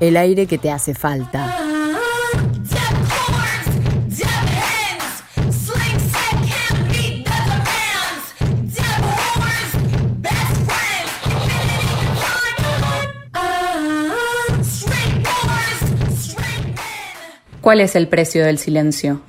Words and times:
El 0.00 0.16
aire 0.16 0.46
que 0.46 0.58
te 0.58 0.70
hace 0.70 0.94
falta. 0.94 1.56
¿Cuál 17.60 17.80
es 17.80 17.96
el 17.96 18.08
precio 18.08 18.46
del 18.46 18.56
silencio? 18.58 19.20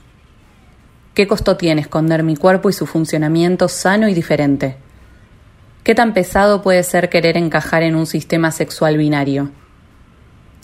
¿Qué 1.13 1.27
costo 1.27 1.57
tiene 1.57 1.81
esconder 1.81 2.23
mi 2.23 2.37
cuerpo 2.37 2.69
y 2.69 2.73
su 2.73 2.85
funcionamiento 2.85 3.67
sano 3.67 4.07
y 4.07 4.13
diferente? 4.13 4.77
¿Qué 5.83 5.95
tan 5.95 6.13
pesado 6.13 6.61
puede 6.61 6.83
ser 6.83 7.09
querer 7.09 7.35
encajar 7.35 7.81
en 7.81 7.95
un 7.95 8.05
sistema 8.05 8.51
sexual 8.51 8.97
binario? 8.97 9.49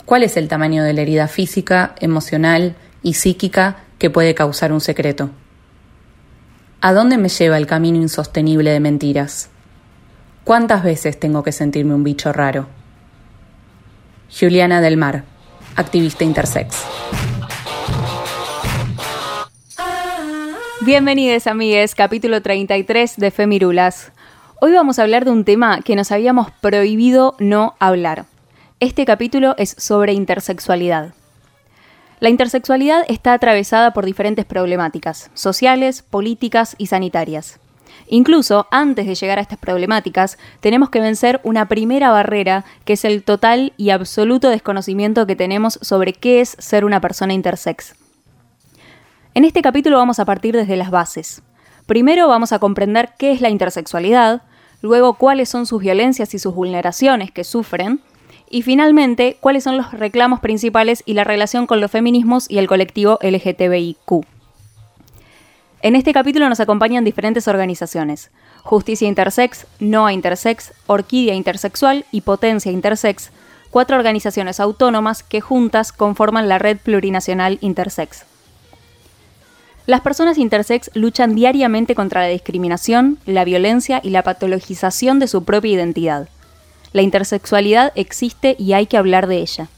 ¿Cuál 0.06 0.22
es 0.22 0.36
el 0.36 0.46
tamaño 0.46 0.84
de 0.84 0.92
la 0.92 1.02
herida 1.02 1.26
física, 1.26 1.96
emocional 1.98 2.76
y 3.02 3.14
psíquica 3.14 3.78
que 3.98 4.08
puede 4.08 4.36
causar 4.36 4.72
un 4.72 4.80
secreto? 4.80 5.30
¿A 6.80 6.92
dónde 6.92 7.18
me 7.18 7.28
lleva 7.28 7.58
el 7.58 7.66
camino 7.66 7.98
insostenible 7.98 8.70
de 8.70 8.78
mentiras? 8.78 9.50
¿Cuántas 10.44 10.84
veces 10.84 11.18
tengo 11.18 11.42
que 11.42 11.50
sentirme 11.50 11.92
un 11.92 12.04
bicho 12.04 12.32
raro? 12.32 12.68
Juliana 14.30 14.80
del 14.80 14.96
Mar, 14.96 15.24
activista 15.74 16.22
intersex. 16.22 16.84
Bienvenidos 20.82 21.48
amigues, 21.48 21.96
capítulo 21.96 22.42
33 22.42 23.16
de 23.16 23.32
Femirulas. 23.32 24.12
Hoy 24.60 24.70
vamos 24.70 25.00
a 25.00 25.02
hablar 25.02 25.24
de 25.24 25.32
un 25.32 25.44
tema 25.44 25.80
que 25.80 25.96
nos 25.96 26.12
habíamos 26.12 26.52
prohibido 26.60 27.34
no 27.40 27.74
hablar. 27.80 28.26
Este 28.78 29.06
capítulo 29.06 29.54
es 29.56 29.74
sobre 29.78 30.12
intersexualidad. 30.12 31.14
La 32.20 32.28
intersexualidad 32.28 33.04
está 33.08 33.32
atravesada 33.32 33.94
por 33.94 34.04
diferentes 34.04 34.44
problemáticas, 34.44 35.30
sociales, 35.32 36.02
políticas 36.02 36.74
y 36.76 36.88
sanitarias. 36.88 37.58
Incluso 38.06 38.66
antes 38.70 39.06
de 39.06 39.14
llegar 39.14 39.38
a 39.38 39.40
estas 39.40 39.56
problemáticas, 39.56 40.36
tenemos 40.60 40.90
que 40.90 41.00
vencer 41.00 41.40
una 41.42 41.68
primera 41.68 42.10
barrera, 42.10 42.66
que 42.84 42.92
es 42.92 43.06
el 43.06 43.22
total 43.22 43.72
y 43.78 43.88
absoluto 43.88 44.50
desconocimiento 44.50 45.26
que 45.26 45.36
tenemos 45.36 45.78
sobre 45.80 46.12
qué 46.12 46.42
es 46.42 46.54
ser 46.58 46.84
una 46.84 47.00
persona 47.00 47.32
intersex. 47.32 47.94
En 49.32 49.46
este 49.46 49.62
capítulo 49.62 49.96
vamos 49.96 50.18
a 50.18 50.26
partir 50.26 50.54
desde 50.54 50.76
las 50.76 50.90
bases. 50.90 51.42
Primero 51.86 52.28
vamos 52.28 52.52
a 52.52 52.58
comprender 52.58 53.14
qué 53.18 53.32
es 53.32 53.40
la 53.40 53.48
intersexualidad, 53.48 54.42
luego 54.82 55.14
cuáles 55.14 55.48
son 55.48 55.64
sus 55.64 55.80
violencias 55.80 56.34
y 56.34 56.38
sus 56.38 56.54
vulneraciones 56.54 57.30
que 57.30 57.42
sufren, 57.42 58.02
y 58.50 58.62
finalmente 58.62 59.36
cuáles 59.40 59.64
son 59.64 59.76
los 59.76 59.92
reclamos 59.92 60.40
principales 60.40 61.02
y 61.06 61.14
la 61.14 61.24
relación 61.24 61.66
con 61.66 61.80
los 61.80 61.90
feminismos 61.90 62.50
y 62.50 62.58
el 62.58 62.68
colectivo 62.68 63.18
LGTBIQ. 63.22 64.24
En 65.82 65.94
este 65.94 66.12
capítulo 66.12 66.48
nos 66.48 66.60
acompañan 66.60 67.04
diferentes 67.04 67.48
organizaciones. 67.48 68.30
Justicia 68.62 69.06
Intersex, 69.06 69.66
NOA 69.78 70.12
Intersex, 70.12 70.72
Orquídea 70.86 71.34
Intersexual 71.34 72.04
y 72.10 72.22
Potencia 72.22 72.72
Intersex, 72.72 73.30
cuatro 73.70 73.96
organizaciones 73.96 74.58
autónomas 74.58 75.22
que 75.22 75.40
juntas 75.40 75.92
conforman 75.92 76.48
la 76.48 76.58
Red 76.58 76.78
Plurinacional 76.78 77.58
Intersex. 77.60 78.24
Las 79.86 80.00
personas 80.00 80.36
intersex 80.36 80.90
luchan 80.94 81.36
diariamente 81.36 81.94
contra 81.94 82.22
la 82.22 82.26
discriminación, 82.26 83.18
la 83.24 83.44
violencia 83.44 84.00
y 84.02 84.10
la 84.10 84.24
patologización 84.24 85.20
de 85.20 85.28
su 85.28 85.44
propia 85.44 85.70
identidad. 85.70 86.28
La 86.96 87.02
intersexualidad 87.02 87.92
existe 87.94 88.56
y 88.58 88.72
hay 88.72 88.86
que 88.86 88.96
hablar 88.96 89.26
de 89.26 89.36
ella. 89.36 89.68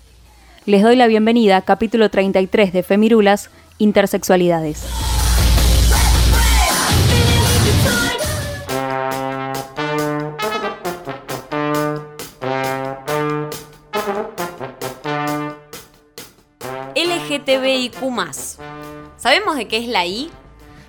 Les 0.66 0.84
doy 0.84 0.94
la 0.94 1.08
bienvenida, 1.08 1.60
capítulo 1.62 2.10
33 2.10 2.72
de 2.72 2.84
Femirulas, 2.84 3.50
Intersexualidades. 3.78 4.86
LGTBIQ 16.94 17.96
¿Sabemos 19.16 19.56
de 19.56 19.66
qué 19.66 19.78
es 19.78 19.88
la 19.88 20.06
I? 20.06 20.30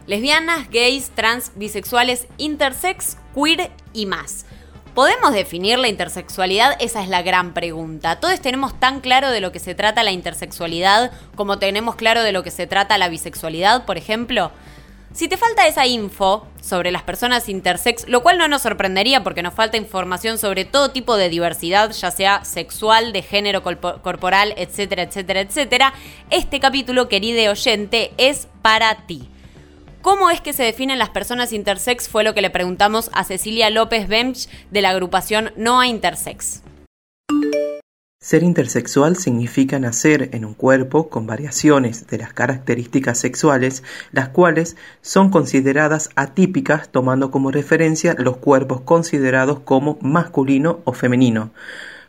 Lesbianas, 0.05 0.69
gays, 0.69 1.09
trans, 1.09 1.53
bisexuales, 1.55 2.27
intersex, 2.37 3.17
queer 3.33 3.71
y 3.93 4.05
más. 4.05 4.45
¿Podemos 4.95 5.33
definir 5.33 5.77
la 5.79 5.87
intersexualidad? 5.87 6.75
Esa 6.79 7.01
es 7.03 7.09
la 7.09 7.21
gran 7.21 7.53
pregunta. 7.53 8.19
Todos 8.19 8.41
tenemos 8.41 8.77
tan 8.79 8.99
claro 9.01 9.29
de 9.29 9.39
lo 9.39 9.51
que 9.51 9.59
se 9.59 9.75
trata 9.75 10.03
la 10.03 10.11
intersexualidad 10.11 11.11
como 11.35 11.59
tenemos 11.59 11.95
claro 11.95 12.23
de 12.23 12.31
lo 12.31 12.43
que 12.43 12.51
se 12.51 12.67
trata 12.67 12.97
la 12.97 13.07
bisexualidad, 13.07 13.85
por 13.85 13.97
ejemplo. 13.97 14.51
Si 15.13 15.27
te 15.27 15.37
falta 15.37 15.67
esa 15.67 15.87
info 15.87 16.45
sobre 16.61 16.91
las 16.91 17.03
personas 17.03 17.49
intersex, 17.49 18.07
lo 18.07 18.21
cual 18.21 18.37
no 18.37 18.47
nos 18.47 18.61
sorprendería 18.61 19.23
porque 19.23 19.41
nos 19.41 19.53
falta 19.53 19.77
información 19.77 20.37
sobre 20.37 20.65
todo 20.65 20.91
tipo 20.91 21.17
de 21.17 21.29
diversidad, 21.29 21.91
ya 21.91 22.11
sea 22.11 22.45
sexual, 22.45 23.11
de 23.11 23.21
género 23.21 23.63
corporal, 23.63 24.53
etcétera, 24.57 25.03
etcétera, 25.03 25.41
etcétera, 25.41 25.93
este 26.29 26.59
capítulo, 26.59 27.09
querido 27.09 27.51
oyente, 27.51 28.11
es 28.17 28.47
para 28.61 29.07
ti. 29.07 29.29
¿Cómo 30.01 30.29
es 30.29 30.39
que 30.39 30.53
se 30.53 30.63
definen 30.63 30.97
las 30.97 31.09
personas 31.09 31.51
intersex? 31.51 32.07
Fue 32.07 32.23
lo 32.23 32.33
que 32.33 32.41
le 32.41 32.49
preguntamos 32.49 33.09
a 33.13 33.25
Cecilia 33.25 33.69
López 33.69 34.07
Bench 34.07 34.47
de 34.71 34.81
la 34.81 34.91
agrupación 34.91 35.51
Noa 35.57 35.87
Intersex. 35.87 36.63
Ser 38.21 38.43
intersexual 38.43 39.17
significa 39.17 39.77
nacer 39.77 40.29
en 40.31 40.45
un 40.45 40.53
cuerpo 40.53 41.09
con 41.09 41.27
variaciones 41.27 42.07
de 42.07 42.17
las 42.17 42.31
características 42.31 43.17
sexuales, 43.17 43.83
las 44.13 44.29
cuales 44.29 44.77
son 45.01 45.31
consideradas 45.31 46.11
atípicas 46.15 46.89
tomando 46.89 47.29
como 47.29 47.51
referencia 47.51 48.15
los 48.17 48.37
cuerpos 48.37 48.81
considerados 48.81 49.59
como 49.59 49.97
masculino 50.01 50.79
o 50.85 50.93
femenino. 50.93 51.51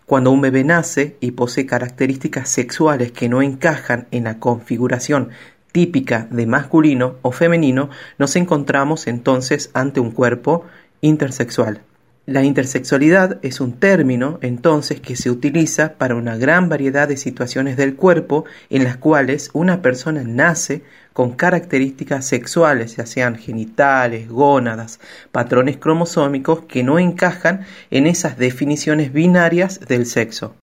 Cuando 0.07 0.31
un 0.31 0.41
bebé 0.41 0.63
nace 0.63 1.17
y 1.21 1.33
posee 1.33 1.67
características 1.67 2.49
sexuales 2.49 3.11
que 3.11 3.29
no 3.29 3.43
encajan 3.43 4.07
en 4.13 4.25
la 4.25 4.39
configuración 4.39 5.31
típica 5.73 6.27
de 6.31 6.47
masculino 6.47 7.17
o 7.23 7.33
femenino, 7.33 7.91
nos 8.19 8.37
encontramos 8.37 9.07
entonces 9.07 9.71
ante 9.75 10.01
un 10.01 10.11
cuerpo 10.11 10.65
intersexual. 11.01 11.83
La 12.27 12.45
intersexualidad 12.45 13.39
es 13.43 13.61
un 13.61 13.73
término, 13.73 14.39
entonces, 14.41 15.01
que 15.01 15.17
se 15.17 15.31
utiliza 15.31 15.95
para 15.95 16.15
una 16.15 16.37
gran 16.37 16.69
variedad 16.69 17.09
de 17.09 17.17
situaciones 17.17 17.77
del 17.77 17.97
cuerpo 17.97 18.45
en 18.69 18.85
las 18.85 18.97
cuales 18.99 19.51
una 19.53 19.83
persona 19.83 20.23
nace 20.23 20.85
con 21.13 21.33
características 21.33 22.27
sexuales, 22.27 22.97
ya 22.97 23.07
sean 23.07 23.35
genitales, 23.35 24.29
gónadas, 24.29 25.01
patrones 25.33 25.79
cromosómicos 25.79 26.61
que 26.67 26.85
no 26.85 27.01
encajan 27.01 27.67
en 27.91 28.07
esas 28.07 28.39
definiciones 28.39 29.13
binarias 29.13 29.81
del 29.81 30.07
sexo. 30.07 30.55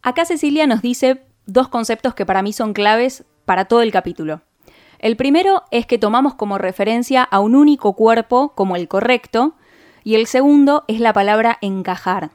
Acá 0.00 0.24
Cecilia 0.24 0.66
nos 0.66 0.80
dice 0.80 1.20
dos 1.44 1.68
conceptos 1.68 2.14
que 2.14 2.24
para 2.24 2.42
mí 2.42 2.52
son 2.52 2.72
claves 2.72 3.24
para 3.44 3.66
todo 3.66 3.82
el 3.82 3.92
capítulo. 3.92 4.42
El 4.98 5.16
primero 5.16 5.64
es 5.70 5.86
que 5.86 5.98
tomamos 5.98 6.34
como 6.34 6.58
referencia 6.58 7.22
a 7.22 7.40
un 7.40 7.54
único 7.54 7.92
cuerpo 7.92 8.52
como 8.54 8.76
el 8.76 8.88
correcto, 8.88 9.54
y 10.02 10.14
el 10.14 10.26
segundo 10.26 10.84
es 10.88 11.00
la 11.00 11.12
palabra 11.12 11.58
encajar. 11.60 12.30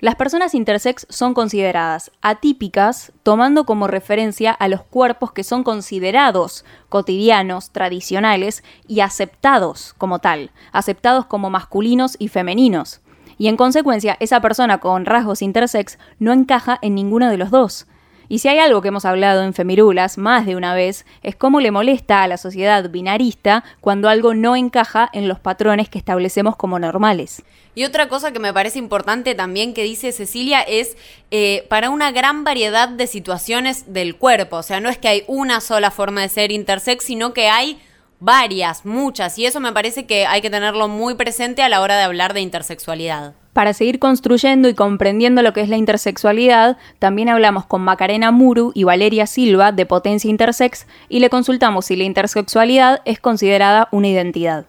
Las 0.00 0.14
personas 0.14 0.54
intersex 0.54 1.06
son 1.10 1.34
consideradas 1.34 2.12
atípicas 2.22 3.12
tomando 3.24 3.64
como 3.64 3.88
referencia 3.88 4.52
a 4.52 4.68
los 4.68 4.82
cuerpos 4.82 5.32
que 5.32 5.42
son 5.42 5.64
considerados 5.64 6.64
cotidianos, 6.88 7.72
tradicionales 7.72 8.62
y 8.86 9.00
aceptados 9.00 9.94
como 9.98 10.20
tal, 10.20 10.52
aceptados 10.70 11.26
como 11.26 11.50
masculinos 11.50 12.14
y 12.20 12.28
femeninos. 12.28 13.00
Y 13.38 13.48
en 13.48 13.56
consecuencia, 13.56 14.16
esa 14.20 14.40
persona 14.40 14.78
con 14.78 15.04
rasgos 15.04 15.42
intersex 15.42 15.98
no 16.20 16.32
encaja 16.32 16.78
en 16.80 16.94
ninguno 16.94 17.28
de 17.28 17.36
los 17.36 17.50
dos. 17.50 17.86
Y 18.28 18.40
si 18.40 18.48
hay 18.48 18.58
algo 18.58 18.82
que 18.82 18.88
hemos 18.88 19.04
hablado 19.04 19.42
en 19.42 19.54
Femirulas 19.54 20.18
más 20.18 20.44
de 20.44 20.54
una 20.54 20.74
vez, 20.74 21.06
es 21.22 21.34
cómo 21.34 21.60
le 21.60 21.70
molesta 21.70 22.22
a 22.22 22.28
la 22.28 22.36
sociedad 22.36 22.90
binarista 22.90 23.64
cuando 23.80 24.08
algo 24.08 24.34
no 24.34 24.54
encaja 24.54 25.08
en 25.12 25.28
los 25.28 25.40
patrones 25.40 25.88
que 25.88 25.98
establecemos 25.98 26.56
como 26.56 26.78
normales. 26.78 27.42
Y 27.74 27.84
otra 27.84 28.08
cosa 28.08 28.32
que 28.32 28.38
me 28.38 28.52
parece 28.52 28.78
importante 28.78 29.34
también 29.34 29.72
que 29.72 29.84
dice 29.84 30.12
Cecilia 30.12 30.60
es 30.60 30.96
eh, 31.30 31.64
para 31.70 31.90
una 31.90 32.10
gran 32.10 32.44
variedad 32.44 32.88
de 32.88 33.06
situaciones 33.06 33.92
del 33.92 34.16
cuerpo. 34.16 34.56
O 34.56 34.62
sea, 34.62 34.80
no 34.80 34.90
es 34.90 34.98
que 34.98 35.08
hay 35.08 35.24
una 35.26 35.60
sola 35.60 35.90
forma 35.90 36.22
de 36.22 36.28
ser 36.28 36.50
intersex, 36.50 37.04
sino 37.04 37.32
que 37.32 37.48
hay 37.48 37.78
varias, 38.20 38.84
muchas. 38.84 39.38
Y 39.38 39.46
eso 39.46 39.60
me 39.60 39.72
parece 39.72 40.06
que 40.06 40.26
hay 40.26 40.40
que 40.40 40.50
tenerlo 40.50 40.88
muy 40.88 41.14
presente 41.14 41.62
a 41.62 41.68
la 41.68 41.80
hora 41.80 41.96
de 41.96 42.04
hablar 42.04 42.34
de 42.34 42.40
intersexualidad. 42.40 43.34
Para 43.52 43.72
seguir 43.72 43.98
construyendo 43.98 44.68
y 44.68 44.74
comprendiendo 44.74 45.42
lo 45.42 45.52
que 45.52 45.62
es 45.62 45.68
la 45.68 45.76
intersexualidad, 45.76 46.76
también 46.98 47.28
hablamos 47.28 47.66
con 47.66 47.82
Macarena 47.82 48.30
Muru 48.30 48.70
y 48.74 48.84
Valeria 48.84 49.26
Silva 49.26 49.72
de 49.72 49.84
Potencia 49.84 50.30
Intersex 50.30 50.86
y 51.08 51.18
le 51.18 51.30
consultamos 51.30 51.86
si 51.86 51.96
la 51.96 52.04
intersexualidad 52.04 53.00
es 53.04 53.18
considerada 53.18 53.88
una 53.90 54.08
identidad. 54.08 54.66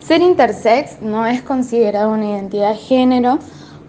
Ser 0.00 0.22
intersex 0.22 1.00
no 1.02 1.26
es 1.26 1.42
considerado 1.42 2.10
una 2.10 2.30
identidad 2.30 2.70
de 2.70 2.78
género 2.78 3.38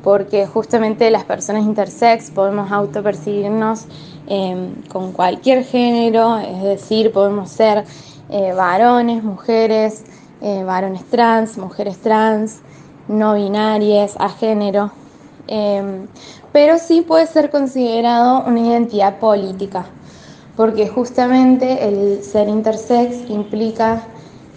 porque 0.03 0.45
justamente 0.45 1.09
las 1.11 1.23
personas 1.23 1.63
intersex 1.63 2.31
podemos 2.31 2.71
autopercibirnos 2.71 3.85
eh, 4.29 4.73
con 4.87 5.11
cualquier 5.11 5.63
género, 5.65 6.37
es 6.37 6.61
decir, 6.61 7.11
podemos 7.11 7.49
ser 7.49 7.83
eh, 8.29 8.53
varones, 8.53 9.23
mujeres, 9.23 10.03
eh, 10.41 10.63
varones 10.63 11.03
trans, 11.09 11.57
mujeres 11.57 11.97
trans, 11.97 12.59
no 13.07 13.33
binarias, 13.33 14.15
a 14.19 14.29
género, 14.29 14.91
em, 15.47 16.07
pero 16.53 16.77
sí 16.77 17.01
puede 17.01 17.25
ser 17.25 17.49
considerado 17.49 18.43
una 18.45 18.59
identidad 18.59 19.17
política, 19.17 19.87
porque 20.55 20.87
justamente 20.87 21.87
el 21.87 22.23
ser 22.23 22.47
intersex 22.47 23.29
implica 23.29 24.03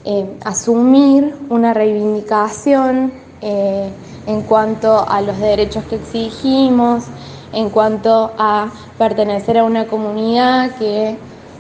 em, 0.05 0.39
asumir 0.45 1.35
una 1.49 1.73
reivindicación 1.73 3.13
eh, 3.41 3.91
en 4.27 4.43
cuanto 4.43 5.09
a 5.09 5.21
los 5.23 5.39
derechos 5.39 5.85
que 5.85 5.97
exigimos, 5.97 7.05
en 7.53 7.71
cuanto 7.71 8.33
a 8.39 8.71
pertenecer 8.99 9.59
a 9.59 9.65
una 9.65 9.87
comunidad 9.87 10.77
que 10.79 11.17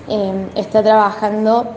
em, 0.09 0.49
está 0.57 0.83
trabajando 0.83 1.75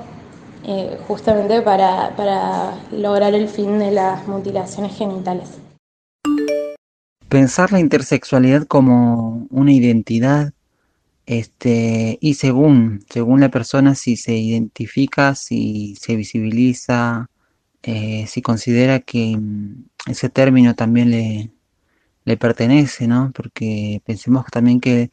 eh, 0.68 0.98
justamente 1.08 1.62
para, 1.62 2.74
lograr 2.92 3.36
el 3.36 3.48
fin 3.48 3.78
de 3.78 3.92
las 3.92 4.28
mutilaciones 4.28 4.96
genitales. 4.96 5.60
Pensar 7.30 7.72
la 7.72 7.80
intersexualidad 7.80 8.66
como 8.66 9.46
una 9.50 9.72
identidad 9.72 10.54
este, 11.26 12.18
y 12.22 12.36
según, 12.36 13.04
según 13.10 13.42
la 13.42 13.50
persona 13.50 13.96
si 13.96 14.16
se 14.16 14.36
identifica, 14.36 15.36
si 15.36 15.96
se 16.00 16.16
visibiliza, 16.16 17.30
eh, 17.84 18.26
si 18.28 18.42
considera 18.42 19.00
que 19.00 19.38
mm, 19.38 19.86
ese 20.08 20.30
término 20.30 20.74
también 20.76 21.12
le, 21.12 21.52
le 22.26 22.38
pertenece, 22.38 23.08
¿no? 23.08 23.32
Porque 23.34 24.02
pensemos 24.06 24.46
también 24.48 24.82
que 24.82 25.12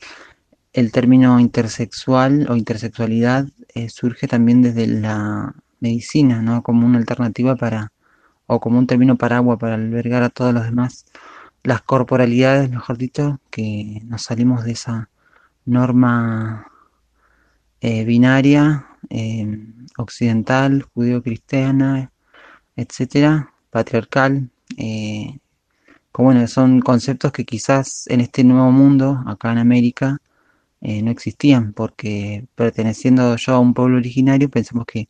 el 0.72 0.92
término 0.92 1.38
intersexual 1.40 2.46
o 2.50 2.56
intersexualidad 2.56 3.46
eh, 3.74 3.90
surge 3.90 4.26
también 4.26 4.62
desde 4.62 4.86
la 4.86 5.54
medicina, 5.80 6.42
¿no? 6.42 6.62
Como 6.62 6.86
una 6.86 6.98
alternativa 6.98 7.56
para, 7.56 7.92
o 8.46 8.60
como 8.60 8.78
un 8.78 8.86
término 8.86 9.16
paraguas 9.16 9.58
para 9.58 9.74
albergar 9.74 10.22
a 10.22 10.30
todos 10.30 10.54
los 10.54 10.64
demás, 10.64 11.06
las 11.62 11.82
corporalidades, 11.82 12.70
mejor 12.70 12.98
dicho, 12.98 13.40
que 13.50 14.00
nos 14.04 14.22
salimos 14.22 14.64
de 14.64 14.72
esa 14.72 15.10
norma 15.64 16.66
eh, 17.80 18.04
binaria, 18.04 18.86
eh, 19.10 19.46
occidental, 19.98 20.82
judío-cristiana, 20.94 22.10
etcétera, 22.76 23.52
patriarcal, 23.70 24.50
bueno, 26.14 26.46
son 26.46 26.80
conceptos 26.80 27.32
que 27.32 27.44
quizás 27.44 28.06
en 28.08 28.20
este 28.20 28.44
nuevo 28.44 28.70
mundo, 28.70 29.22
acá 29.26 29.52
en 29.52 29.58
América, 29.58 30.18
eh, 30.82 31.02
no 31.02 31.10
existían, 31.10 31.72
porque 31.72 32.46
perteneciendo 32.54 33.36
yo 33.36 33.54
a 33.54 33.58
un 33.60 33.72
pueblo 33.74 33.96
originario, 33.96 34.50
pensamos 34.50 34.84
que 34.86 35.08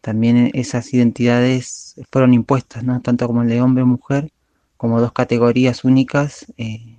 también 0.00 0.50
esas 0.54 0.94
identidades 0.94 1.96
fueron 2.10 2.32
impuestas, 2.32 2.84
¿no? 2.84 3.00
tanto 3.02 3.26
como 3.26 3.42
el 3.42 3.48
de 3.48 3.60
hombre 3.60 3.82
o 3.82 3.86
mujer, 3.86 4.32
como 4.76 5.00
dos 5.00 5.12
categorías 5.12 5.84
únicas, 5.84 6.46
eh, 6.56 6.96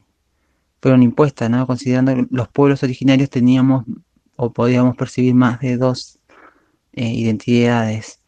fueron 0.81 1.03
impuestas, 1.03 1.49
¿no? 1.49 1.65
considerando 1.65 2.15
que 2.15 2.27
los 2.29 2.47
pueblos 2.49 2.83
originarios 2.83 3.29
teníamos 3.29 3.85
o 4.35 4.51
podíamos 4.53 4.95
percibir 4.97 5.33
más 5.35 5.59
de 5.61 5.77
dos 5.77 6.19
eh, 6.93 7.09
identidades, 7.13 8.19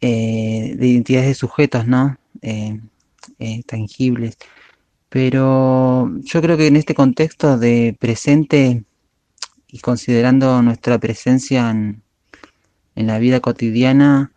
de 0.00 0.76
identidades 0.80 1.28
de 1.28 1.34
sujetos, 1.34 1.86
¿no? 1.86 2.18
Tangibles. 3.66 4.36
Pero 5.08 6.10
yo 6.22 6.42
creo 6.42 6.56
que 6.56 6.66
en 6.66 6.76
este 6.76 6.94
contexto 6.94 7.56
de 7.56 7.96
presente 8.00 8.84
y 9.68 9.78
considerando 9.80 10.60
nuestra 10.62 10.98
presencia 10.98 11.70
en, 11.70 12.02
la 12.96 13.18
vida 13.18 13.40
cotidiana, 13.40 14.32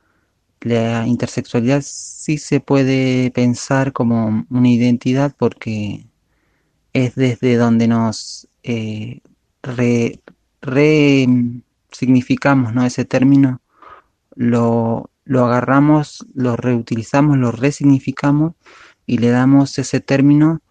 la 0.62 1.08
intersexualidad 1.08 1.84
sí 1.84 2.38
se 2.38 2.60
puede 2.60 3.32
pensar 3.32 3.94
como 3.94 4.46
una 4.50 4.70
identidad 4.70 5.36
porque 5.38 6.06
es 6.94 7.16
desde 7.16 7.56
donde 7.56 7.88
nos 7.88 8.48
eh, 8.64 9.22
resignificamos 10.62 12.74
¿no? 12.74 12.86
ese 12.86 13.06
término, 13.06 13.62
lo, 14.36 15.10
lo 15.26 15.46
agarramos, 15.46 16.26
lo 16.34 16.56
reutilizamos, 16.56 17.38
lo 17.38 17.52
resignificamos 17.52 18.54
y 19.08 19.18
le 19.18 19.30
damos 19.30 19.80
ese 19.80 20.02
término 20.02 20.62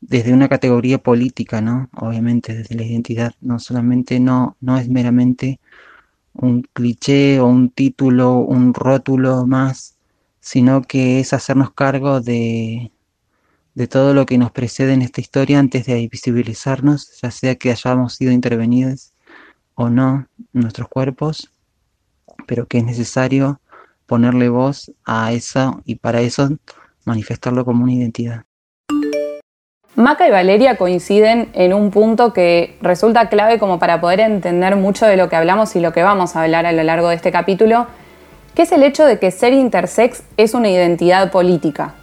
desde 0.00 0.32
una 0.32 0.48
categoría 0.48 0.98
política, 0.98 1.60
¿no? 1.60 1.88
Obviamente, 1.96 2.54
desde 2.54 2.76
la 2.76 2.84
identidad, 2.84 3.34
no 3.40 3.58
solamente 3.58 4.20
no, 4.20 4.56
no 4.60 4.78
es 4.78 4.88
meramente 4.88 5.58
un 6.34 6.62
cliché 6.62 7.40
o 7.40 7.46
un 7.46 7.70
título, 7.70 8.38
un 8.38 8.74
rótulo 8.74 9.46
más, 9.46 9.96
sino 10.40 10.82
que 10.82 11.20
es 11.20 11.32
hacernos 11.32 11.72
cargo 11.72 12.20
de, 12.20 12.92
de 13.74 13.88
todo 13.88 14.14
lo 14.14 14.26
que 14.26 14.38
nos 14.38 14.52
precede 14.52 14.92
en 14.92 15.02
esta 15.02 15.22
historia 15.22 15.58
antes 15.58 15.86
de 15.86 16.06
visibilizarnos, 16.08 17.18
ya 17.22 17.30
sea 17.30 17.56
que 17.56 17.70
hayamos 17.70 18.14
sido 18.14 18.32
intervenidos 18.32 19.12
o 19.74 19.88
no 19.88 20.28
nuestros 20.52 20.88
cuerpos, 20.88 21.50
pero 22.46 22.66
que 22.66 22.78
es 22.78 22.84
necesario 22.84 23.60
ponerle 24.06 24.50
voz 24.50 24.92
a 25.04 25.32
eso 25.32 25.82
y 25.84 25.96
para 25.96 26.20
eso 26.20 26.50
manifestarlo 27.06 27.64
como 27.64 27.84
una 27.84 27.94
identidad. 27.94 28.42
Maca 29.94 30.28
y 30.28 30.30
Valeria 30.30 30.76
coinciden 30.76 31.48
en 31.54 31.72
un 31.72 31.90
punto 31.90 32.34
que 32.34 32.76
resulta 32.82 33.30
clave 33.30 33.58
como 33.58 33.78
para 33.78 33.98
poder 33.98 34.20
entender 34.20 34.76
mucho 34.76 35.06
de 35.06 35.16
lo 35.16 35.30
que 35.30 35.36
hablamos 35.36 35.74
y 35.74 35.80
lo 35.80 35.94
que 35.94 36.02
vamos 36.02 36.36
a 36.36 36.42
hablar 36.42 36.66
a 36.66 36.72
lo 36.72 36.82
largo 36.82 37.08
de 37.08 37.16
este 37.16 37.32
capítulo, 37.32 37.86
que 38.54 38.62
es 38.62 38.72
el 38.72 38.82
hecho 38.82 39.06
de 39.06 39.18
que 39.18 39.30
ser 39.30 39.54
intersex 39.54 40.22
es 40.36 40.52
una 40.52 40.68
identidad 40.68 41.30
política. 41.30 41.94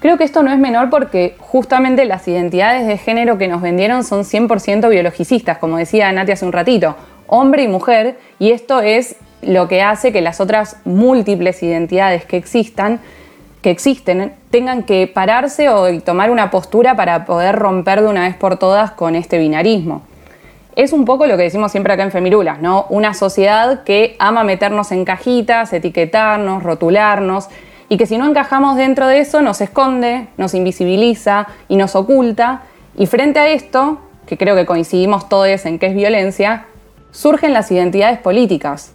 Creo 0.00 0.16
que 0.16 0.24
esto 0.24 0.42
no 0.42 0.52
es 0.52 0.58
menor 0.58 0.90
porque 0.90 1.36
justamente 1.38 2.04
las 2.06 2.26
identidades 2.26 2.88
de 2.88 2.98
género 2.98 3.38
que 3.38 3.46
nos 3.46 3.62
vendieron 3.62 4.02
son 4.02 4.24
100% 4.24 4.88
biologicistas, 4.88 5.58
como 5.58 5.76
decía 5.76 6.10
Nati 6.10 6.32
hace 6.32 6.44
un 6.44 6.52
ratito, 6.52 6.96
hombre 7.28 7.62
y 7.62 7.68
mujer, 7.68 8.18
y 8.40 8.50
esto 8.50 8.80
es 8.80 9.14
lo 9.42 9.68
que 9.68 9.82
hace 9.82 10.12
que 10.12 10.20
las 10.20 10.40
otras 10.40 10.78
múltiples 10.84 11.62
identidades 11.62 12.24
que 12.24 12.36
existan 12.36 13.00
que 13.62 13.70
existen 13.70 14.34
tengan 14.50 14.84
que 14.84 15.06
pararse 15.06 15.68
o 15.68 16.00
tomar 16.02 16.30
una 16.30 16.50
postura 16.50 16.96
para 16.96 17.24
poder 17.24 17.56
romper 17.56 18.02
de 18.02 18.08
una 18.08 18.22
vez 18.22 18.36
por 18.36 18.56
todas 18.56 18.92
con 18.92 19.14
este 19.14 19.38
binarismo. 19.38 20.02
Es 20.76 20.92
un 20.92 21.04
poco 21.04 21.26
lo 21.26 21.36
que 21.36 21.42
decimos 21.42 21.72
siempre 21.72 21.92
acá 21.92 22.04
en 22.04 22.12
Femirulas, 22.12 22.60
¿no? 22.60 22.86
Una 22.88 23.12
sociedad 23.12 23.82
que 23.82 24.14
ama 24.20 24.44
meternos 24.44 24.92
en 24.92 25.04
cajitas, 25.04 25.72
etiquetarnos, 25.72 26.62
rotularnos, 26.62 27.48
y 27.88 27.96
que 27.96 28.06
si 28.06 28.16
no 28.16 28.26
encajamos 28.26 28.76
dentro 28.76 29.06
de 29.08 29.18
eso 29.18 29.42
nos 29.42 29.60
esconde, 29.60 30.28
nos 30.36 30.54
invisibiliza 30.54 31.48
y 31.68 31.76
nos 31.76 31.96
oculta. 31.96 32.62
Y 32.96 33.06
frente 33.06 33.40
a 33.40 33.48
esto, 33.48 33.98
que 34.26 34.36
creo 34.36 34.54
que 34.54 34.66
coincidimos 34.66 35.28
todos 35.28 35.66
en 35.66 35.80
que 35.80 35.86
es 35.86 35.94
violencia, 35.94 36.66
surgen 37.10 37.52
las 37.52 37.72
identidades 37.72 38.18
políticas, 38.18 38.92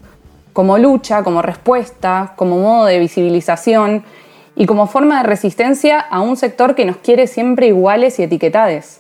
como 0.53 0.77
lucha, 0.77 1.23
como 1.23 1.41
respuesta, 1.41 2.33
como 2.37 2.59
modo 2.59 2.85
de 2.85 2.99
visibilización 2.99 4.05
y 4.55 4.65
como 4.65 4.87
forma 4.87 5.17
de 5.17 5.27
resistencia 5.27 5.99
a 5.99 6.21
un 6.21 6.37
sector 6.37 6.75
que 6.75 6.85
nos 6.85 6.97
quiere 6.97 7.27
siempre 7.27 7.67
iguales 7.67 8.19
y 8.19 8.23
etiquetades. 8.23 8.99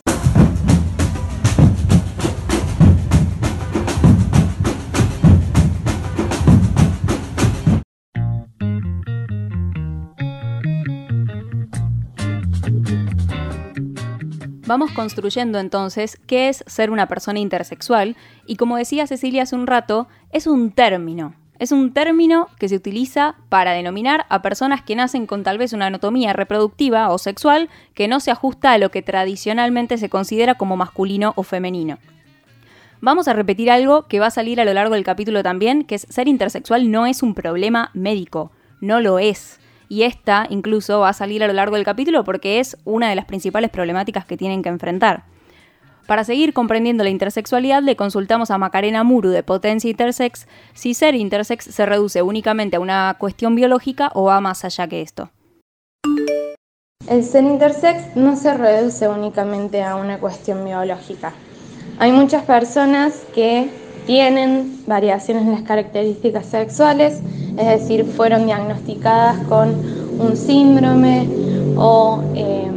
Vamos 14.65 14.91
construyendo 14.91 15.59
entonces 15.59 16.17
qué 16.25 16.49
es 16.49 16.63
ser 16.67 16.89
una 16.89 17.07
persona 17.07 17.39
intersexual 17.39 18.15
y 18.47 18.55
como 18.55 18.77
decía 18.77 19.05
Cecilia 19.07 19.43
hace 19.43 19.55
un 19.55 19.67
rato, 19.67 20.07
es 20.31 20.47
un 20.47 20.71
término. 20.71 21.35
Es 21.63 21.71
un 21.71 21.93
término 21.93 22.49
que 22.59 22.67
se 22.67 22.75
utiliza 22.75 23.35
para 23.47 23.71
denominar 23.71 24.25
a 24.27 24.41
personas 24.41 24.81
que 24.81 24.97
nacen 24.97 25.25
con 25.25 25.43
tal 25.43 25.57
vez 25.57 25.71
una 25.71 25.85
anatomía 25.85 26.33
reproductiva 26.33 27.09
o 27.09 27.17
sexual 27.17 27.69
que 27.93 28.09
no 28.09 28.19
se 28.19 28.31
ajusta 28.31 28.73
a 28.73 28.77
lo 28.77 28.91
que 28.91 29.01
tradicionalmente 29.01 29.97
se 29.97 30.09
considera 30.09 30.55
como 30.55 30.75
masculino 30.75 31.31
o 31.37 31.43
femenino. 31.43 31.99
Vamos 32.99 33.29
a 33.29 33.33
repetir 33.33 33.71
algo 33.71 34.09
que 34.09 34.19
va 34.19 34.25
a 34.25 34.31
salir 34.31 34.59
a 34.59 34.65
lo 34.65 34.73
largo 34.73 34.95
del 34.95 35.05
capítulo 35.05 35.41
también, 35.41 35.85
que 35.85 35.95
es 35.95 36.05
ser 36.09 36.27
intersexual 36.27 36.91
no 36.91 37.05
es 37.05 37.23
un 37.23 37.33
problema 37.33 37.91
médico, 37.93 38.51
no 38.81 38.99
lo 38.99 39.17
es. 39.17 39.61
Y 39.87 40.03
esta 40.03 40.47
incluso 40.49 40.99
va 40.99 41.09
a 41.09 41.13
salir 41.13 41.45
a 41.45 41.47
lo 41.47 41.53
largo 41.53 41.77
del 41.77 41.85
capítulo 41.85 42.25
porque 42.25 42.59
es 42.59 42.75
una 42.83 43.07
de 43.07 43.15
las 43.15 43.23
principales 43.23 43.69
problemáticas 43.69 44.25
que 44.25 44.35
tienen 44.35 44.63
que 44.63 44.69
enfrentar. 44.69 45.23
Para 46.07 46.25
seguir 46.25 46.53
comprendiendo 46.53 47.03
la 47.03 47.09
intersexualidad, 47.09 47.81
le 47.81 47.95
consultamos 47.95 48.51
a 48.51 48.57
Macarena 48.57 49.03
Muru 49.03 49.29
de 49.29 49.41
Potencia 49.41 49.89
Intersex 49.89 50.47
si 50.73 50.93
ser 50.93 51.15
intersex 51.15 51.63
se 51.65 51.85
reduce 51.85 52.21
únicamente 52.21 52.75
a 52.75 52.81
una 52.81 53.15
cuestión 53.17 53.55
biológica 53.55 54.11
o 54.13 54.23
va 54.23 54.41
más 54.41 54.65
allá 54.65 54.87
que 54.87 55.01
esto. 55.01 55.29
El 57.07 57.23
ser 57.23 57.43
intersex 57.45 58.15
no 58.15 58.35
se 58.35 58.53
reduce 58.53 59.07
únicamente 59.07 59.81
a 59.81 59.95
una 59.95 60.19
cuestión 60.19 60.65
biológica. 60.65 61.33
Hay 61.99 62.11
muchas 62.11 62.43
personas 62.43 63.25
que 63.33 63.69
tienen 64.05 64.83
variaciones 64.85 65.43
en 65.43 65.51
las 65.51 65.61
características 65.61 66.45
sexuales, 66.47 67.21
es 67.57 67.65
decir, 67.65 68.05
fueron 68.05 68.45
diagnosticadas 68.45 69.37
con 69.47 69.69
un 70.19 70.35
síndrome 70.35 71.27
o 71.77 72.21
eh, 72.35 72.69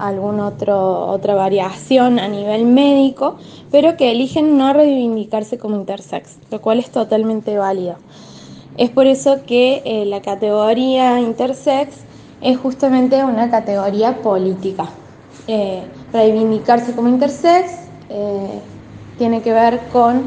alguna 0.00 0.46
otra 0.46 1.34
variación 1.34 2.18
a 2.18 2.28
nivel 2.28 2.64
médico, 2.64 3.36
pero 3.70 3.96
que 3.96 4.10
eligen 4.10 4.56
no 4.56 4.72
reivindicarse 4.72 5.58
como 5.58 5.76
intersex, 5.76 6.38
lo 6.50 6.60
cual 6.60 6.78
es 6.78 6.90
totalmente 6.90 7.56
válido. 7.58 7.96
Es 8.76 8.90
por 8.90 9.06
eso 9.06 9.40
que 9.46 9.82
eh, 9.84 10.06
la 10.06 10.22
categoría 10.22 11.20
intersex 11.20 11.96
es 12.40 12.56
justamente 12.56 13.22
una 13.24 13.50
categoría 13.50 14.22
política. 14.22 14.88
Eh, 15.46 15.82
reivindicarse 16.12 16.94
como 16.94 17.08
intersex 17.08 17.72
eh, 18.08 18.60
tiene 19.18 19.42
que 19.42 19.52
ver 19.52 19.80
con, 19.92 20.22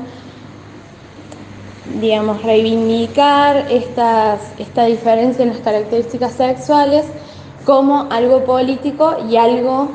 digamos, 1.99 2.43
reivindicar 2.43 3.71
estas, 3.71 4.39
esta 4.59 4.85
diferencia 4.85 5.43
en 5.43 5.49
las 5.49 5.59
características 5.59 6.33
sexuales 6.33 7.05
como 7.65 8.07
algo 8.11 8.43
político 8.45 9.17
y 9.29 9.37
algo 9.37 9.91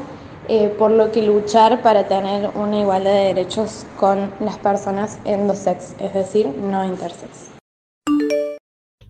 eh, 0.48 0.75
por 0.78 0.90
lo 0.90 1.12
que 1.12 1.22
luchar 1.22 1.82
para 1.82 2.08
tener 2.08 2.50
una 2.54 2.80
igualdad 2.80 3.12
de 3.12 3.34
derechos 3.34 3.84
con 3.98 4.32
las 4.40 4.56
personas 4.58 5.20
endosex, 5.25 5.94
es 5.98 6.14
decir, 6.14 6.46
no 6.46 6.84
intersex. 6.84 7.50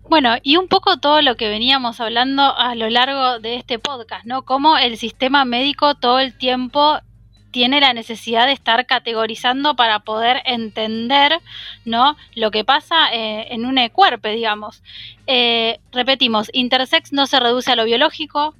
Bueno, 0.09 0.35
y 0.41 0.57
un 0.57 0.67
poco 0.67 0.97
todo 0.97 1.21
lo 1.21 1.37
que 1.37 1.47
veníamos 1.47 2.01
hablando 2.01 2.41
a 2.41 2.73
lo 2.75 2.89
largo 2.89 3.39
de 3.39 3.55
este 3.55 3.77
podcast, 3.77 4.25
¿no? 4.25 4.41
Cómo 4.41 4.77
el 4.77 4.97
sistema 4.97 5.45
médico 5.45 5.95
todo 5.95 6.19
el 6.19 6.35
tiempo 6.35 6.99
tiene 7.51 7.81
la 7.81 7.93
necesidad 7.93 8.45
de 8.45 8.53
estar 8.53 8.85
categorizando 8.85 9.75
para 9.75 9.99
poder 9.99 10.41
entender 10.45 11.39
¿no? 11.85 12.17
lo 12.35 12.51
que 12.51 12.63
pasa 12.63 13.13
eh, 13.13 13.47
en 13.51 13.65
un 13.65 13.79
cuerpo, 13.89 14.27
digamos. 14.27 14.83
Eh, 15.27 15.79
repetimos, 15.91 16.49
intersex 16.53 17.13
no 17.13 17.27
se 17.27 17.39
reduce 17.39 17.71
a 17.71 17.75
lo 17.75 17.85
biológico, 17.85 18.55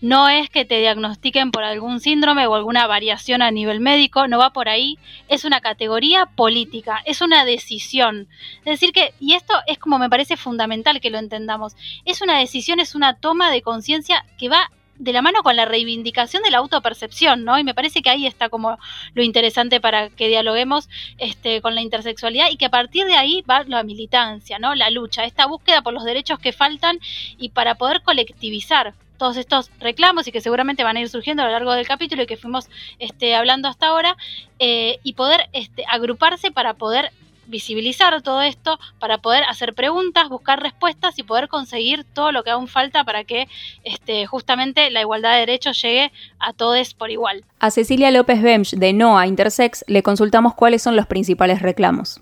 no 0.00 0.28
es 0.28 0.48
que 0.48 0.64
te 0.64 0.80
diagnostiquen 0.80 1.50
por 1.50 1.62
algún 1.62 2.00
síndrome 2.00 2.46
o 2.46 2.54
alguna 2.54 2.86
variación 2.86 3.42
a 3.42 3.50
nivel 3.50 3.80
médico, 3.80 4.28
no 4.28 4.38
va 4.38 4.50
por 4.50 4.68
ahí, 4.68 4.98
es 5.28 5.44
una 5.44 5.60
categoría 5.60 6.26
política, 6.26 7.02
es 7.04 7.20
una 7.20 7.44
decisión. 7.44 8.28
Es 8.60 8.64
decir 8.64 8.92
que, 8.92 9.12
y 9.20 9.34
esto 9.34 9.54
es 9.66 9.78
como 9.78 9.98
me 9.98 10.08
parece 10.08 10.36
fundamental 10.36 11.00
que 11.00 11.10
lo 11.10 11.18
entendamos, 11.18 11.76
es 12.04 12.22
una 12.22 12.38
decisión, 12.38 12.80
es 12.80 12.94
una 12.94 13.14
toma 13.14 13.50
de 13.50 13.62
conciencia 13.62 14.24
que 14.38 14.48
va 14.48 14.70
de 15.00 15.12
la 15.14 15.22
mano 15.22 15.42
con 15.42 15.56
la 15.56 15.64
reivindicación 15.64 16.42
de 16.42 16.50
la 16.50 16.58
autopercepción, 16.58 17.44
¿no? 17.44 17.58
Y 17.58 17.64
me 17.64 17.74
parece 17.74 18.02
que 18.02 18.10
ahí 18.10 18.26
está 18.26 18.50
como 18.50 18.78
lo 19.14 19.22
interesante 19.22 19.80
para 19.80 20.10
que 20.10 20.28
dialoguemos 20.28 20.88
este, 21.16 21.62
con 21.62 21.74
la 21.74 21.80
intersexualidad 21.80 22.50
y 22.50 22.56
que 22.56 22.66
a 22.66 22.70
partir 22.70 23.06
de 23.06 23.14
ahí 23.14 23.42
va 23.48 23.64
la 23.64 23.82
militancia, 23.82 24.58
¿no? 24.58 24.74
La 24.74 24.90
lucha, 24.90 25.24
esta 25.24 25.46
búsqueda 25.46 25.80
por 25.82 25.94
los 25.94 26.04
derechos 26.04 26.38
que 26.38 26.52
faltan 26.52 26.98
y 27.38 27.48
para 27.48 27.76
poder 27.76 28.02
colectivizar 28.02 28.94
todos 29.16 29.36
estos 29.36 29.70
reclamos 29.80 30.26
y 30.26 30.32
que 30.32 30.40
seguramente 30.40 30.84
van 30.84 30.96
a 30.96 31.00
ir 31.00 31.08
surgiendo 31.08 31.42
a 31.42 31.46
lo 31.46 31.52
largo 31.52 31.72
del 31.72 31.86
capítulo 31.86 32.22
y 32.22 32.26
que 32.26 32.36
fuimos 32.36 32.68
este, 32.98 33.34
hablando 33.34 33.68
hasta 33.68 33.88
ahora, 33.88 34.16
eh, 34.58 34.98
y 35.02 35.14
poder 35.14 35.48
este, 35.52 35.84
agruparse 35.88 36.50
para 36.50 36.74
poder 36.74 37.12
visibilizar 37.50 38.22
todo 38.22 38.40
esto 38.42 38.78
para 38.98 39.18
poder 39.18 39.44
hacer 39.44 39.74
preguntas, 39.74 40.28
buscar 40.28 40.62
respuestas 40.62 41.18
y 41.18 41.22
poder 41.22 41.48
conseguir 41.48 42.04
todo 42.04 42.32
lo 42.32 42.42
que 42.42 42.50
aún 42.50 42.68
falta 42.68 43.04
para 43.04 43.24
que 43.24 43.48
este, 43.84 44.26
justamente 44.26 44.90
la 44.90 45.02
igualdad 45.02 45.34
de 45.34 45.40
derechos 45.40 45.80
llegue 45.82 46.12
a 46.38 46.52
todos 46.52 46.70
por 46.94 47.10
igual. 47.10 47.44
A 47.58 47.70
Cecilia 47.70 48.10
López 48.10 48.42
Bemch 48.42 48.70
de 48.70 48.92
NOA 48.92 49.26
Intersex 49.26 49.84
le 49.86 50.02
consultamos 50.02 50.54
cuáles 50.54 50.82
son 50.82 50.96
los 50.96 51.06
principales 51.06 51.62
reclamos. 51.62 52.20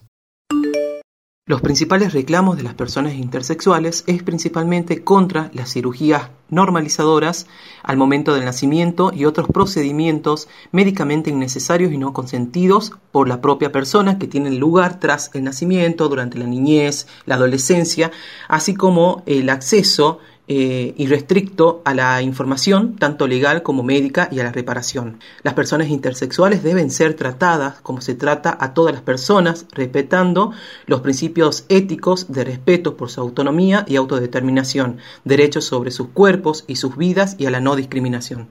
Los 1.49 1.63
principales 1.63 2.13
reclamos 2.13 2.59
de 2.59 2.63
las 2.63 2.75
personas 2.75 3.15
intersexuales 3.15 4.05
es 4.07 4.23
principalmente 4.23 5.03
contra 5.03 5.51
las 5.55 5.73
cirugías 5.73 6.29
normalizadoras 6.51 7.47
al 7.83 7.97
momento 7.97 8.35
del 8.35 8.45
nacimiento 8.45 9.13
y 9.15 9.25
otros 9.25 9.49
procedimientos 9.49 10.47
médicamente 10.73 11.31
innecesarios 11.31 11.91
y 11.91 11.97
no 11.97 12.13
consentidos 12.13 12.93
por 13.13 13.29
la 13.29 13.41
propia 13.41 13.73
persona 13.73 14.19
que 14.19 14.27
tienen 14.27 14.59
lugar 14.59 15.01
tras 15.01 15.31
el 15.33 15.43
nacimiento, 15.45 16.11
durante 16.11 16.37
la 16.39 16.45
niñez, 16.45 17.07
la 17.25 17.37
adolescencia, 17.37 18.11
así 18.47 18.75
como 18.75 19.23
el 19.25 19.49
acceso 19.49 20.19
eh, 20.49 20.95
irrestricto 20.97 21.83
a 21.85 21.95
la 21.95 22.23
información, 22.23 22.97
tanto 22.97 23.27
legal 23.27 23.63
como 23.63 23.83
médica, 23.83 24.29
y 24.33 24.41
a 24.41 24.45
la 24.45 24.53
reparación. 24.53 25.21
Las 25.43 25.55
personas 25.55 25.89
intersexuales 25.89 26.63
deben 26.63 26.91
ser 26.91 27.15
tratadas 27.15 27.81
como 27.83 28.01
se 28.01 28.15
trata 28.15 28.57
a 28.59 28.75
todas 28.75 28.95
las 28.95 29.03
personas, 29.03 29.67
respetando 29.73 30.53
los 30.87 31.03
principios 31.03 31.67
éticos 31.69 32.33
de 32.33 32.45
respeto 32.45 32.97
por 32.97 33.11
su 33.11 33.21
autonomía 33.21 33.85
y 33.87 33.97
autodeterminación, 33.97 34.99
derechos 35.25 35.67
sobre 35.67 35.91
sus 35.91 36.09
cuerpos 36.09 36.65
y 36.67 36.77
sus 36.77 36.97
vidas 36.97 37.37
y 37.39 37.47
a 37.47 37.51
la 37.51 37.61
no 37.61 37.77
discriminación. 37.77 38.49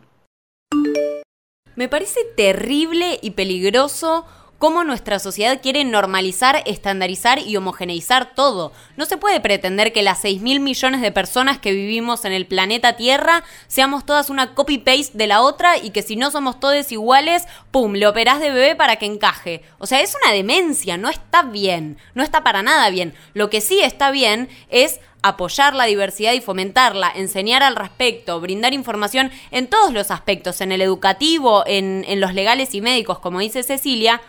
Me 1.75 1.89
parece 1.89 2.21
terrible 2.35 3.19
y 3.21 3.31
peligroso 3.31 4.25
cómo 4.57 4.83
nuestra 4.83 5.19
sociedad 5.19 5.61
quiere 5.61 5.83
normalizar, 5.83 6.63
estandarizar 6.65 7.39
y 7.39 7.55
homogeneizar 7.57 8.33
todo. 8.33 8.71
No 8.95 9.05
se 9.05 9.17
puede 9.17 9.39
pretender 9.39 9.93
que 9.93 10.01
las 10.01 10.21
6 10.21 10.41
mil 10.41 10.59
millones 10.59 11.01
de 11.01 11.11
personas 11.11 11.59
que 11.59 11.71
vivimos 11.71 12.25
en 12.25 12.33
el 12.33 12.47
planeta 12.47 12.95
Tierra 12.95 13.43
seamos 13.67 14.05
todas 14.05 14.29
una 14.29 14.55
copy-paste 14.55 15.17
de 15.17 15.27
la 15.27 15.41
otra 15.41 15.77
y 15.77 15.91
que 15.91 16.01
si 16.01 16.15
no 16.15 16.31
somos 16.31 16.59
todos 16.59 16.91
iguales, 16.91 17.45
¡pum!, 17.71 17.93
le 17.93 18.07
operás 18.07 18.39
de 18.39 18.51
bebé 18.51 18.75
para 18.75 18.95
que 18.95 19.05
encaje. 19.05 19.63
O 19.77 19.85
sea, 19.85 20.01
es 20.01 20.15
una 20.23 20.33
demencia, 20.33 20.97
no 20.97 21.09
está 21.09 21.43
bien, 21.43 21.97
no 22.13 22.23
está 22.23 22.43
para 22.43 22.63
nada 22.63 22.89
bien. 22.89 23.13
Lo 23.33 23.49
que 23.49 23.61
sí 23.61 23.81
está 23.81 24.11
bien 24.11 24.49
es 24.69 24.99
apoyar 25.21 25.75
la 25.75 25.85
diversidad 25.85 26.33
y 26.33 26.41
fomentarla, 26.41 27.11
enseñar 27.13 27.63
al 27.63 27.75
respecto, 27.75 28.39
brindar 28.39 28.73
información 28.73 29.31
en 29.51 29.67
todos 29.67 29.91
los 29.91 30.09
aspectos, 30.11 30.61
en 30.61 30.71
el 30.71 30.81
educativo, 30.81 31.63
en, 31.65 32.05
en 32.07 32.21
los 32.21 32.33
legales 32.33 32.73
y 32.73 32.81
médicos, 32.81 33.19
como 33.19 33.39
dice 33.39 33.63
Cecilia, 33.63 34.21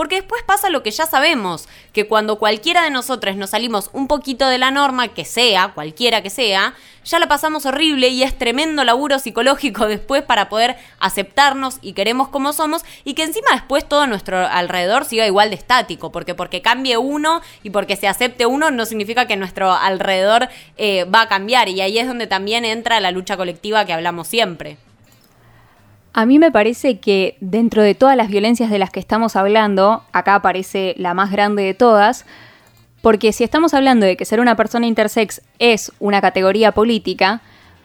porque 0.00 0.16
después 0.16 0.42
pasa 0.44 0.70
lo 0.70 0.82
que 0.82 0.92
ya 0.92 1.04
sabemos, 1.04 1.68
que 1.92 2.08
cuando 2.08 2.38
cualquiera 2.38 2.84
de 2.84 2.90
nosotros 2.90 3.36
nos 3.36 3.50
salimos 3.50 3.90
un 3.92 4.08
poquito 4.08 4.48
de 4.48 4.56
la 4.56 4.70
norma, 4.70 5.08
que 5.08 5.26
sea, 5.26 5.72
cualquiera 5.74 6.22
que 6.22 6.30
sea, 6.30 6.72
ya 7.04 7.18
la 7.18 7.28
pasamos 7.28 7.66
horrible 7.66 8.08
y 8.08 8.22
es 8.22 8.38
tremendo 8.38 8.82
laburo 8.82 9.18
psicológico 9.18 9.86
después 9.88 10.22
para 10.22 10.48
poder 10.48 10.78
aceptarnos 11.00 11.80
y 11.82 11.92
queremos 11.92 12.28
como 12.28 12.54
somos 12.54 12.82
y 13.04 13.12
que 13.12 13.24
encima 13.24 13.48
después 13.52 13.86
todo 13.86 14.06
nuestro 14.06 14.38
alrededor 14.38 15.04
siga 15.04 15.26
igual 15.26 15.50
de 15.50 15.56
estático, 15.56 16.10
porque 16.10 16.34
porque 16.34 16.62
cambie 16.62 16.96
uno 16.96 17.42
y 17.62 17.68
porque 17.68 17.96
se 17.96 18.08
acepte 18.08 18.46
uno 18.46 18.70
no 18.70 18.86
significa 18.86 19.26
que 19.26 19.36
nuestro 19.36 19.70
alrededor 19.70 20.48
eh, 20.78 21.04
va 21.04 21.20
a 21.20 21.28
cambiar 21.28 21.68
y 21.68 21.82
ahí 21.82 21.98
es 21.98 22.06
donde 22.06 22.26
también 22.26 22.64
entra 22.64 23.00
la 23.00 23.10
lucha 23.10 23.36
colectiva 23.36 23.84
que 23.84 23.92
hablamos 23.92 24.28
siempre. 24.28 24.78
A 26.12 26.26
mí 26.26 26.38
me 26.38 26.50
parece 26.50 26.98
que 26.98 27.36
dentro 27.40 27.82
de 27.82 27.94
todas 27.94 28.16
las 28.16 28.28
violencias 28.28 28.70
de 28.70 28.78
las 28.78 28.90
que 28.90 29.00
estamos 29.00 29.36
hablando, 29.36 30.02
acá 30.12 30.34
aparece 30.34 30.94
la 30.98 31.14
más 31.14 31.30
grande 31.30 31.62
de 31.62 31.74
todas, 31.74 32.26
porque 33.00 33.32
si 33.32 33.44
estamos 33.44 33.74
hablando 33.74 34.06
de 34.06 34.16
que 34.16 34.24
ser 34.24 34.40
una 34.40 34.56
persona 34.56 34.86
intersex 34.86 35.40
es 35.58 35.92
una 36.00 36.20
categoría 36.20 36.72
política, 36.72 37.40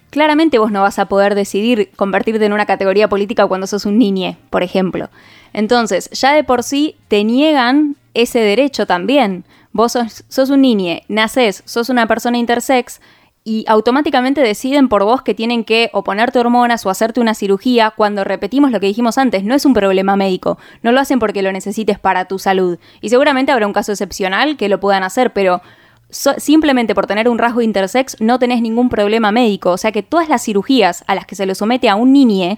claramente 0.10 0.58
vos 0.58 0.72
no 0.72 0.82
vas 0.82 0.98
a 0.98 1.05
poder 1.05 1.36
decidir 1.36 1.91
convertirte 1.96 2.46
en 2.46 2.53
una 2.53 2.65
categoría 2.65 3.08
política 3.08 3.48
cuando 3.48 3.67
sos 3.67 3.86
un 3.86 3.98
niñe, 3.98 4.38
por 4.50 4.63
ejemplo. 4.63 5.10
Entonces, 5.53 6.10
ya 6.12 6.34
de 6.34 6.44
por 6.44 6.63
sí 6.63 6.96
te 7.08 7.24
niegan 7.24 7.96
ese 8.13 8.39
derecho 8.39 8.86
también. 8.86 9.46
Vos 9.72 9.91
sos, 9.91 10.50
un 10.50 10.62
niñe, 10.62 11.03
nacés, 11.08 11.63
sos 11.65 11.89
una 11.89 12.08
persona 12.08 12.38
intersex, 12.38 13.01
y 13.47 13.63
automáticamente 13.67 14.41
deciden 14.41 14.89
por 14.89 15.03
vos 15.03 15.21
que 15.21 15.35
tienen 15.35 15.63
que 15.63 15.91
o 15.93 16.03
ponerte 16.03 16.39
hormonas 16.39 16.83
o 16.83 16.89
hacerte 16.89 17.21
una 17.21 17.35
cirugía 17.35 17.93
cuando 17.95 18.23
repetimos 18.23 18.71
lo 18.71 18.79
que 18.79 18.87
dijimos 18.87 19.19
antes, 19.19 19.43
no 19.43 19.53
es 19.53 19.65
un 19.65 19.75
problema 19.75 20.15
médico, 20.15 20.57
no 20.81 20.91
lo 20.91 20.99
hacen 20.99 21.19
porque 21.19 21.43
lo 21.43 21.51
necesites 21.51 21.99
para 21.99 22.25
tu 22.25 22.39
salud. 22.39 22.79
Y 23.01 23.09
seguramente 23.09 23.51
habrá 23.51 23.67
un 23.67 23.73
caso 23.73 23.91
excepcional 23.91 24.57
que 24.57 24.67
lo 24.67 24.79
puedan 24.79 25.03
hacer, 25.03 25.31
pero 25.31 25.61
simplemente 26.09 26.95
por 26.95 27.05
tener 27.05 27.29
un 27.29 27.37
rasgo 27.37 27.61
intersex 27.61 28.19
no 28.19 28.39
tenés 28.39 28.63
ningún 28.63 28.89
problema 28.89 29.31
médico, 29.31 29.71
o 29.71 29.77
sea 29.77 29.91
que 29.91 30.01
todas 30.01 30.27
las 30.27 30.43
cirugías 30.43 31.03
a 31.05 31.13
las 31.13 31.27
que 31.27 31.35
se 31.35 31.45
le 31.45 31.53
somete 31.53 31.87
a 31.87 31.95
un 31.95 32.13
niñe 32.13 32.57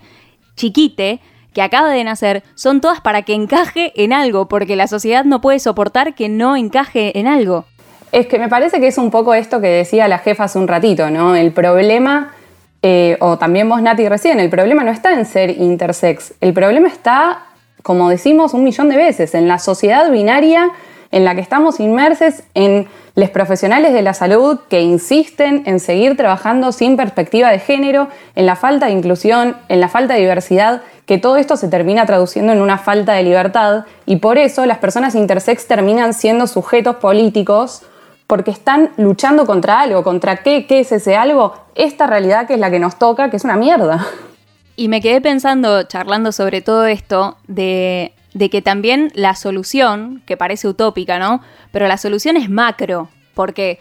chiquite, 0.56 1.20
que 1.54 1.62
acaba 1.62 1.90
de 1.90 2.04
nacer 2.04 2.44
son 2.56 2.80
todas 2.80 3.02
para 3.02 3.24
que 3.24 3.34
encaje 3.34 3.92
en 4.02 4.14
algo, 4.14 4.48
porque 4.48 4.78
la 4.78 4.88
sociedad 4.88 5.26
no 5.26 5.42
puede 5.42 5.60
soportar 5.60 6.16
que 6.16 6.30
no 6.30 6.56
encaje 6.56 7.20
en 7.20 7.28
algo. 7.28 7.66
Es 8.12 8.28
que 8.28 8.40
me 8.40 8.48
parece 8.48 8.80
que 8.80 8.88
es 8.88 8.98
un 8.98 9.12
poco 9.12 9.34
esto 9.34 9.60
que 9.60 9.68
decía 9.68 10.08
la 10.08 10.20
jefa 10.20 10.46
hace 10.46 10.58
un 10.58 10.68
ratito, 10.68 11.10
¿no? 11.10 11.36
El 11.36 11.52
problema, 11.52 12.34
eh, 12.82 13.18
o 13.20 13.38
también 13.38 13.68
vos 13.68 13.82
Nati 13.82 14.08
recién, 14.08 14.40
el 14.40 14.50
problema 14.50 14.84
no 14.84 14.92
está 14.92 15.14
en 15.14 15.26
ser 15.26 15.50
intersex, 15.50 16.34
el 16.40 16.54
problema 16.54 16.88
está, 16.88 17.46
como 17.84 18.10
decimos 18.10 18.54
un 18.54 18.64
millón 18.64 18.90
de 18.90 18.98
veces, 18.98 19.36
en 19.36 19.48
la 19.48 19.60
sociedad 19.60 20.10
binaria 20.10 20.72
en 21.12 21.26
la 21.26 21.36
que 21.36 21.42
estamos 21.42 21.80
inmersos 21.80 22.44
en 22.54 22.88
los 23.16 23.30
profesionales 23.30 23.94
de 23.94 24.02
la 24.02 24.14
salud 24.14 24.60
que 24.70 24.82
insisten 24.82 25.64
en 25.66 25.80
seguir 25.80 26.16
trabajando 26.16 26.72
sin 26.72 26.98
perspectiva 26.98 27.50
de 27.50 27.60
género, 27.60 28.10
en 28.36 28.46
la 28.46 28.56
falta 28.56 28.88
de 28.88 28.92
inclusión, 28.92 29.58
en 29.70 29.80
la 29.80 29.90
falta 29.90 30.14
de 30.14 30.20
diversidad, 30.22 30.82
que 31.06 31.18
todo 31.18 31.38
esto 31.38 31.56
se 31.56 31.70
termina 31.70 32.06
traduciendo 32.06 32.52
en 32.52 32.62
una 32.62 32.78
falta 32.78 33.14
de 33.14 33.24
libertad 33.24 33.86
y 34.06 34.18
por 34.18 34.38
eso 34.38 34.66
las 34.66 34.78
personas 34.78 35.16
intersex 35.16 35.68
terminan 35.68 36.14
siendo 36.14 36.46
sujetos 36.46 36.98
políticos 36.98 37.84
porque 38.28 38.52
están 38.52 38.92
luchando 38.98 39.46
contra 39.46 39.80
algo, 39.80 40.04
contra 40.04 40.38
qué, 40.38 40.68
qué 40.68 40.82
es 40.82 40.92
ese 40.92 41.16
algo, 41.16 41.54
esta 41.76 42.08
realidad 42.08 42.46
que 42.46 42.54
es 42.54 42.60
la 42.60 42.70
que 42.70 42.80
nos 42.80 43.00
toca, 43.00 43.30
que 43.30 43.38
es 43.38 43.44
una 43.44 43.56
mierda. 43.56 44.06
Y 44.76 44.90
me 44.90 45.02
quedé 45.02 45.22
pensando, 45.22 45.84
charlando 45.84 46.32
sobre 46.32 46.62
todo 46.62 46.86
esto, 46.86 47.38
de 47.48 48.14
de 48.38 48.50
que 48.50 48.62
también 48.62 49.12
la 49.16 49.36
solución, 49.36 50.22
que 50.26 50.38
parece 50.38 50.68
utópica, 50.68 51.18
¿no? 51.18 51.42
Pero 51.72 51.88
la 51.88 51.98
solución 51.98 52.38
es 52.38 52.50
macro, 52.50 53.10
porque 53.34 53.80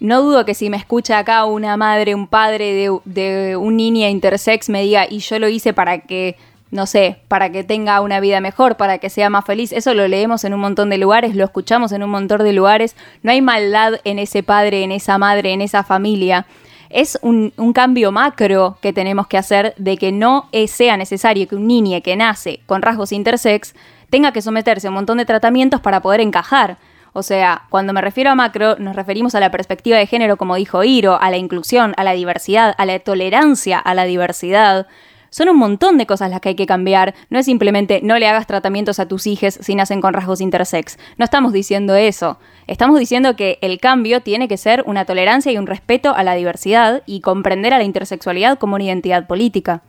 no 0.00 0.22
dudo 0.22 0.44
que 0.44 0.54
si 0.54 0.70
me 0.70 0.76
escucha 0.76 1.18
acá 1.18 1.44
una 1.44 1.76
madre, 1.76 2.14
un 2.14 2.26
padre 2.26 2.72
de, 2.72 2.98
de 3.04 3.56
un 3.56 3.76
niño 3.76 4.08
intersex 4.08 4.68
me 4.70 4.82
diga, 4.82 5.06
y 5.08 5.18
yo 5.18 5.38
lo 5.38 5.48
hice 5.48 5.72
para 5.72 6.00
que, 6.00 6.36
no 6.70 6.86
sé, 6.86 7.20
para 7.28 7.50
que 7.50 7.64
tenga 7.64 8.00
una 8.00 8.20
vida 8.20 8.40
mejor, 8.40 8.76
para 8.76 8.98
que 8.98 9.10
sea 9.10 9.30
más 9.30 9.44
feliz. 9.44 9.72
Eso 9.72 9.94
lo 9.94 10.06
leemos 10.08 10.44
en 10.44 10.54
un 10.54 10.60
montón 10.60 10.90
de 10.90 10.98
lugares, 10.98 11.34
lo 11.34 11.44
escuchamos 11.44 11.92
en 11.92 12.02
un 12.02 12.10
montón 12.10 12.42
de 12.44 12.52
lugares. 12.52 12.96
No 13.22 13.32
hay 13.32 13.40
maldad 13.40 13.94
en 14.04 14.18
ese 14.18 14.42
padre, 14.42 14.82
en 14.82 14.92
esa 14.92 15.18
madre, 15.18 15.52
en 15.52 15.62
esa 15.62 15.82
familia 15.82 16.46
es 16.90 17.18
un, 17.22 17.52
cambio 17.74 18.12
macro 18.12 18.78
que 18.80 18.92
tenemos 18.92 19.26
que 19.26 19.38
hacer 19.38 19.74
de 19.76 19.96
que 19.96 20.12
no 20.12 20.48
sea 20.66 20.96
necesario 20.96 21.46
que 21.46 21.56
un 21.56 21.66
niño 21.66 22.00
que 22.02 22.16
nace 22.16 22.60
con 22.66 22.82
rasgos 22.82 23.12
intersex 23.12 23.74
tenga 24.10 24.32
que 24.32 24.42
someterse 24.42 24.86
a 24.86 24.90
un 24.90 24.94
montón 24.94 25.18
de 25.18 25.26
tratamientos 25.26 25.80
para 25.80 26.00
poder 26.00 26.20
encajar. 26.20 26.78
O 27.12 27.22
sea, 27.22 27.62
cuando 27.68 27.92
me 27.92 28.00
refiero 28.00 28.30
a 28.30 28.34
macro, 28.34 28.76
nos 28.78 28.96
referimos 28.96 29.34
a 29.34 29.40
la 29.40 29.50
perspectiva 29.50 29.98
de 29.98 30.06
género, 30.06 30.36
como 30.36 30.56
dijo 30.56 30.84
Iro, 30.84 31.20
a 31.20 31.30
la 31.30 31.36
inclusión, 31.36 31.94
a 31.96 32.04
la 32.04 32.12
diversidad, 32.12 32.74
a 32.78 32.86
la 32.86 32.98
tolerancia 33.00 33.78
a 33.78 33.94
la 33.94 34.04
diversidad. 34.04 34.86
Son 35.30 35.48
un 35.48 35.56
montón 35.56 35.98
de 35.98 36.06
cosas 36.06 36.30
las 36.30 36.40
que 36.40 36.50
hay 36.50 36.54
que 36.54 36.66
cambiar. 36.66 37.14
No 37.30 37.38
es 37.38 37.46
simplemente 37.46 38.00
no 38.02 38.18
le 38.18 38.26
hagas 38.26 38.46
tratamientos 38.46 38.98
a 38.98 39.06
tus 39.06 39.26
hijos 39.26 39.58
si 39.60 39.74
nacen 39.74 40.00
con 40.00 40.14
rasgos 40.14 40.40
intersex. 40.40 40.98
No 41.16 41.24
estamos 41.24 41.52
diciendo 41.52 41.94
eso. 41.94 42.38
Estamos 42.66 42.98
diciendo 42.98 43.36
que 43.36 43.58
el 43.62 43.78
cambio 43.78 44.20
tiene 44.20 44.48
que 44.48 44.56
ser 44.56 44.82
una 44.86 45.04
tolerancia 45.04 45.52
y 45.52 45.58
un 45.58 45.66
respeto 45.66 46.14
a 46.14 46.22
la 46.22 46.34
diversidad 46.34 47.02
y 47.06 47.20
comprender 47.20 47.74
a 47.74 47.78
la 47.78 47.84
intersexualidad 47.84 48.58
como 48.58 48.74
una 48.76 48.84
identidad 48.84 49.26
política 49.26 49.82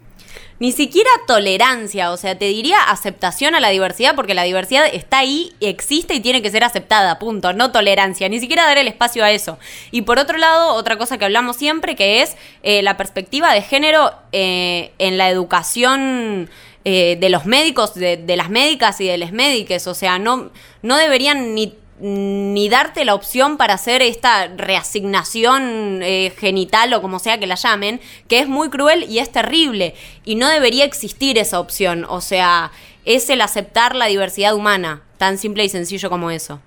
ni 0.60 0.74
siquiera 0.74 1.10
tolerancia, 1.26 2.12
o 2.12 2.18
sea, 2.18 2.38
te 2.38 2.46
diría 2.46 2.84
aceptación 2.84 3.56
a 3.56 3.62
la 3.62 3.70
diversidad, 3.70 4.16
porque 4.16 4.34
la 4.34 4.44
diversidad 4.44 4.86
está 4.92 5.20
ahí, 5.20 5.54
existe 5.62 6.14
y 6.14 6.20
tiene 6.20 6.42
que 6.42 6.52
ser 6.52 6.66
aceptada, 6.66 7.18
punto, 7.18 7.54
no 7.54 7.72
tolerancia, 7.72 8.28
ni 8.28 8.40
siquiera 8.42 8.66
dar 8.66 8.78
el 8.78 8.90
espacio 8.90 9.24
a 9.24 9.32
eso. 9.32 9.58
Y 9.92 10.02
por 10.02 10.20
otro 10.20 10.38
lado, 10.38 10.74
otra 10.74 10.98
cosa 10.98 11.18
que 11.18 11.26
hablamos 11.26 11.56
siempre, 11.56 11.96
que 11.96 12.22
es 12.22 12.36
eh, 12.64 12.82
la 12.82 12.98
perspectiva 12.98 13.54
de 13.54 13.62
género 13.62 14.12
eh, 14.32 14.92
en 15.00 15.18
la 15.18 15.30
educación. 15.30 16.50
Eh, 16.86 17.18
de 17.20 17.30
los 17.30 17.46
médicos, 17.46 17.94
de, 17.94 18.16
de, 18.16 18.38
las 18.38 18.50
médicas 18.50 19.02
y 19.02 19.06
de 19.06 19.18
las 19.18 19.34
médicas, 19.34 19.86
o 19.86 19.94
sea, 19.94 20.18
no, 20.18 20.50
no 20.82 20.96
deberían 20.96 21.54
ni 21.54 21.76
ni 22.00 22.70
darte 22.70 23.06
la 23.06 23.16
opción 23.16 23.58
para 23.58 23.74
hacer 23.74 24.02
esta 24.02 24.48
reasignación 24.48 26.02
eh, 26.02 26.34
genital 26.38 26.94
o 26.94 27.02
como 27.02 27.20
sea 27.20 27.40
que 27.40 27.48
la 27.48 27.56
llamen, 27.56 28.00
que 28.28 28.40
es 28.40 28.48
muy 28.48 28.70
cruel 28.70 29.06
y 29.10 29.20
es 29.20 29.32
terrible. 29.32 29.96
Y 30.26 30.36
no 30.36 30.48
debería 30.48 30.86
existir 30.86 31.38
esa 31.38 31.60
opción. 31.60 32.06
O 32.08 32.22
sea, 32.22 32.72
es 33.06 33.30
el 33.30 33.42
aceptar 33.42 33.96
la 33.96 34.06
diversidad 34.06 34.56
humana, 34.56 35.02
tan 35.18 35.38
simple 35.38 35.64
y 35.66 35.70
sencillo 35.70 36.10
como 36.10 36.32
eso. 36.32 36.62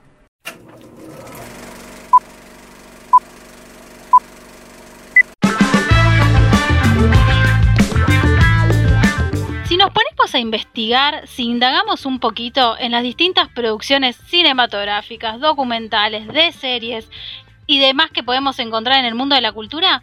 A 10.34 10.38
investigar, 10.38 11.26
si 11.26 11.44
indagamos 11.44 12.06
un 12.06 12.20
poquito 12.20 12.76
en 12.78 12.92
las 12.92 13.02
distintas 13.02 13.48
producciones 13.48 14.16
cinematográficas, 14.16 15.40
documentales, 15.40 16.28
de 16.28 16.52
series 16.52 17.08
y 17.66 17.80
demás 17.80 18.10
que 18.10 18.22
podemos 18.22 18.58
encontrar 18.58 18.98
en 18.98 19.04
el 19.04 19.14
mundo 19.14 19.34
de 19.34 19.40
la 19.40 19.52
cultura, 19.52 20.02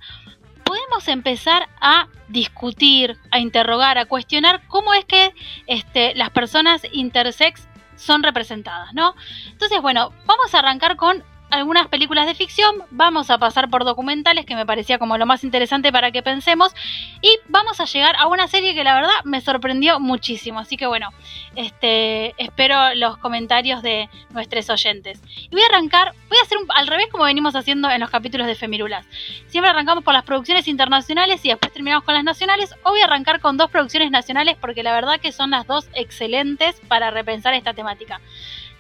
podemos 0.63 1.07
empezar 1.07 1.67
a 1.79 2.07
discutir, 2.27 3.17
a 3.31 3.39
interrogar, 3.39 3.97
a 3.97 4.05
cuestionar 4.05 4.61
cómo 4.67 4.93
es 4.93 5.05
que 5.05 5.33
este, 5.67 6.13
las 6.15 6.29
personas 6.29 6.81
intersex 6.91 7.67
son 7.95 8.23
representadas, 8.23 8.93
¿no? 8.93 9.15
Entonces, 9.47 9.81
bueno, 9.81 10.13
vamos 10.25 10.53
a 10.53 10.59
arrancar 10.59 10.95
con 10.95 11.23
algunas 11.49 11.88
películas 11.88 12.27
de 12.27 12.35
ficción, 12.35 12.83
vamos 12.91 13.29
a 13.29 13.38
pasar 13.38 13.69
por 13.69 13.83
documentales 13.83 14.45
que 14.45 14.55
me 14.55 14.65
parecía 14.65 14.99
como 14.99 15.17
lo 15.17 15.25
más 15.25 15.43
interesante 15.43 15.91
para 15.91 16.12
que 16.12 16.21
pensemos 16.21 16.73
y 17.21 17.38
vamos 17.47 17.79
a 17.79 17.85
llegar 17.85 18.15
a 18.17 18.27
una 18.27 18.47
serie 18.47 18.75
que 18.75 18.83
la 18.83 18.95
verdad 18.95 19.13
me 19.23 19.41
sorprendió 19.41 19.99
muchísimo, 19.99 20.59
así 20.59 20.77
que 20.77 20.88
bueno, 20.88 21.09
este, 21.55 22.35
espero 22.38 22.93
los 22.95 23.17
comentarios 23.17 23.81
de 23.81 24.09
nuestros 24.29 24.69
oyentes. 24.69 25.21
Y 25.39 25.49
voy 25.49 25.62
a 25.62 25.67
arrancar, 25.67 26.13
voy 26.29 26.38
a 26.38 26.43
hacer 26.43 26.57
al 26.75 26.88
revés 26.88 27.07
como 27.12 27.23
venimos 27.23 27.55
haciendo 27.55 27.89
en 27.89 27.99
los 27.99 28.09
capítulos 28.09 28.47
de 28.47 28.55
Femirulas. 28.55 29.05
Siempre 29.47 29.71
arrancamos 29.71 30.03
por 30.03 30.13
las 30.13 30.23
producciones 30.23 30.67
internacionales 30.67 31.43
y 31.43 31.49
después 31.49 31.73
terminamos 31.73 32.03
con 32.03 32.15
las 32.15 32.23
nacionales. 32.23 32.73
Hoy 32.83 32.99
voy 32.99 33.01
a 33.01 33.05
arrancar 33.05 33.39
con 33.39 33.57
dos 33.57 33.69
producciones 33.69 34.12
nacionales 34.12 34.57
porque 34.59 34.83
la 34.83 34.93
verdad 34.93 35.19
que 35.19 35.31
son 35.31 35.51
las 35.51 35.65
dos 35.65 35.89
excelentes 35.93 36.79
para 36.88 37.12
repensar 37.12 37.53
esta 37.53 37.73
temática. 37.73 38.19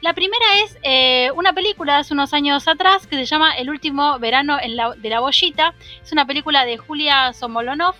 La 0.01 0.13
primera 0.13 0.45
es 0.63 0.77
eh, 0.83 1.29
una 1.35 1.51
película 1.51 1.95
de 1.95 1.99
hace 1.99 2.13
unos 2.13 2.33
años 2.33 2.67
atrás 2.69 3.05
que 3.05 3.17
se 3.17 3.25
llama 3.25 3.51
El 3.57 3.69
último 3.69 4.17
verano 4.17 4.57
de 4.57 5.09
la 5.09 5.19
bollita. 5.19 5.73
Es 6.01 6.13
una 6.13 6.25
película 6.25 6.63
de 6.63 6.77
Julia 6.77 7.33
Somolonov. 7.33 7.95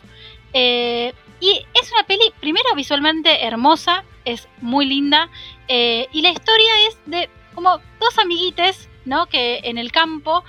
Eh, 0.53 1.13
y 1.41 1.65
es 1.73 1.91
una 1.91 2.03
peli, 2.03 2.33
primero 2.39 2.73
visualmente 2.75 3.45
hermosa, 3.45 4.05
es 4.23 4.47
muy 4.62 4.85
linda. 4.85 5.29
Eh, 5.67 6.07
y 6.13 6.21
la 6.21 6.29
historia 6.29 6.71
es 6.88 6.97
de 7.05 7.29
como 7.53 7.81
dos 7.99 8.17
amiguites, 8.17 8.88
¿no? 9.03 9.25
Que 9.25 9.59
en 9.65 9.77
el 9.77 9.91
campo 9.91 10.45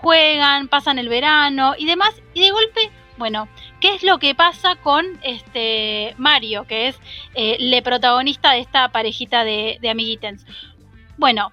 juegan, 0.00 0.68
pasan 0.68 0.98
el 0.98 1.10
verano 1.10 1.74
y 1.76 1.84
demás. 1.84 2.14
Y 2.32 2.40
de 2.40 2.50
golpe 2.50 2.90
bueno, 3.16 3.48
¿qué 3.80 3.94
es 3.94 4.02
lo 4.02 4.18
que 4.18 4.34
pasa 4.34 4.76
con 4.76 5.04
este 5.22 6.14
Mario, 6.18 6.64
que 6.64 6.88
es 6.88 6.96
eh, 7.34 7.56
el 7.60 7.82
protagonista 7.82 8.52
de 8.52 8.60
esta 8.60 8.88
parejita 8.88 9.44
de, 9.44 9.78
de 9.80 10.36
Bueno, 11.16 11.52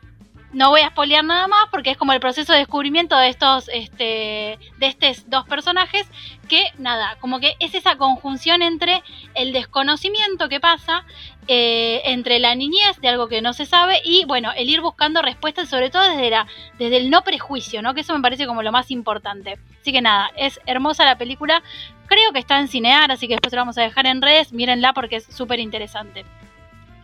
no 0.54 0.70
voy 0.70 0.82
a 0.82 0.90
spoilear 0.90 1.24
nada 1.24 1.48
más 1.48 1.66
porque 1.72 1.92
es 1.92 1.98
como 1.98 2.14
el 2.14 2.20
proceso 2.20 2.52
de 2.52 2.60
descubrimiento 2.60 3.18
de 3.18 3.30
estos, 3.30 3.70
este, 3.74 4.60
de 4.78 4.88
estos 4.88 5.30
dos 5.30 5.48
personajes 5.48 6.08
que 6.50 6.66
nada, 6.78 7.18
como 7.22 7.40
que 7.40 7.56
es 7.60 7.74
esa 7.74 7.96
conjunción 7.96 8.62
entre 8.62 9.02
el 9.36 9.54
desconocimiento 9.54 10.50
que 10.50 10.60
pasa 10.60 11.06
eh, 11.48 12.02
entre 12.06 12.40
la 12.40 12.56
niñez 12.56 13.00
de 13.02 13.08
algo 13.08 13.28
que 13.28 13.42
no 13.42 13.54
se 13.54 13.66
sabe 13.66 14.02
y 14.04 14.26
bueno, 14.26 14.52
el 14.56 14.70
ir 14.70 14.82
buscando 14.82 15.22
respuestas 15.22 15.70
sobre 15.70 15.90
todo 15.90 16.04
desde, 16.04 16.30
la, 16.30 16.48
desde 16.78 16.98
el 16.98 17.10
no 17.10 17.24
prejuicio, 17.24 17.82
¿no? 17.82 17.94
Que 17.94 18.02
eso 18.02 18.14
me 18.14 18.22
parece 18.22 18.46
como 18.46 18.62
lo 18.62 18.72
más 18.72 18.92
importante. 18.92 19.58
Así 19.80 19.92
que 19.92 20.02
nada, 20.02 20.30
es 20.36 20.60
hermosa 20.66 21.06
la 21.06 21.18
película, 21.18 21.64
creo 22.08 22.34
que 22.34 22.40
está 22.40 22.60
en 22.60 22.68
Cinear, 22.68 23.12
así 23.12 23.28
que 23.28 23.36
después 23.36 23.54
la 23.54 23.62
vamos 23.62 23.78
a 23.78 23.84
dejar 23.84 24.06
en 24.06 24.22
redes, 24.22 24.52
mírenla 24.52 24.94
porque 24.94 25.18
es 25.18 25.26
súper 25.26 25.60
interesante. 25.60 26.26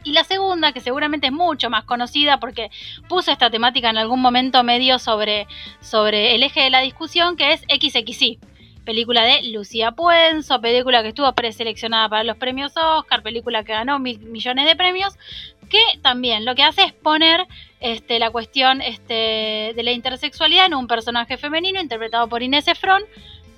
Y 0.08 0.14
la 0.14 0.24
segunda, 0.24 0.72
que 0.72 0.80
seguramente 0.80 1.28
es 1.28 1.34
mucho 1.34 1.70
más 1.70 1.84
conocida 1.84 2.40
porque 2.40 2.72
puso 3.10 3.30
esta 3.30 3.50
temática 3.50 3.90
en 3.90 3.98
algún 3.98 4.22
momento 4.22 4.64
medio 4.64 5.00
sobre, 5.00 5.48
sobre 5.82 6.34
el 6.34 6.44
eje 6.44 6.62
de 6.62 6.70
la 6.70 6.80
discusión, 6.80 7.36
que 7.36 7.52
es 7.52 7.60
XXI. 7.64 8.40
Película 8.86 9.24
de 9.24 9.44
Lucía 9.52 9.92
Puenzo, 9.92 10.62
película 10.62 11.02
que 11.02 11.10
estuvo 11.10 11.30
preseleccionada 11.34 12.08
para 12.08 12.24
los 12.24 12.38
premios 12.38 12.72
Oscar, 12.78 13.22
película 13.22 13.66
que 13.66 13.74
ganó 13.74 14.00
mil 14.00 14.18
millones 14.20 14.66
de 14.66 14.78
premios, 14.78 15.18
que 15.70 15.82
también 16.02 16.46
lo 16.46 16.56
que 16.56 16.64
hace 16.64 16.84
es 16.84 16.94
poner 16.94 17.46
este, 17.82 18.18
la 18.18 18.32
cuestión 18.32 18.82
este, 18.82 19.74
de 19.76 19.84
la 19.84 19.92
intersexualidad 19.92 20.68
en 20.68 20.76
un 20.76 20.88
personaje 20.88 21.36
femenino 21.36 21.82
interpretado 21.82 22.30
por 22.30 22.42
Inés 22.42 22.70
Efron. 22.70 23.04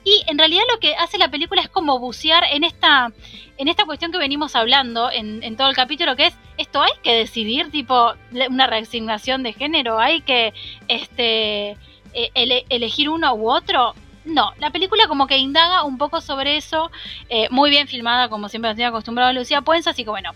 Y 0.09 0.23
en 0.25 0.39
realidad 0.39 0.63
lo 0.73 0.79
que 0.79 0.95
hace 0.95 1.19
la 1.19 1.29
película 1.29 1.61
es 1.61 1.69
como 1.69 1.99
bucear 1.99 2.43
en 2.51 2.63
esta, 2.63 3.11
en 3.57 3.67
esta 3.67 3.85
cuestión 3.85 4.11
que 4.11 4.17
venimos 4.17 4.55
hablando 4.55 5.11
en, 5.11 5.55
todo 5.55 5.69
el 5.69 5.75
capítulo, 5.75 6.15
que 6.15 6.25
es 6.27 6.35
esto 6.57 6.81
hay 6.81 6.93
que 7.03 7.13
decidir, 7.13 7.69
tipo, 7.69 8.13
una 8.49 8.65
reasignación 8.65 9.43
de 9.43 9.53
género, 9.53 9.99
hay 9.99 10.21
que 10.21 10.51
este, 10.87 11.77
e, 12.13 12.31
ele- 12.33 12.65
elegir 12.69 13.07
uno 13.07 13.35
u 13.35 13.51
otro. 13.51 13.93
No, 14.25 14.51
la 14.57 14.71
película 14.71 15.07
como 15.07 15.27
que 15.27 15.37
indaga 15.37 15.83
un 15.83 15.99
poco 15.99 16.21
sobre 16.21 16.57
eso, 16.57 16.89
eh, 17.29 17.47
muy 17.51 17.69
bien 17.69 17.87
filmada, 17.87 18.29
como 18.29 18.49
siempre 18.49 18.69
nos 18.69 18.77
tiene 18.77 18.89
acostumbrado 18.89 19.31
Lucía 19.31 19.61
Puenza, 19.61 19.91
así 19.91 20.03
que 20.03 20.09
bueno, 20.09 20.31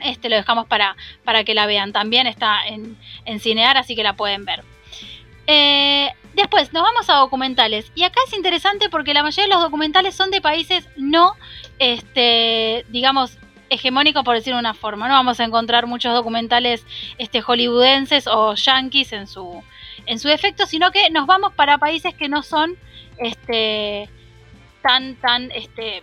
este 0.00 0.30
lo 0.30 0.36
dejamos 0.36 0.66
para, 0.68 0.96
para 1.22 1.44
que 1.44 1.52
la 1.52 1.66
vean. 1.66 1.92
También 1.92 2.26
está 2.26 2.66
en, 2.66 2.96
en 3.26 3.40
Cinear, 3.40 3.76
así 3.76 3.94
que 3.94 4.02
la 4.02 4.14
pueden 4.14 4.46
ver. 4.46 4.64
Eh, 5.46 6.10
después, 6.36 6.72
nos 6.72 6.82
vamos 6.82 7.10
a 7.10 7.14
documentales. 7.14 7.90
Y 7.94 8.04
acá 8.04 8.20
es 8.26 8.34
interesante 8.34 8.88
porque 8.88 9.14
la 9.14 9.22
mayoría 9.22 9.44
de 9.44 9.54
los 9.54 9.62
documentales 9.62 10.14
son 10.14 10.30
de 10.30 10.40
países 10.40 10.88
no, 10.96 11.34
este, 11.78 12.84
digamos, 12.90 13.38
hegemónicos 13.70 14.22
por 14.22 14.36
decirlo 14.36 14.58
de 14.58 14.60
una 14.60 14.74
forma. 14.74 15.08
No 15.08 15.14
vamos 15.14 15.40
a 15.40 15.44
encontrar 15.44 15.86
muchos 15.86 16.14
documentales 16.14 16.84
este, 17.18 17.40
hollywoodenses 17.40 18.26
o 18.26 18.54
yankees 18.54 19.12
en 19.12 19.26
su, 19.26 19.62
en 20.06 20.18
su 20.18 20.28
defecto, 20.28 20.66
sino 20.66 20.92
que 20.92 21.10
nos 21.10 21.26
vamos 21.26 21.52
para 21.54 21.78
países 21.78 22.14
que 22.14 22.28
no 22.28 22.42
son 22.42 22.76
este, 23.18 24.08
tan, 24.82 25.16
tan, 25.16 25.50
este, 25.52 26.02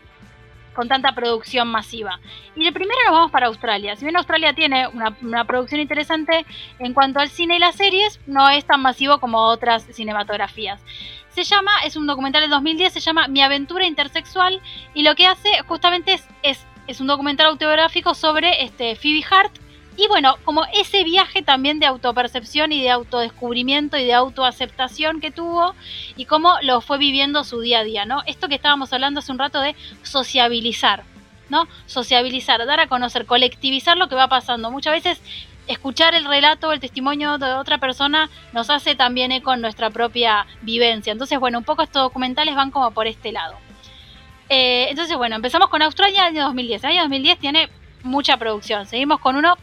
con 0.74 0.88
tanta 0.88 1.14
producción 1.14 1.68
masiva. 1.68 2.20
Y 2.56 2.64
de 2.64 2.72
primero 2.72 3.00
nos 3.06 3.14
vamos 3.14 3.32
para 3.32 3.48
Australia. 3.48 3.96
Si 3.96 4.06
bien 4.06 4.18
Australia 4.18 4.54
tiene 4.54 4.88
una, 4.88 5.46
producción 5.46 5.82
interesante 5.82 6.46
en 6.80 6.94
cuanto 6.94 7.20
al 7.20 7.30
cine 7.30 7.58
y 7.58 7.60
las 7.60 7.76
series, 7.76 8.20
no 8.28 8.50
es 8.50 8.66
tan 8.66 8.82
masivo 8.82 9.20
como 9.20 9.40
otras 9.40 9.84
cinematografías. 9.92 10.82
Se 11.30 11.44
llama, 11.44 11.72
es 11.86 11.96
un 11.96 12.06
documental 12.06 12.42
del 12.42 12.52
2010, 12.52 12.94
se 12.94 13.00
llama 13.00 13.28
Mi 13.28 13.42
aventura 13.42 13.86
intersexual 13.88 14.62
y 14.94 15.04
lo 15.04 15.16
que 15.16 15.26
hace 15.26 15.50
justamente 15.68 16.14
es, 16.14 16.28
es, 16.44 16.66
es 16.88 17.02
un 17.02 17.08
documental 17.08 17.48
autobiográfico 17.48 18.14
sobre 18.14 18.64
este, 18.64 18.96
Phoebe 18.96 19.26
Hart, 19.30 19.62
y 19.95 20.08
bueno, 20.08 20.38
como 20.43 20.65
ese 20.73 21.03
viaje 21.03 21.43
también 21.43 21.79
de 21.79 21.86
autopercepción 21.86 22.71
y 22.71 22.82
de 22.82 22.89
autodescubrimiento 22.89 23.97
y 23.97 24.06
de 24.06 24.13
autoaceptación 24.13 25.21
que 25.21 25.29
tuvo 25.29 25.75
y 26.15 26.25
cómo 26.25 26.56
lo 26.63 26.82
fue 26.82 26.97
viviendo 26.97 27.43
su 27.43 27.60
día 27.60 27.79
a 27.79 27.84
día, 27.84 28.06
¿no? 28.06 28.23
Esto 28.25 28.47
que 28.47 28.56
estábamos 28.56 28.91
hablando 28.91 29.19
hace 29.19 29.32
un 29.32 29.38
rato 29.38 29.60
de 29.62 29.75
sociabilizar, 30.01 31.03
¿no? 31.49 31.67
Sociabilizar, 31.86 32.65
dar 32.65 32.79
a 32.79 32.88
conocer, 32.88 33.27
colectivizar 33.27 33.95
lo 33.95 34.08
que 34.08 34.15
va 34.15 34.27
pasando. 34.27 34.71
Muchas 34.71 34.93
veces 34.93 35.21
escuchar 35.67 36.15
el 36.15 36.25
relato, 36.25 36.71
el 36.71 36.79
testimonio 36.79 37.38
de 37.38 37.53
otra 37.53 37.77
persona 37.77 38.29
nos 38.51 38.71
hace 38.71 38.95
también 38.95 39.32
eco 39.32 39.53
en 39.53 39.62
nuestra 39.62 39.91
propia 39.91 40.47
vivencia. 40.62 41.12
Entonces, 41.12 41.39
bueno, 41.39 41.60
un 41.60 41.63
poco 41.63 41.84
estos 41.84 42.01
documentales 42.01 42.56
van 42.56 42.71
como 42.71 42.89
por 42.91 43.06
este 43.06 43.32
lado. 43.32 43.58
Eh, 44.49 44.88
entonces, 44.89 45.15
bueno, 45.17 45.36
empezamos 45.36 45.69
con 45.69 45.84
Australia 45.84 46.27
el 46.27 46.36
año 46.36 46.45
2010. 46.45 46.84
El 46.84 46.89
año 46.89 47.01
2010 47.03 47.39
tiene 47.39 47.69
mucha 48.01 48.38
producción. 48.38 48.88
Seguimos 48.88 49.19
con 49.19 49.36
uno 49.36 49.56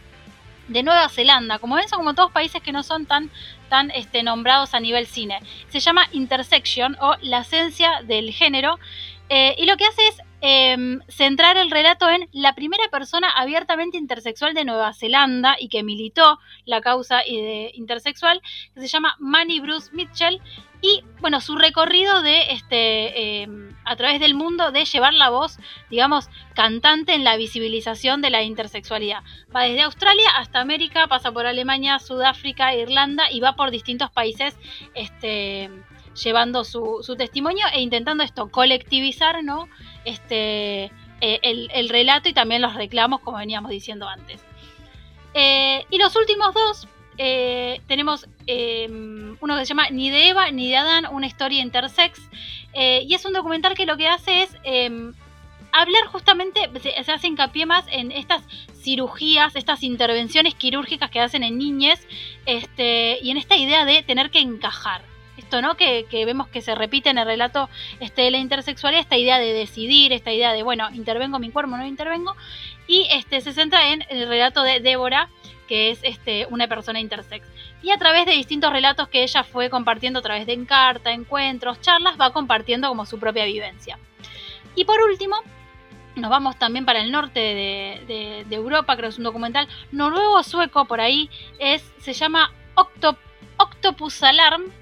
de 0.71 0.83
Nueva 0.83 1.09
Zelanda. 1.09 1.59
Como 1.59 1.75
ven, 1.75 1.89
son 1.89 1.99
como 1.99 2.15
todos 2.15 2.31
países 2.33 2.63
que 2.63 2.73
no 2.73 2.83
son 2.83 3.07
tan, 3.07 3.31
tan 3.69 3.91
este, 3.91 4.23
nombrados 4.23 4.73
a 4.75 4.81
nivel 4.81 5.07
cine. 5.07 5.41
Se 5.69 5.81
llama 5.81 6.07
Intersection 6.13 6.97
o 7.01 7.17
la 7.23 7.41
esencia 7.41 8.03
del 8.07 8.33
género. 8.33 8.79
Eh, 9.29 9.55
y 9.59 9.67
lo 9.67 9.77
que 9.77 9.85
hace 9.85 10.09
es 10.09 10.19
eh, 10.41 10.99
centrar 11.09 11.57
el 11.57 11.71
relato 11.71 12.09
en 12.09 12.29
la 12.33 12.55
primera 12.55 12.89
persona 12.91 13.29
abiertamente 13.31 13.99
intersexual 13.99 14.55
de 14.55 14.65
Nueva 14.65 14.93
Zelanda 14.95 15.57
y 15.59 15.69
que 15.69 15.83
militó 15.83 16.39
la 16.65 16.81
causa 16.81 17.19
de 17.19 17.71
intersexual, 17.75 18.41
que 18.75 18.81
se 18.81 18.89
llama 18.89 19.17
Manny 19.19 19.61
Bruce 19.61 19.91
Mitchell. 19.93 20.41
Y 20.83 21.05
bueno, 21.21 21.41
su 21.41 21.57
recorrido 21.57 22.23
de 22.23 22.53
este 22.53 23.43
eh, 23.43 23.49
a 23.85 23.97
través 23.97 24.21
del 24.21 24.35
mundo 24.35 24.71
de 24.71 24.85
llevar 24.85 25.15
la 25.15 25.31
voz, 25.31 25.59
digamos, 25.91 26.29
cantante 26.55 27.15
en 27.15 27.25
la 27.25 27.37
visibilización 27.37 28.23
de 28.23 28.31
la 28.31 28.43
intersexualidad. 28.43 29.23
Va 29.55 29.63
desde 29.63 29.83
Australia 29.83 30.29
hasta 30.37 30.61
América, 30.61 31.07
pasa 31.07 31.33
por 31.33 31.47
Alemania, 31.47 31.99
Sudáfrica, 31.99 32.75
Irlanda 32.75 33.31
y 33.31 33.41
va 33.41 33.57
por 33.57 33.71
distintos 33.71 34.11
países 34.11 34.57
este, 34.95 35.71
llevando 36.23 36.65
su, 36.65 37.01
su 37.03 37.17
testimonio 37.17 37.67
e 37.73 37.81
intentando 37.81 38.23
esto, 38.23 38.51
colectivizar, 38.51 39.43
¿no? 39.43 39.69
Este, 40.05 40.85
eh, 41.21 41.41
el, 41.43 41.71
el, 41.75 41.89
relato 41.89 42.29
y 42.29 42.33
también 42.33 42.63
los 42.63 42.75
reclamos, 42.75 43.21
como 43.21 43.39
veníamos 43.39 43.71
diciendo 43.71 44.09
antes. 44.09 44.43
Eh, 45.35 45.85
y 45.91 45.99
los 45.99 46.17
últimos 46.17 46.55
dos, 46.55 46.89
eh, 47.23 47.83
tenemos 47.87 48.27
eh, 48.47 48.89
uno 48.89 49.59
que 49.59 49.67
se 49.67 49.67
llama 49.67 49.91
Ni 49.91 50.09
de 50.09 50.31
Eva 50.31 50.51
ni 50.51 50.71
de 50.71 50.79
Adán, 50.79 51.05
una 51.13 51.27
historia 51.27 51.61
intersex. 51.61 52.19
Eh, 52.73 53.05
y 53.07 53.13
es 53.13 53.27
un 53.27 53.35
documental 53.35 53.75
que 53.75 53.85
lo 53.85 53.99
que 53.99 54.09
hace 54.09 54.45
es 54.45 54.57
em, 54.63 55.13
hablar 55.71 56.07
justamente, 56.07 56.71
se, 56.81 57.05
se, 57.05 57.13
hace 57.13 57.27
hincapié 57.27 57.67
más 57.67 57.85
en 57.91 58.11
estas 58.11 58.43
cirugías, 58.73 59.55
estas 59.55 59.83
intervenciones 59.83 60.55
quirúrgicas 60.55 61.11
que 61.11 61.21
hacen 61.21 61.43
en 61.43 61.59
niñes, 61.59 62.01
este, 62.47 63.19
y 63.21 63.31
en 63.31 63.37
esta 63.37 63.55
idea 63.55 63.85
de 63.85 64.03
tener 64.03 64.31
que 64.31 64.41
encajar. 64.41 65.03
Esto, 65.37 65.61
¿no? 65.61 65.77
Que, 65.77 66.07
que, 66.11 66.25
vemos 66.25 66.49
que 66.49 66.63
se 66.63 66.75
repite 66.75 67.11
en 67.11 67.19
el 67.19 67.27
relato 67.27 67.69
este, 68.01 68.23
de 68.23 68.31
la 68.31 68.39
intersexualidad, 68.39 69.03
esta 69.03 69.19
idea 69.19 69.39
de 69.39 69.53
decidir, 69.53 70.15
esta 70.15 70.33
idea 70.33 70.55
de, 70.55 70.63
bueno, 70.63 70.89
intervengo 70.95 71.39
mi 71.39 71.51
cuerpo, 71.51 71.77
no 71.77 71.87
intervengo, 71.87 72.35
y 72.87 73.07
este, 73.11 73.43
se 73.43 73.53
centra 73.53 73.93
en 73.93 74.05
el 74.09 74.27
relato 74.27 74.63
de 74.63 74.81
Débora, 74.81 75.29
que 75.71 75.93
es 75.93 76.01
este, 76.03 76.47
una 76.51 76.67
persona 76.67 76.99
intersex. 76.99 77.47
Y 77.81 77.93
a 77.93 77.97
través 77.97 78.27
de 78.27 78.33
distintos 78.33 78.73
relatos 78.73 79.07
que 79.07 79.23
ella 79.23 79.45
fue 79.45 79.71
compartiendo 79.71 80.19
a 80.19 80.23
través 80.23 80.45
de 80.45 80.53
encarta, 80.53 81.13
encuentros, 81.13 81.81
charlas, 81.81 82.21
va 82.21 82.33
compartiendo 82.33 82.89
como 82.89 83.07
su 83.07 83.21
propia 83.21 83.45
vivencia. 83.45 83.97
Y 84.75 84.85
por 84.85 85.01
último, 85.01 85.37
nos 86.17 86.29
vamos 86.29 86.59
también 86.59 86.85
para 86.85 87.01
el 87.01 87.13
norte 87.13 87.39
de, 87.39 88.45
de, 88.49 88.57
Europa, 88.57 88.97
creo 88.97 89.09
que 89.09 89.13
es 89.13 89.19
un 89.19 89.25
documental 89.25 89.69
noruego 89.93 90.43
sueco 90.43 90.87
por 90.87 91.01
ahí, 91.01 91.31
es, 91.61 91.89
se 91.99 92.15
llama 92.15 92.53
Octop 92.75 93.17
Octopus 93.57 94.25
Alarm, 94.25 94.73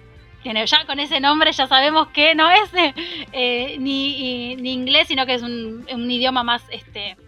ya 0.42 0.86
con 0.86 1.00
ese 1.00 1.20
nombre 1.20 1.52
ya 1.52 1.66
sabemos 1.66 2.08
que 2.08 2.34
no 2.34 2.50
es 2.50 2.70
eh, 3.32 3.76
ni, 3.78 4.56
ni, 4.56 4.72
inglés, 4.72 5.08
sino 5.08 5.26
que 5.26 5.34
es 5.34 5.42
un, 5.42 5.86
un 5.92 6.10
idioma 6.10 6.42
más 6.42 6.62
este, 6.70 7.18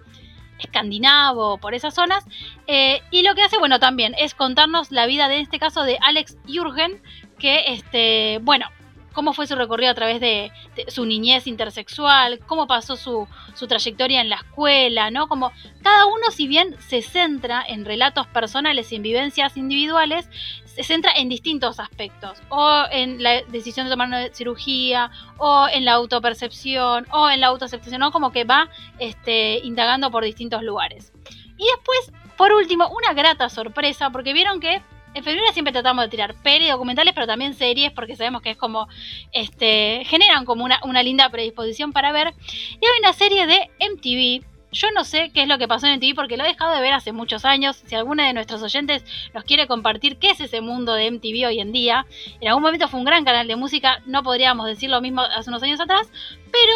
escandinavo, 0.61 1.59
por 1.59 1.75
esas 1.75 1.94
zonas. 1.94 2.25
Eh, 2.66 3.03
y 3.11 3.23
lo 3.23 3.35
que 3.35 3.42
hace, 3.42 3.59
bueno, 3.59 3.79
también 3.81 4.14
es 4.18 4.35
contarnos 4.35 4.90
la 4.92 5.07
vida 5.07 5.29
de 5.29 5.40
este 5.40 5.59
caso 5.59 5.83
de 5.83 5.99
Alex 6.01 6.37
Jürgen, 6.46 7.03
que, 7.38 7.73
este, 7.73 8.38
bueno, 8.42 8.66
cómo 9.12 9.33
fue 9.33 9.46
su 9.46 9.57
recorrido 9.57 9.90
a 9.90 9.94
través 9.94 10.20
de, 10.20 10.53
de 10.77 10.90
su 10.90 11.05
niñez 11.05 11.46
intersexual, 11.46 12.38
cómo 12.46 12.66
pasó 12.66 12.96
su, 12.96 13.27
su, 13.55 13.66
trayectoria 13.66 14.20
en 14.20 14.29
la 14.29 14.37
escuela, 14.37 15.11
¿no? 15.11 15.29
Como 15.29 15.53
cada 15.83 16.07
uno, 16.07 16.31
si 16.31 16.46
bien 16.46 16.77
se 16.81 17.03
centra 17.03 17.64
en 17.66 17.85
relatos 17.85 18.27
personales 18.29 18.92
y 18.92 18.96
en 18.96 19.03
vivencias 19.03 19.57
individuales, 19.57 20.29
se 20.74 20.85
centra 20.85 21.12
en 21.16 21.28
distintos 21.28 21.80
aspectos, 21.80 22.42
o 22.48 22.85
en 22.90 23.22
la 23.22 23.42
decisión 23.42 23.87
de 23.87 23.90
tomar 23.90 24.09
una 24.09 24.28
cirugía, 24.33 25.11
o 25.37 25.66
en 25.72 25.85
la 25.85 25.92
autopercepción, 25.92 27.06
o 27.11 27.28
en 27.28 27.40
la 27.40 27.48
autoaceptación, 27.48 28.00
¿no? 28.00 28.12
Como 28.12 28.33
que 28.33 28.44
va 28.44 28.68
este, 28.98 29.59
indagando 29.64 30.11
por 30.11 30.24
distintos 30.24 30.62
lugares. 30.62 31.12
Y 31.56 31.64
después, 31.64 32.12
por 32.37 32.52
último, 32.52 32.88
una 32.88 33.12
grata 33.12 33.48
sorpresa, 33.48 34.11
porque 34.11 34.33
vieron 34.33 34.61
que 34.61 34.83
en 35.12 35.24
Febrero 35.24 35.52
siempre 35.52 35.72
tratamos 35.72 36.04
de 36.04 36.09
tirar 36.09 36.35
peli, 36.35 36.68
documentales, 36.68 37.12
pero 37.14 37.26
también 37.26 37.54
series, 37.54 37.90
porque 37.92 38.14
sabemos 38.14 38.42
que 38.42 38.50
es 38.50 38.56
como, 38.56 38.87
este, 39.33 40.04
generan 40.06 40.44
como 40.44 40.64
una, 40.64 40.80
una 40.85 41.02
linda 41.02 41.28
predisposición 41.30 41.92
para 41.92 42.12
ver. 42.12 42.33
Y 42.80 42.87
hay 42.87 43.00
una 43.00 43.12
serie 43.12 43.46
de 43.46 43.70
MTV, 43.80 44.46
yo 44.72 44.90
no 44.92 45.04
sé 45.04 45.30
qué 45.33 45.42
es 45.42 45.48
lo 45.48 45.59
que 45.59 45.68
pasó 45.68 45.87
en 45.87 45.96
MTV 45.96 46.14
porque 46.14 46.37
lo 46.37 46.44
he 46.44 46.48
dejado 46.48 46.74
de 46.74 46.80
ver 46.80 46.92
hace 46.92 47.12
muchos 47.12 47.44
años. 47.44 47.83
Si 47.87 47.94
alguno 47.94 48.22
de 48.22 48.33
nuestros 48.33 48.62
oyentes 48.62 49.04
nos 49.35 49.44
quiere 49.44 49.66
compartir 49.66 50.18
qué 50.18 50.30
es 50.30 50.40
ese 50.40 50.61
mundo 50.61 50.94
de 50.94 51.11
MTV 51.11 51.46
hoy 51.48 51.61
en 51.61 51.72
día, 51.72 52.06
en 52.40 52.48
algún 52.48 52.62
momento 52.62 52.88
fue 52.88 53.00
un 53.00 53.06
gran 53.06 53.24
canal 53.24 53.48
de 53.48 53.56
música, 53.56 54.02
no 54.06 54.22
podríamos 54.22 54.66
decir 54.66 54.90
lo 54.90 55.00
mismo 55.00 55.22
hace 55.22 55.50
unos 55.50 55.62
años 55.62 55.80
atrás, 55.80 56.09
pero 56.52 56.72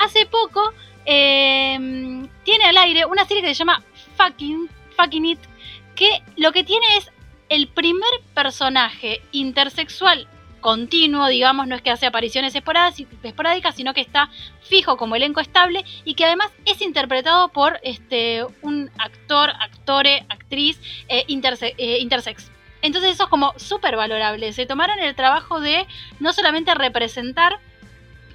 hace 0.00 0.26
poco 0.26 0.72
eh, 1.06 2.28
tiene 2.44 2.64
al 2.64 2.76
aire 2.76 3.06
una 3.06 3.24
serie 3.24 3.42
que 3.42 3.48
se 3.48 3.54
llama 3.54 3.82
Fucking, 4.16 4.68
Fucking 4.96 5.26
It, 5.26 5.40
que 5.94 6.22
lo 6.36 6.52
que 6.52 6.64
tiene 6.64 6.86
es 6.96 7.10
el 7.48 7.68
primer 7.68 8.10
personaje 8.34 9.22
intersexual 9.32 10.28
continuo, 10.60 11.26
digamos, 11.28 11.66
no 11.66 11.74
es 11.74 11.82
que 11.82 11.90
hace 11.90 12.06
apariciones 12.06 12.54
esporádicas, 12.54 13.74
sino 13.74 13.94
que 13.94 14.00
está 14.00 14.30
fijo 14.60 14.96
como 14.96 15.16
elenco 15.16 15.40
estable 15.40 15.84
y 16.04 16.14
que 16.14 16.24
además 16.24 16.50
es 16.64 16.82
interpretado 16.82 17.48
por 17.48 17.78
este, 17.82 18.44
un 18.62 18.90
actor, 18.98 19.50
actore, 19.60 20.26
actriz 20.28 20.80
eh, 21.08 21.24
interse 21.28 21.74
eh, 21.78 21.98
intersex. 22.00 22.50
Entonces 22.82 23.12
eso 23.12 23.24
es 23.24 23.30
como 23.30 23.52
súper 23.56 23.96
valorable. 23.96 24.52
Se 24.52 24.66
tomaron 24.66 24.98
el 25.00 25.14
trabajo 25.14 25.60
de 25.60 25.86
no 26.20 26.32
solamente 26.32 26.74
representar 26.74 27.58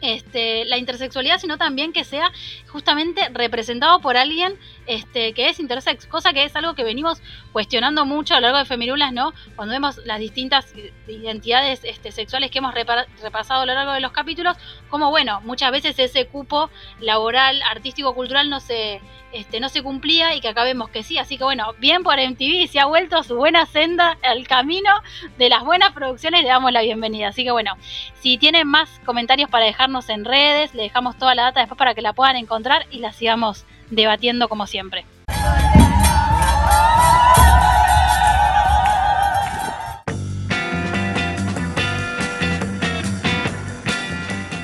este, 0.01 0.65
la 0.65 0.77
intersexualidad, 0.77 1.39
sino 1.39 1.57
también 1.57 1.93
que 1.93 2.03
sea 2.03 2.29
justamente 2.67 3.29
representado 3.29 4.01
por 4.01 4.17
alguien 4.17 4.57
este, 4.85 5.33
que 5.33 5.49
es 5.49 5.59
intersex, 5.59 6.05
cosa 6.07 6.33
que 6.33 6.43
es 6.43 6.55
algo 6.55 6.75
que 6.75 6.83
venimos 6.83 7.21
cuestionando 7.51 8.05
mucho 8.05 8.33
a 8.33 8.37
lo 8.37 8.47
largo 8.47 8.59
de 8.59 8.65
Femirulas, 8.65 9.13
¿no? 9.13 9.33
Cuando 9.55 9.73
vemos 9.73 9.97
las 10.05 10.19
distintas 10.19 10.73
identidades 11.07 11.81
este, 11.83 12.11
sexuales 12.11 12.51
que 12.51 12.59
hemos 12.59 12.73
repasado 12.73 13.61
a 13.61 13.65
lo 13.65 13.73
largo 13.73 13.93
de 13.93 13.99
los 13.99 14.11
capítulos, 14.11 14.57
como 14.89 15.09
bueno, 15.09 15.41
muchas 15.41 15.71
veces 15.71 15.97
ese 15.99 16.27
cupo 16.27 16.69
laboral, 16.99 17.61
artístico, 17.63 18.13
cultural 18.13 18.49
no 18.49 18.59
se, 18.59 19.01
este, 19.31 19.59
no 19.59 19.69
se 19.69 19.81
cumplía 19.81 20.35
y 20.35 20.41
que 20.41 20.49
acá 20.49 20.63
vemos 20.63 20.89
que 20.89 21.03
sí, 21.03 21.17
así 21.17 21.37
que 21.37 21.43
bueno, 21.43 21.73
bien 21.79 22.03
por 22.03 22.19
MTV, 22.19 22.67
se 22.67 22.79
ha 22.79 22.85
vuelto 22.85 23.23
su 23.23 23.35
buena 23.35 23.65
senda, 23.65 24.17
el 24.21 24.47
camino 24.47 24.91
de 25.37 25.49
las 25.49 25.63
buenas 25.63 25.91
producciones, 25.93 26.43
le 26.43 26.49
damos 26.49 26.71
la 26.71 26.81
bienvenida. 26.81 27.29
Así 27.29 27.43
que 27.43 27.51
bueno, 27.51 27.75
si 28.19 28.37
tienen 28.37 28.67
más 28.67 29.01
comentarios 29.05 29.49
para 29.49 29.65
dejarnos 29.65 30.09
en 30.09 30.25
redes, 30.25 30.73
le 30.73 30.83
dejamos 30.83 31.17
toda 31.17 31.35
la 31.35 31.43
data 31.43 31.61
después 31.61 31.77
para 31.77 31.95
que 31.95 32.01
la 32.01 32.13
puedan 32.13 32.35
encontrar 32.35 32.85
y 32.91 32.99
la 32.99 33.11
sigamos 33.11 33.65
debatiendo 33.95 34.49
como 34.49 34.67
siempre. 34.67 35.05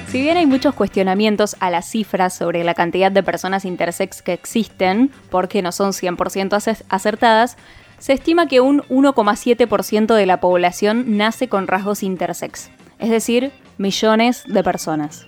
Si 0.10 0.20
bien 0.20 0.38
hay 0.38 0.48
muchos 0.48 0.74
cuestionamientos 0.74 1.56
a 1.60 1.70
las 1.70 1.86
cifras 1.86 2.34
sobre 2.34 2.64
la 2.64 2.74
cantidad 2.74 3.12
de 3.12 3.22
personas 3.22 3.64
intersex 3.64 4.24
que 4.24 4.34
existen, 4.34 5.12
porque 5.30 5.62
no 5.62 5.72
son 5.72 5.92
100% 5.92 6.84
acertadas, 6.90 7.58
se 8.00 8.14
estima 8.14 8.48
que 8.48 8.60
un 8.60 8.82
1,7% 8.90 10.16
de 10.16 10.26
la 10.26 10.40
población 10.40 11.18
nace 11.18 11.48
con 11.48 11.68
rasgos 11.68 12.02
intersex, 12.02 12.72
es 12.98 13.10
decir, 13.12 13.52
millones 13.78 14.44
de 14.48 14.64
personas. 14.64 15.28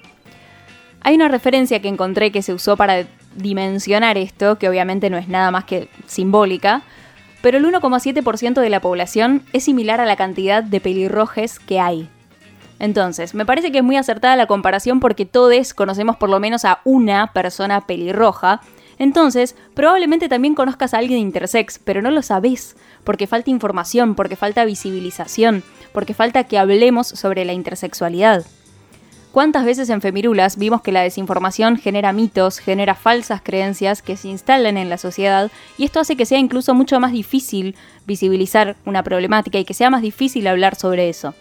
Hay 1.01 1.13
una 1.13 1.27
referencia 1.27 1.79
que 1.79 1.87
encontré 1.87 2.31
que 2.31 2.41
se 2.41 2.53
usó 2.53 2.75
para 2.75 3.05
dimensionar 3.35 4.17
esto, 4.17 4.57
que 4.57 4.69
obviamente 4.69 5.09
no 5.09 5.17
es 5.17 5.27
nada 5.27 5.51
más 5.51 5.65
que 5.65 5.89
simbólica, 6.07 6.83
pero 7.41 7.57
el 7.57 7.65
1,7% 7.65 8.61
de 8.61 8.69
la 8.69 8.81
población 8.81 9.43
es 9.53 9.63
similar 9.63 9.99
a 9.99 10.05
la 10.05 10.15
cantidad 10.15 10.63
de 10.63 10.79
pelirrojes 10.79 11.59
que 11.59 11.79
hay. 11.79 12.09
Entonces, 12.79 13.35
me 13.35 13.45
parece 13.45 13.71
que 13.71 13.79
es 13.79 13.83
muy 13.83 13.97
acertada 13.97 14.35
la 14.35 14.47
comparación 14.47 14.99
porque 14.99 15.25
todos 15.25 15.73
conocemos 15.73 16.17
por 16.17 16.29
lo 16.29 16.39
menos 16.39 16.65
a 16.65 16.79
una 16.83 17.31
persona 17.31 17.81
pelirroja. 17.85 18.61
Entonces, 18.97 19.55
probablemente 19.75 20.29
también 20.29 20.55
conozcas 20.55 20.93
a 20.93 20.97
alguien 20.97 21.19
intersex, 21.19 21.79
pero 21.79 22.01
no 22.01 22.09
lo 22.09 22.21
sabes, 22.23 22.75
porque 23.03 23.27
falta 23.27 23.51
información, 23.51 24.15
porque 24.15 24.35
falta 24.35 24.65
visibilización, 24.65 25.63
porque 25.93 26.13
falta 26.13 26.43
que 26.43 26.57
hablemos 26.57 27.07
sobre 27.07 27.45
la 27.45 27.53
intersexualidad. 27.53 28.45
¿Cuántas 29.31 29.63
veces 29.63 29.89
en 29.89 30.01
Femirulas 30.01 30.57
vimos 30.57 30.81
que 30.81 30.91
la 30.91 31.03
desinformación 31.03 31.77
genera 31.77 32.11
mitos, 32.11 32.59
genera 32.59 32.95
falsas 32.95 33.41
creencias 33.41 34.01
que 34.01 34.17
se 34.17 34.27
instalan 34.27 34.75
en 34.75 34.89
la 34.89 34.97
sociedad 34.97 35.49
y 35.77 35.85
esto 35.85 36.01
hace 36.01 36.17
que 36.17 36.25
sea 36.25 36.37
incluso 36.37 36.73
mucho 36.73 36.99
más 36.99 37.13
difícil 37.13 37.77
visibilizar 38.05 38.75
una 38.85 39.03
problemática 39.03 39.57
y 39.57 39.63
que 39.63 39.73
sea 39.73 39.89
más 39.89 40.01
difícil 40.01 40.47
hablar 40.47 40.75
sobre 40.75 41.07
eso? 41.07 41.33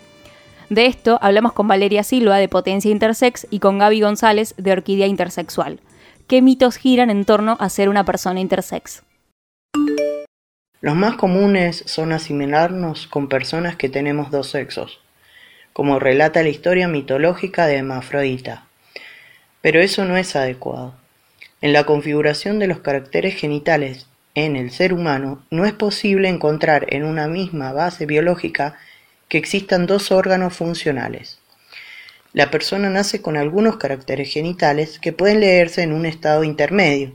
De 0.68 0.86
esto 0.86 1.18
hablamos 1.20 1.52
con 1.52 1.66
Valeria 1.66 2.04
Silva 2.04 2.36
de 2.36 2.48
Potencia 2.48 2.92
Intersex 2.92 3.48
y 3.50 3.58
con 3.58 3.78
Gaby 3.78 4.02
González 4.02 4.54
de 4.56 4.70
Orquídea 4.70 5.08
Intersexual. 5.08 5.80
¿Qué 6.28 6.42
mitos 6.42 6.76
giran 6.76 7.10
en 7.10 7.24
torno 7.24 7.56
a 7.58 7.68
ser 7.70 7.88
una 7.88 8.04
persona 8.04 8.38
intersex? 8.38 9.02
Los 10.80 10.94
más 10.94 11.16
comunes 11.16 11.82
son 11.86 12.12
asimilarnos 12.12 13.08
con 13.08 13.28
personas 13.28 13.74
que 13.74 13.88
tenemos 13.88 14.30
dos 14.30 14.48
sexos 14.48 15.00
como 15.80 15.98
relata 15.98 16.42
la 16.42 16.50
historia 16.50 16.88
mitológica 16.88 17.66
de 17.66 17.76
Hermafrodita. 17.76 18.66
Pero 19.62 19.80
eso 19.80 20.04
no 20.04 20.18
es 20.18 20.36
adecuado. 20.36 20.94
En 21.62 21.72
la 21.72 21.84
configuración 21.84 22.58
de 22.58 22.66
los 22.66 22.80
caracteres 22.80 23.34
genitales 23.34 24.06
en 24.34 24.56
el 24.56 24.72
ser 24.72 24.92
humano 24.92 25.42
no 25.48 25.64
es 25.64 25.72
posible 25.72 26.28
encontrar 26.28 26.84
en 26.90 27.02
una 27.02 27.28
misma 27.28 27.72
base 27.72 28.04
biológica 28.04 28.76
que 29.28 29.38
existan 29.38 29.86
dos 29.86 30.12
órganos 30.12 30.54
funcionales. 30.54 31.38
La 32.34 32.50
persona 32.50 32.90
nace 32.90 33.22
con 33.22 33.38
algunos 33.38 33.78
caracteres 33.78 34.30
genitales 34.30 34.98
que 34.98 35.14
pueden 35.14 35.40
leerse 35.40 35.80
en 35.80 35.94
un 35.94 36.04
estado 36.04 36.44
intermedio, 36.44 37.14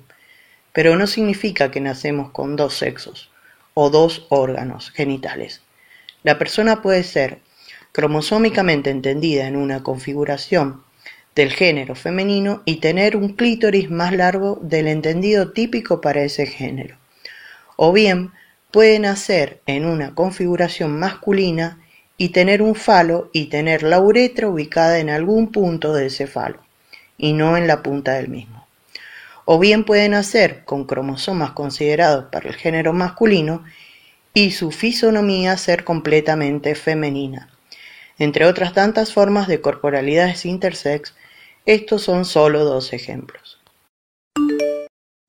pero 0.74 0.96
no 0.96 1.06
significa 1.06 1.70
que 1.70 1.82
nacemos 1.82 2.32
con 2.32 2.56
dos 2.56 2.74
sexos 2.74 3.30
o 3.76 3.92
dos 3.92 4.26
órganos 4.30 4.90
genitales. 4.90 5.62
La 6.24 6.40
persona 6.40 6.82
puede 6.82 7.04
ser 7.04 7.45
cromosómicamente 7.96 8.90
entendida 8.90 9.48
en 9.48 9.56
una 9.56 9.82
configuración 9.82 10.84
del 11.34 11.54
género 11.54 11.96
femenino 11.96 12.62
y 12.66 12.82
tener 12.82 13.16
un 13.16 13.30
clítoris 13.30 13.90
más 13.90 14.12
largo 14.12 14.60
del 14.62 14.90
entendido 14.90 15.54
típico 15.54 16.02
para 16.02 16.22
ese 16.22 16.46
género. 16.46 16.98
O 17.78 17.94
bien 17.94 18.34
puede 18.70 19.00
nacer 19.00 19.62
en 19.66 19.86
una 19.86 20.14
configuración 20.14 21.00
masculina 21.00 21.80
y 22.18 22.30
tener 22.30 22.62
un 22.62 22.76
falo 22.76 23.30
y 23.32 23.46
tener 23.46 23.82
la 23.82 24.02
uretra 24.02 24.50
ubicada 24.50 25.00
en 25.00 25.10
algún 25.10 25.54
punto 25.54 25.94
de 25.94 26.08
ese 26.08 26.28
falo 26.28 26.60
y 27.18 27.32
no 27.32 27.56
en 27.56 27.66
la 27.66 27.82
punta 27.82 28.16
del 28.16 28.28
mismo. 28.28 28.68
O 29.46 29.58
bien 29.58 29.86
puede 29.86 30.10
nacer 30.10 30.66
con 30.66 30.84
cromosomas 30.84 31.52
considerados 31.52 32.26
para 32.30 32.50
el 32.50 32.56
género 32.56 32.92
masculino 32.92 33.64
y 34.34 34.52
su 34.52 34.72
fisonomía 34.72 35.56
ser 35.56 35.86
completamente 35.86 36.76
femenina, 36.76 37.55
entre 38.18 38.46
otras 38.46 38.74
tantas 38.74 39.14
formas 39.14 39.48
de 39.48 39.62
corporalidades 39.62 40.46
intersex, 40.46 41.14
estos 41.66 42.04
son 42.04 42.26
solo 42.26 42.64
dos 42.64 42.94
ejemplos. 42.94 43.60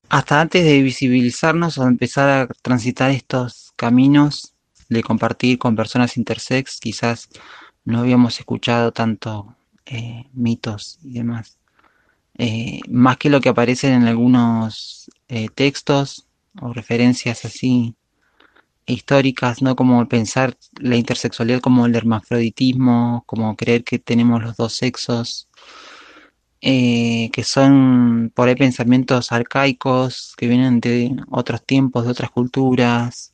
Hasta 0.08 0.40
antes 0.40 0.64
de 0.64 0.82
visibilizarnos 0.82 1.78
o 1.78 1.86
empezar 1.86 2.28
a 2.28 2.46
transitar 2.62 3.10
estos 3.10 3.72
caminos 3.76 4.54
de 4.88 5.02
compartir 5.02 5.58
con 5.58 5.74
personas 5.74 6.16
intersex, 6.16 6.78
quizás 6.78 7.28
no 7.84 8.00
habíamos 8.00 8.38
escuchado 8.38 8.92
tanto 8.92 9.56
eh, 9.84 10.26
mitos 10.32 10.98
y 11.02 11.14
demás. 11.14 11.58
Eh, 12.38 12.80
más 12.88 13.16
que 13.16 13.30
lo 13.30 13.40
que 13.40 13.48
aparece 13.48 13.92
en 13.92 14.04
algunos 14.04 15.10
eh, 15.28 15.48
textos 15.54 16.26
o 16.60 16.72
referencias 16.72 17.44
así 17.44 17.94
históricas, 18.86 19.62
¿no? 19.62 19.76
Como 19.76 20.06
pensar 20.08 20.56
la 20.80 20.96
intersexualidad 20.96 21.60
como 21.60 21.86
el 21.86 21.96
hermafroditismo, 21.96 23.24
como 23.26 23.56
creer 23.56 23.84
que 23.84 23.98
tenemos 23.98 24.42
los 24.42 24.56
dos 24.56 24.74
sexos, 24.76 25.48
eh, 26.60 27.30
que 27.32 27.44
son 27.44 28.32
por 28.34 28.48
ahí 28.48 28.56
pensamientos 28.56 29.32
arcaicos 29.32 30.34
que 30.36 30.48
vienen 30.48 30.80
de 30.80 31.16
otros 31.30 31.64
tiempos, 31.64 32.04
de 32.04 32.10
otras 32.12 32.30
culturas, 32.30 33.32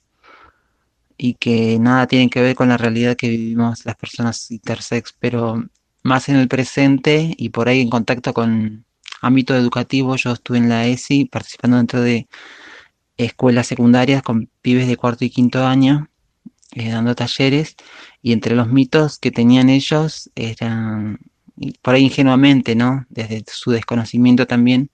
y 1.17 1.35
que 1.35 1.79
nada 1.79 2.07
tienen 2.07 2.31
que 2.31 2.43
ver 2.43 2.57
con 2.57 2.69
la 2.69 2.77
realidad 2.77 3.17
que 3.17 3.29
vivimos 3.29 3.85
las 3.87 3.97
personas 3.97 4.51
intersex, 4.51 5.15
pero 5.19 5.65
más 6.03 6.29
en 6.29 6.37
el 6.37 6.49
presente 6.49 7.35
y 7.37 7.51
por 7.51 7.69
ahí 7.69 7.81
en 7.81 7.91
contacto 7.91 8.35
con 8.35 8.85
ámbito 9.21 9.55
educativo. 9.55 10.17
Yo 10.17 10.33
estuve 10.33 10.59
en 10.59 10.69
la 10.69 10.87
ESI 10.87 11.27
participando 11.27 11.77
dentro 11.77 12.01
de 12.01 12.29
escuelas 13.17 13.67
secundarias 13.67 14.23
con 14.23 14.51
pibes 14.63 14.87
de 14.89 14.97
cuarto 14.97 15.25
y 15.25 15.31
quinto 15.31 15.67
año, 15.67 16.09
eh, 16.75 16.91
dando 16.91 17.15
talleres, 17.15 17.77
y 18.23 18.33
entre 18.33 18.55
los 18.57 18.69
mitos 18.69 19.19
que 19.19 19.31
tenían 19.31 19.69
ellos 19.69 20.31
eran, 20.35 21.19
por 21.83 21.95
ahí 21.95 22.05
ingenuamente, 22.05 22.75
¿no? 22.75 23.07
Desde 23.11 23.45
su 23.49 23.71
desconocimiento 23.73 24.47
también, 24.47 24.91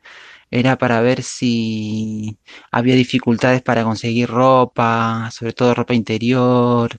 era 0.50 0.78
para 0.78 1.00
ver 1.00 1.22
si 1.22 2.38
había 2.70 2.94
dificultades 2.94 3.62
para 3.62 3.84
conseguir 3.84 4.28
ropa, 4.28 5.30
sobre 5.30 5.52
todo 5.52 5.74
ropa 5.74 5.94
interior, 5.94 6.98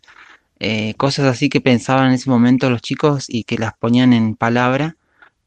eh, 0.60 0.93
cosas 0.95 1.25
así 1.25 1.49
que 1.49 1.62
pensaban 1.62 2.08
en 2.08 2.13
ese 2.13 2.29
momento 2.29 2.69
los 2.69 2.82
chicos 2.82 3.25
y 3.29 3.43
que 3.45 3.58
las 3.58 3.73
ponían 3.77 4.13
en 4.13 4.36
palabra, 4.36 4.97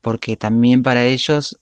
porque 0.00 0.36
también 0.36 0.82
para 0.82 1.04
ellos 1.06 1.58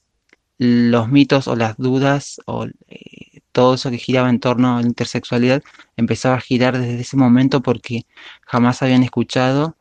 los 0.58 1.08
mitos 1.08 1.48
o 1.48 1.56
las 1.56 1.76
dudas 1.78 2.40
o 2.46 2.66
eh, 2.88 3.29
todo 3.52 3.74
eso 3.74 3.90
que 3.90 3.98
giraba 3.98 4.30
en 4.30 4.40
torno 4.40 4.76
a 4.76 4.80
la 4.80 4.86
intersexualidad 4.86 5.62
empezaba 5.96 6.36
a 6.36 6.40
girar 6.40 6.78
desde 6.78 7.00
ese 7.00 7.16
momento 7.16 7.60
porque 7.60 8.06
jamás 8.46 8.82
habían 8.82 9.02
escuchado 9.02 9.76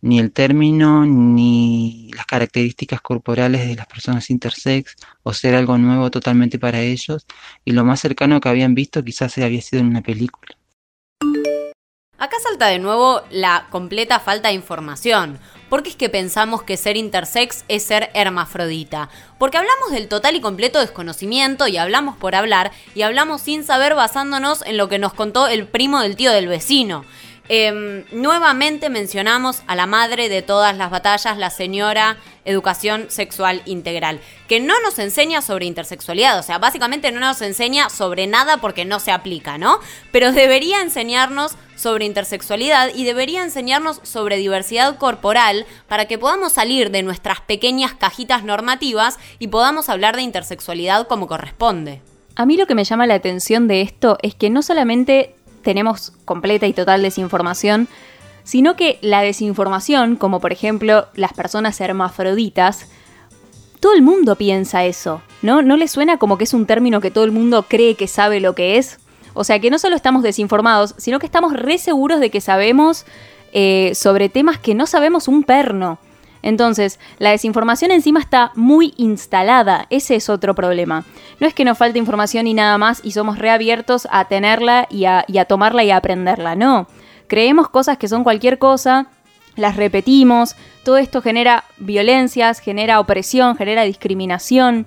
ni 0.00 0.18
el 0.18 0.32
término 0.32 1.06
ni 1.06 2.10
las 2.14 2.26
características 2.26 3.00
corporales 3.00 3.66
de 3.66 3.76
las 3.76 3.86
personas 3.86 4.30
intersex 4.30 4.96
o 5.22 5.32
ser 5.32 5.54
algo 5.54 5.78
nuevo 5.78 6.10
totalmente 6.10 6.58
para 6.58 6.80
ellos 6.80 7.24
y 7.64 7.72
lo 7.72 7.84
más 7.84 8.00
cercano 8.00 8.40
que 8.40 8.48
habían 8.48 8.74
visto 8.74 9.02
quizás 9.04 9.38
había 9.38 9.62
sido 9.62 9.80
en 9.80 9.86
una 9.86 10.02
película. 10.02 10.56
Acá 12.18 12.36
salta 12.42 12.66
de 12.66 12.78
nuevo 12.78 13.22
la 13.30 13.68
completa 13.70 14.20
falta 14.20 14.48
de 14.48 14.54
información. 14.54 15.38
¿Por 15.72 15.82
qué 15.82 15.88
es 15.88 15.96
que 15.96 16.10
pensamos 16.10 16.62
que 16.64 16.76
ser 16.76 16.98
intersex 16.98 17.64
es 17.68 17.82
ser 17.82 18.10
hermafrodita? 18.12 19.08
Porque 19.38 19.56
hablamos 19.56 19.90
del 19.90 20.06
total 20.06 20.36
y 20.36 20.42
completo 20.42 20.78
desconocimiento 20.78 21.66
y 21.66 21.78
hablamos 21.78 22.14
por 22.18 22.34
hablar 22.34 22.72
y 22.94 23.00
hablamos 23.00 23.40
sin 23.40 23.64
saber 23.64 23.94
basándonos 23.94 24.60
en 24.66 24.76
lo 24.76 24.90
que 24.90 24.98
nos 24.98 25.14
contó 25.14 25.46
el 25.46 25.66
primo 25.66 26.02
del 26.02 26.14
tío 26.14 26.30
del 26.30 26.46
vecino. 26.46 27.06
Em, 27.54 28.06
nuevamente 28.12 28.88
mencionamos 28.88 29.62
a 29.66 29.76
la 29.76 29.84
madre 29.84 30.30
de 30.30 30.40
todas 30.40 30.74
las 30.74 30.90
batallas, 30.90 31.36
la 31.36 31.50
señora 31.50 32.16
Educación 32.46 33.10
Sexual 33.10 33.60
Integral, 33.66 34.20
que 34.48 34.58
no 34.58 34.72
nos 34.80 34.98
enseña 34.98 35.42
sobre 35.42 35.66
intersexualidad, 35.66 36.38
o 36.38 36.42
sea, 36.42 36.56
básicamente 36.56 37.12
no 37.12 37.20
nos 37.20 37.42
enseña 37.42 37.90
sobre 37.90 38.26
nada 38.26 38.56
porque 38.56 38.86
no 38.86 39.00
se 39.00 39.12
aplica, 39.12 39.58
¿no? 39.58 39.80
Pero 40.12 40.32
debería 40.32 40.80
enseñarnos 40.80 41.52
sobre 41.76 42.06
intersexualidad 42.06 42.88
y 42.94 43.04
debería 43.04 43.42
enseñarnos 43.42 44.00
sobre 44.02 44.38
diversidad 44.38 44.96
corporal 44.96 45.66
para 45.88 46.06
que 46.06 46.16
podamos 46.16 46.54
salir 46.54 46.90
de 46.90 47.02
nuestras 47.02 47.42
pequeñas 47.42 47.92
cajitas 47.92 48.44
normativas 48.44 49.18
y 49.38 49.48
podamos 49.48 49.90
hablar 49.90 50.16
de 50.16 50.22
intersexualidad 50.22 51.06
como 51.06 51.26
corresponde. 51.26 52.00
A 52.34 52.46
mí 52.46 52.56
lo 52.56 52.66
que 52.66 52.74
me 52.74 52.84
llama 52.84 53.06
la 53.06 53.12
atención 53.12 53.68
de 53.68 53.82
esto 53.82 54.16
es 54.22 54.34
que 54.34 54.48
no 54.48 54.62
solamente 54.62 55.34
tenemos 55.62 56.12
completa 56.24 56.66
y 56.66 56.72
total 56.72 57.02
desinformación, 57.02 57.88
sino 58.44 58.76
que 58.76 58.98
la 59.02 59.22
desinformación, 59.22 60.16
como 60.16 60.40
por 60.40 60.52
ejemplo 60.52 61.06
las 61.14 61.32
personas 61.32 61.80
hermafroditas, 61.80 62.88
todo 63.80 63.94
el 63.94 64.02
mundo 64.02 64.36
piensa 64.36 64.84
eso, 64.84 65.22
¿no? 65.42 65.62
¿No 65.62 65.76
le 65.76 65.88
suena 65.88 66.16
como 66.16 66.38
que 66.38 66.44
es 66.44 66.54
un 66.54 66.66
término 66.66 67.00
que 67.00 67.10
todo 67.10 67.24
el 67.24 67.32
mundo 67.32 67.66
cree 67.68 67.94
que 67.94 68.06
sabe 68.06 68.40
lo 68.40 68.54
que 68.54 68.78
es? 68.78 68.98
O 69.34 69.44
sea 69.44 69.58
que 69.58 69.70
no 69.70 69.78
solo 69.78 69.96
estamos 69.96 70.22
desinformados, 70.22 70.94
sino 70.98 71.18
que 71.18 71.26
estamos 71.26 71.52
re 71.52 71.78
seguros 71.78 72.20
de 72.20 72.30
que 72.30 72.40
sabemos 72.40 73.06
eh, 73.52 73.92
sobre 73.94 74.28
temas 74.28 74.58
que 74.58 74.74
no 74.74 74.86
sabemos 74.86 75.28
un 75.28 75.42
perno. 75.42 75.98
Entonces, 76.42 76.98
la 77.18 77.30
desinformación 77.30 77.92
encima 77.92 78.20
está 78.20 78.52
muy 78.54 78.94
instalada, 78.96 79.86
ese 79.90 80.16
es 80.16 80.28
otro 80.28 80.54
problema. 80.54 81.04
No 81.40 81.46
es 81.46 81.54
que 81.54 81.64
nos 81.64 81.78
falte 81.78 81.98
información 81.98 82.46
y 82.46 82.54
nada 82.54 82.76
más 82.78 83.00
y 83.04 83.12
somos 83.12 83.38
reabiertos 83.38 84.08
a 84.10 84.26
tenerla 84.26 84.86
y 84.90 85.04
a, 85.04 85.24
y 85.28 85.38
a 85.38 85.44
tomarla 85.44 85.84
y 85.84 85.90
a 85.90 85.96
aprenderla, 85.96 86.56
no. 86.56 86.88
Creemos 87.28 87.68
cosas 87.68 87.96
que 87.96 88.08
son 88.08 88.24
cualquier 88.24 88.58
cosa, 88.58 89.06
las 89.56 89.76
repetimos, 89.76 90.56
todo 90.84 90.96
esto 90.96 91.22
genera 91.22 91.64
violencias, 91.78 92.58
genera 92.58 93.00
opresión, 93.00 93.56
genera 93.56 93.84
discriminación. 93.84 94.86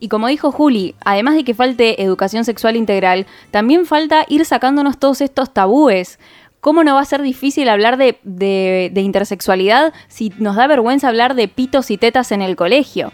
Y 0.00 0.08
como 0.08 0.28
dijo 0.28 0.50
Juli, 0.50 0.94
además 1.04 1.34
de 1.34 1.44
que 1.44 1.54
falte 1.54 2.02
educación 2.02 2.44
sexual 2.44 2.76
integral, 2.76 3.26
también 3.50 3.84
falta 3.84 4.24
ir 4.28 4.46
sacándonos 4.46 4.98
todos 4.98 5.20
estos 5.20 5.52
tabúes. 5.52 6.18
¿Cómo 6.60 6.84
no 6.84 6.94
va 6.94 7.00
a 7.00 7.06
ser 7.06 7.22
difícil 7.22 7.68
hablar 7.70 7.96
de, 7.96 8.92
intersexualidad 8.94 9.94
si 10.08 10.32
nos 10.38 10.56
da 10.56 10.66
vergüenza 10.66 11.08
hablar 11.08 11.34
de 11.34 11.48
pitos 11.48 11.90
y 11.90 11.96
tetas 11.96 12.32
en 12.32 12.42
el 12.42 12.54
colegio? 12.54 13.12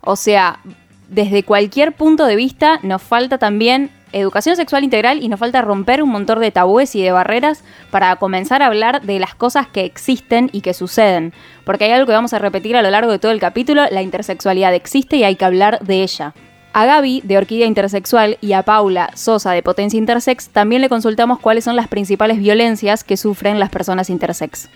O 0.00 0.16
sea, 0.16 0.60
desde 1.08 1.44
cualquier 1.44 1.92
punto 1.92 2.26
de 2.26 2.34
vista 2.34 2.80
nos 2.82 3.00
falta 3.00 3.38
también 3.38 3.90
educación 4.12 4.56
sexual 4.56 4.82
integral 4.82 5.22
y 5.22 5.28
nos 5.28 5.38
falta 5.38 5.62
romper 5.62 6.02
un 6.02 6.08
montón 6.08 6.40
de 6.40 6.50
tabúes 6.50 6.96
y 6.96 7.02
de 7.02 7.12
barreras 7.12 7.62
para 7.90 8.16
comenzar 8.16 8.62
a 8.62 8.66
hablar 8.66 9.02
de 9.02 9.20
las 9.20 9.34
cosas 9.34 9.68
que 9.68 9.84
existen 9.84 10.50
y 10.52 10.62
que 10.62 10.74
suceden. 10.74 11.32
Porque 11.64 11.84
hay 11.84 11.92
algo 11.92 12.06
que 12.06 12.12
vamos 12.12 12.32
a 12.32 12.38
repetir 12.38 12.76
a 12.76 12.82
lo 12.82 12.90
largo 12.90 13.12
de 13.12 13.18
todo 13.20 13.30
el 13.30 13.40
capítulo, 13.40 13.84
la 13.90 14.02
intersexualidad 14.02 14.74
existe 14.74 15.16
y 15.16 15.24
hay 15.24 15.36
que 15.36 15.44
hablar 15.44 15.78
de 15.80 16.02
ella. 16.02 16.34
A 16.74 16.84
Gaby, 16.84 17.22
de 17.24 17.38
Orquídea 17.38 17.66
Intersexual, 17.66 18.36
y 18.42 18.52
a 18.52 18.62
Paula, 18.62 19.10
Sosa, 19.14 19.52
de 19.52 19.62
Potencia 19.62 19.96
Intersex, 19.96 20.50
también 20.50 20.82
le 20.82 20.90
consultamos 20.90 21.38
cuáles 21.40 21.64
son 21.64 21.76
las 21.76 21.88
principales 21.88 22.38
violencias 22.38 23.04
que 23.04 23.16
sufren 23.16 23.58
las 23.58 23.70
personas 23.70 24.10
intersex. 24.10 24.68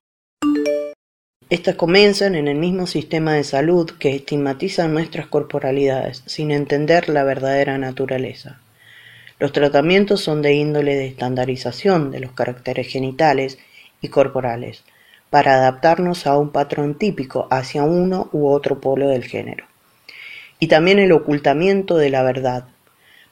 Estas 1.51 1.75
comienzan 1.75 2.35
en 2.35 2.49
el 2.49 2.57
mismo 2.57 2.87
sistema 2.87 3.35
de 3.35 3.45
salud 3.45 3.91
que 3.99 4.17
estigmatiza 4.17 4.89
nuestras 4.89 5.27
corporalidades, 5.27 6.23
sin 6.25 6.51
entender 6.51 7.11
la 7.11 7.25
verdadera 7.25 7.77
naturaleza. 7.77 8.59
Los 9.39 9.53
tratamientos 9.53 10.23
son 10.23 10.41
de 10.41 10.55
índole 10.55 10.95
de 10.95 11.07
estandarización 11.07 12.11
de 12.11 12.21
los 12.21 12.33
caracteres 12.33 12.89
genitales 12.89 13.59
y 14.01 14.09
corporales, 14.09 14.83
para 15.29 15.57
adaptarnos 15.57 16.27
a 16.27 16.39
un 16.39 16.53
patrón 16.53 16.97
típico 16.97 17.49
hacia 17.51 17.83
uno 17.83 18.31
u 18.33 18.49
otro 18.49 18.81
polo 18.81 19.09
del 19.09 19.25
género 19.25 19.72
y 20.63 20.69
también 20.69 21.01
el 21.01 21.11
ocultamiento 21.11 21.97
de 21.97 22.09
la 22.09 22.23
verdad 22.23 22.69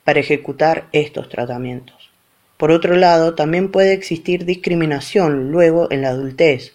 para 0.02 0.18
ejecutar 0.18 0.88
estos 0.90 1.28
tratamientos. 1.28 2.10
Por 2.56 2.72
otro 2.72 2.96
lado, 2.96 3.36
también 3.36 3.70
puede 3.70 3.92
existir 3.92 4.44
discriminación 4.44 5.52
luego 5.52 5.86
en 5.92 6.02
la 6.02 6.08
adultez 6.08 6.74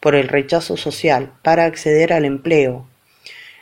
por 0.00 0.16
el 0.16 0.26
rechazo 0.26 0.76
social 0.76 1.30
para 1.42 1.66
acceder 1.66 2.12
al 2.12 2.24
empleo, 2.24 2.84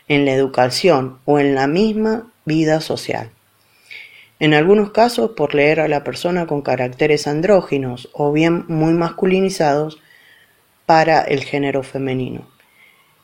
en 0.09 0.25
la 0.25 0.33
educación 0.33 1.19
o 1.27 1.39
en 1.39 1.55
la 1.55 1.67
misma 1.67 2.33
vida 2.47 2.81
social. 2.81 3.29
En 4.39 4.55
algunos 4.55 4.93
casos 4.93 5.33
por 5.37 5.55
leer 5.55 5.79
a 5.79 5.89
la 5.89 6.05
persona 6.05 6.47
con 6.47 6.63
caracteres 6.63 7.27
andróginos 7.27 8.09
o 8.15 8.33
bien 8.33 8.65
muy 8.67 8.95
masculinizados 8.95 9.99
para 10.87 11.21
el 11.21 11.45
género 11.45 11.83
femenino. 11.83 12.50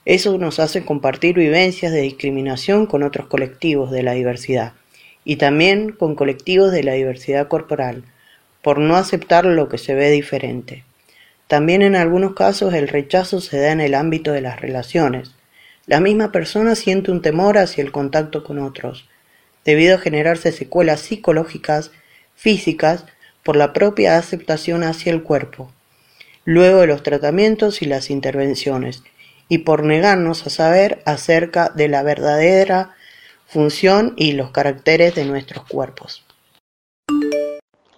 Eso 0.06 0.38
nos 0.38 0.60
hace 0.60 0.84
compartir 0.84 1.34
vivencias 1.34 1.90
de 1.92 2.02
discriminación 2.02 2.86
con 2.86 3.02
otros 3.02 3.26
colectivos 3.26 3.90
de 3.90 4.04
la 4.04 4.12
diversidad 4.12 4.72
y 5.24 5.34
también 5.34 5.90
con 5.90 6.14
colectivos 6.14 6.70
de 6.70 6.84
la 6.84 6.92
diversidad 6.92 7.48
corporal, 7.48 8.04
por 8.62 8.78
no 8.78 8.94
aceptar 8.94 9.44
lo 9.44 9.68
que 9.68 9.78
se 9.78 9.96
ve 9.96 10.12
diferente. 10.12 10.84
También 11.48 11.82
en 11.82 11.96
algunos 11.96 12.34
casos 12.34 12.72
el 12.72 12.86
rechazo 12.86 13.40
se 13.40 13.58
da 13.58 13.72
en 13.72 13.80
el 13.80 13.94
ámbito 13.94 14.30
de 14.30 14.42
las 14.42 14.60
relaciones. 14.60 15.34
La 15.86 15.98
misma 15.98 16.30
persona 16.30 16.76
siente 16.76 17.10
un 17.10 17.20
temor 17.20 17.58
hacia 17.58 17.82
el 17.82 17.90
contacto 17.90 18.44
con 18.44 18.60
otros, 18.60 19.08
debido 19.64 19.96
a 19.96 20.00
generarse 20.00 20.52
secuelas 20.52 21.00
psicológicas, 21.00 21.90
físicas, 22.36 23.06
por 23.42 23.56
la 23.56 23.72
propia 23.72 24.18
aceptación 24.18 24.84
hacia 24.84 25.12
el 25.12 25.24
cuerpo, 25.24 25.72
luego 26.44 26.80
de 26.82 26.86
los 26.86 27.02
tratamientos 27.02 27.82
y 27.82 27.86
las 27.86 28.08
intervenciones, 28.10 29.02
y 29.48 29.58
por 29.58 29.84
negarnos 29.84 30.46
a 30.46 30.50
saber 30.50 31.02
acerca 31.06 31.70
de 31.70 31.88
la 31.88 32.02
verdadera 32.02 32.94
función 33.46 34.14
y 34.16 34.32
los 34.32 34.50
caracteres 34.50 35.14
de 35.14 35.24
nuestros 35.24 35.64
cuerpos. 35.64 36.24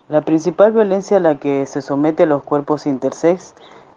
La 0.08 0.22
principal 0.22 0.72
violencia 0.72 1.18
a 1.18 1.20
la 1.20 1.38
que 1.38 1.66
se 1.66 1.82
somete 1.82 2.22
a 2.22 2.26
los 2.26 2.42
cuerpos 2.42 2.86
intersex 2.86 3.54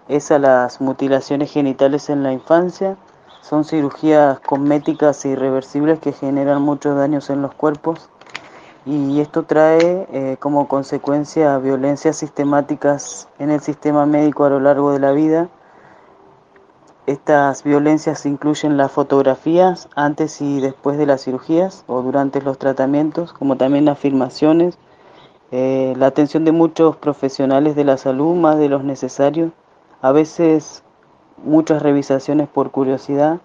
es 0.08 0.32
a 0.32 0.40
las 0.40 0.82
mutilaciones 0.82 1.52
genitales 1.52 2.10
en 2.10 2.24
la 2.24 2.34
infancia. 2.34 2.98
Son 3.42 3.64
cirugías 3.64 4.40
cosméticas 4.42 5.26
irreversibles 5.26 6.00
que 6.00 6.12
generan 6.12 6.62
muchos 6.62 6.98
daños 6.98 7.30
en 7.30 7.42
los 7.42 7.54
cuerpos 7.54 8.10
y 8.86 9.22
esto 9.22 9.44
trae 9.44 10.08
eh, 10.12 10.38
como 10.40 10.68
consecuencia 10.68 11.58
violencias 11.60 12.18
sistemáticas 12.18 13.28
en 13.40 13.52
el 13.52 13.62
sistema 13.62 14.06
médico 14.06 14.44
a 14.44 14.50
lo 14.50 14.60
largo 14.60 14.92
de 14.92 15.00
la 15.00 15.12
vida 15.12 15.50
estas 17.08 17.64
violencias 17.64 18.26
incluyen 18.26 18.78
las 18.78 18.92
fotografías 18.92 19.90
antes 19.96 20.42
y 20.42 20.62
después 20.62 20.98
de 20.98 21.06
las 21.06 21.24
cirugías 21.24 21.84
o 21.88 22.02
durante 22.02 22.42
los 22.42 22.58
tratamientos, 22.58 23.34
como 23.34 23.58
también 23.58 23.86
las 23.86 23.98
filmaciones, 23.98 24.78
eh, 25.52 25.94
la 25.98 26.08
atención 26.08 26.46
de 26.46 26.52
muchos 26.52 26.96
profesionales 26.96 27.76
de 27.76 27.84
la 27.84 27.98
salud, 27.98 28.36
más 28.36 28.58
de 28.58 28.70
los 28.70 28.84
necesarios, 28.84 29.52
a 30.02 30.12
veces 30.12 30.84
muchas 31.44 31.82
revisaciones 31.82 32.48
por 32.48 32.72
curiosidad. 32.72 33.40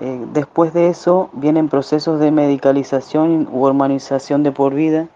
Eh, 0.00 0.24
después 0.32 0.72
de 0.72 0.88
eso 0.88 1.28
vienen 1.32 1.68
procesos 1.68 2.20
de 2.20 2.30
medicalización 2.30 3.48
u 3.52 3.64
hormonización 3.64 4.44
de 4.44 4.52
por 4.52 4.74
vida, 4.74 5.08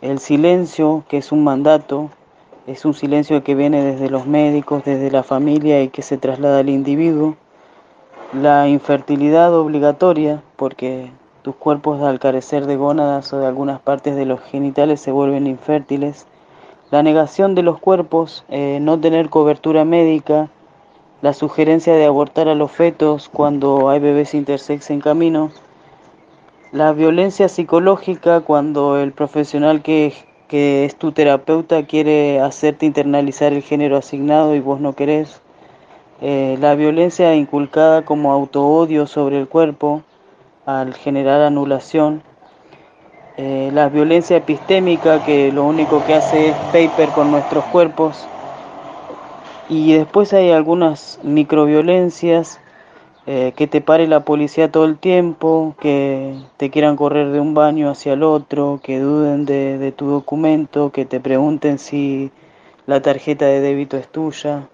el 0.00 0.18
silencio, 0.18 1.04
que 1.08 1.18
es 1.18 1.30
un 1.30 1.44
mandato, 1.44 2.08
es 2.66 2.84
un 2.84 2.94
silencio 2.94 3.42
que 3.42 3.54
viene 3.54 3.82
desde 3.82 4.10
los 4.10 4.26
médicos, 4.26 4.84
desde 4.84 5.10
la 5.10 5.22
familia 5.22 5.82
y 5.82 5.88
que 5.88 6.02
se 6.02 6.18
traslada 6.18 6.60
al 6.60 6.68
individuo. 6.68 7.36
La 8.32 8.68
infertilidad 8.68 9.54
obligatoria, 9.54 10.42
porque 10.56 11.10
tus 11.42 11.56
cuerpos 11.56 12.02
al 12.02 12.18
carecer 12.18 12.66
de 12.66 12.76
gónadas 12.76 13.32
o 13.32 13.38
de 13.38 13.46
algunas 13.46 13.80
partes 13.80 14.14
de 14.14 14.26
los 14.26 14.40
genitales 14.40 15.00
se 15.00 15.10
vuelven 15.10 15.46
infértiles. 15.46 16.26
La 16.90 17.02
negación 17.02 17.54
de 17.54 17.62
los 17.62 17.78
cuerpos, 17.78 18.44
eh, 18.48 18.78
no 18.80 19.00
tener 19.00 19.30
cobertura 19.30 19.84
médica, 19.84 20.48
la 21.22 21.32
sugerencia 21.32 21.94
de 21.94 22.06
abortar 22.06 22.48
a 22.48 22.54
los 22.54 22.70
fetos 22.70 23.28
cuando 23.28 23.88
hay 23.88 24.00
bebés 24.00 24.34
intersex 24.34 24.90
en 24.90 25.00
camino, 25.00 25.50
la 26.72 26.92
violencia 26.92 27.48
psicológica 27.48 28.40
cuando 28.40 28.98
el 28.98 29.12
profesional 29.12 29.82
que 29.82 30.14
que 30.50 30.84
es 30.84 30.96
tu 30.96 31.12
terapeuta 31.12 31.84
quiere 31.86 32.40
hacerte 32.40 32.84
internalizar 32.84 33.52
el 33.52 33.62
género 33.62 33.96
asignado 33.96 34.56
y 34.56 34.60
vos 34.60 34.80
no 34.80 34.94
querés. 34.94 35.40
Eh, 36.20 36.58
la 36.60 36.74
violencia 36.74 37.36
inculcada 37.36 38.04
como 38.04 38.32
autoodio 38.32 39.06
sobre 39.06 39.38
el 39.38 39.46
cuerpo 39.46 40.02
al 40.66 40.92
generar 40.94 41.40
anulación. 41.40 42.22
Eh, 43.36 43.70
la 43.72 43.88
violencia 43.88 44.36
epistémica 44.36 45.22
que 45.24 45.52
lo 45.52 45.64
único 45.64 46.04
que 46.04 46.14
hace 46.14 46.48
es 46.48 46.56
paper 46.72 47.10
con 47.10 47.30
nuestros 47.30 47.64
cuerpos. 47.66 48.28
Y 49.68 49.92
después 49.92 50.32
hay 50.32 50.50
algunas 50.50 51.20
microviolencias 51.22 52.59
eh, 53.32 53.52
que 53.56 53.68
te 53.68 53.80
pare 53.80 54.08
la 54.08 54.24
policía 54.24 54.72
todo 54.72 54.86
el 54.86 54.98
tiempo, 54.98 55.76
que 55.80 56.34
te 56.56 56.68
quieran 56.68 56.96
correr 56.96 57.28
de 57.30 57.38
un 57.38 57.54
baño 57.54 57.88
hacia 57.88 58.14
el 58.14 58.24
otro, 58.24 58.80
que 58.82 58.98
duden 58.98 59.46
de, 59.46 59.94
tu 59.96 60.08
documento, 60.08 60.90
que 60.90 61.04
te 61.04 61.20
pregunten 61.20 61.78
si 61.78 62.32
la 62.86 63.00
tarjeta 63.00 63.46
de 63.46 63.60
débito 63.60 63.96
es 63.96 64.10
tuya. 64.10 64.68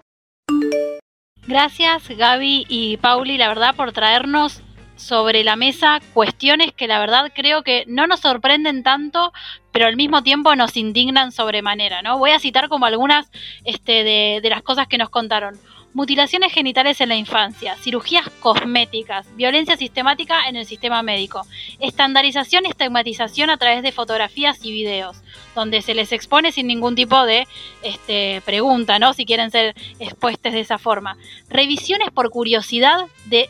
Gracias 1.45 2.09
Gaby 2.09 2.65
y 2.67 2.97
Pauli, 2.97 3.37
la 3.37 3.49
verdad, 3.49 3.75
por 3.75 3.91
traernos 3.91 4.63
sobre 4.95 5.43
la 5.43 5.55
mesa 5.55 5.99
cuestiones 6.15 6.71
que 6.73 6.87
la 6.87 6.99
verdad 6.99 7.31
creo 7.35 7.61
que 7.61 7.83
no 7.85 8.07
nos 8.07 8.21
sorprenden 8.21 8.81
tanto, 8.81 9.33
pero 9.71 9.85
al 9.85 9.95
mismo 9.95 10.23
tiempo 10.23 10.55
nos 10.55 10.75
indignan 10.77 11.31
sobremanera, 11.31 12.01
¿no? 12.01 12.17
Voy 12.17 12.31
a 12.31 12.39
citar 12.39 12.69
como 12.69 12.87
algunas 12.87 13.29
este, 13.65 14.03
de, 14.03 14.39
de 14.41 14.49
las 14.49 14.63
cosas 14.63 14.87
que 14.87 14.97
nos 14.97 15.11
contaron 15.11 15.59
mutilaciones 15.97 16.53
genitales 16.53 17.01
en 17.01 17.09
la 17.09 17.15
infancia, 17.15 17.75
cirugías 17.77 18.29
cosméticas, 18.39 19.25
violencia 19.35 19.75
sistemática 19.77 20.47
en 20.47 20.55
el 20.55 20.67
sistema 20.67 21.01
médico, 21.01 21.41
estandarización 21.79 22.65
y 22.65 22.69
estigmatización 22.69 23.49
a 23.49 23.57
través 23.57 23.81
de 23.81 23.91
fotografías 23.91 24.63
y 24.63 24.71
videos, 24.71 25.17
donde 25.55 25.81
se 25.81 25.95
les 25.95 26.11
expone 26.11 26.51
sin 26.51 26.67
ningún 26.67 26.93
tipo 26.93 27.25
de 27.25 27.47
este, 27.81 28.43
pregunta, 28.45 28.99
¿no? 28.99 29.13
Si 29.13 29.25
quieren 29.25 29.49
ser 29.49 29.73
expuestos 29.97 30.53
de 30.53 30.59
esa 30.59 30.77
forma. 30.77 31.17
Revisiones 31.49 32.11
por 32.11 32.29
curiosidad 32.29 33.07
de 33.25 33.49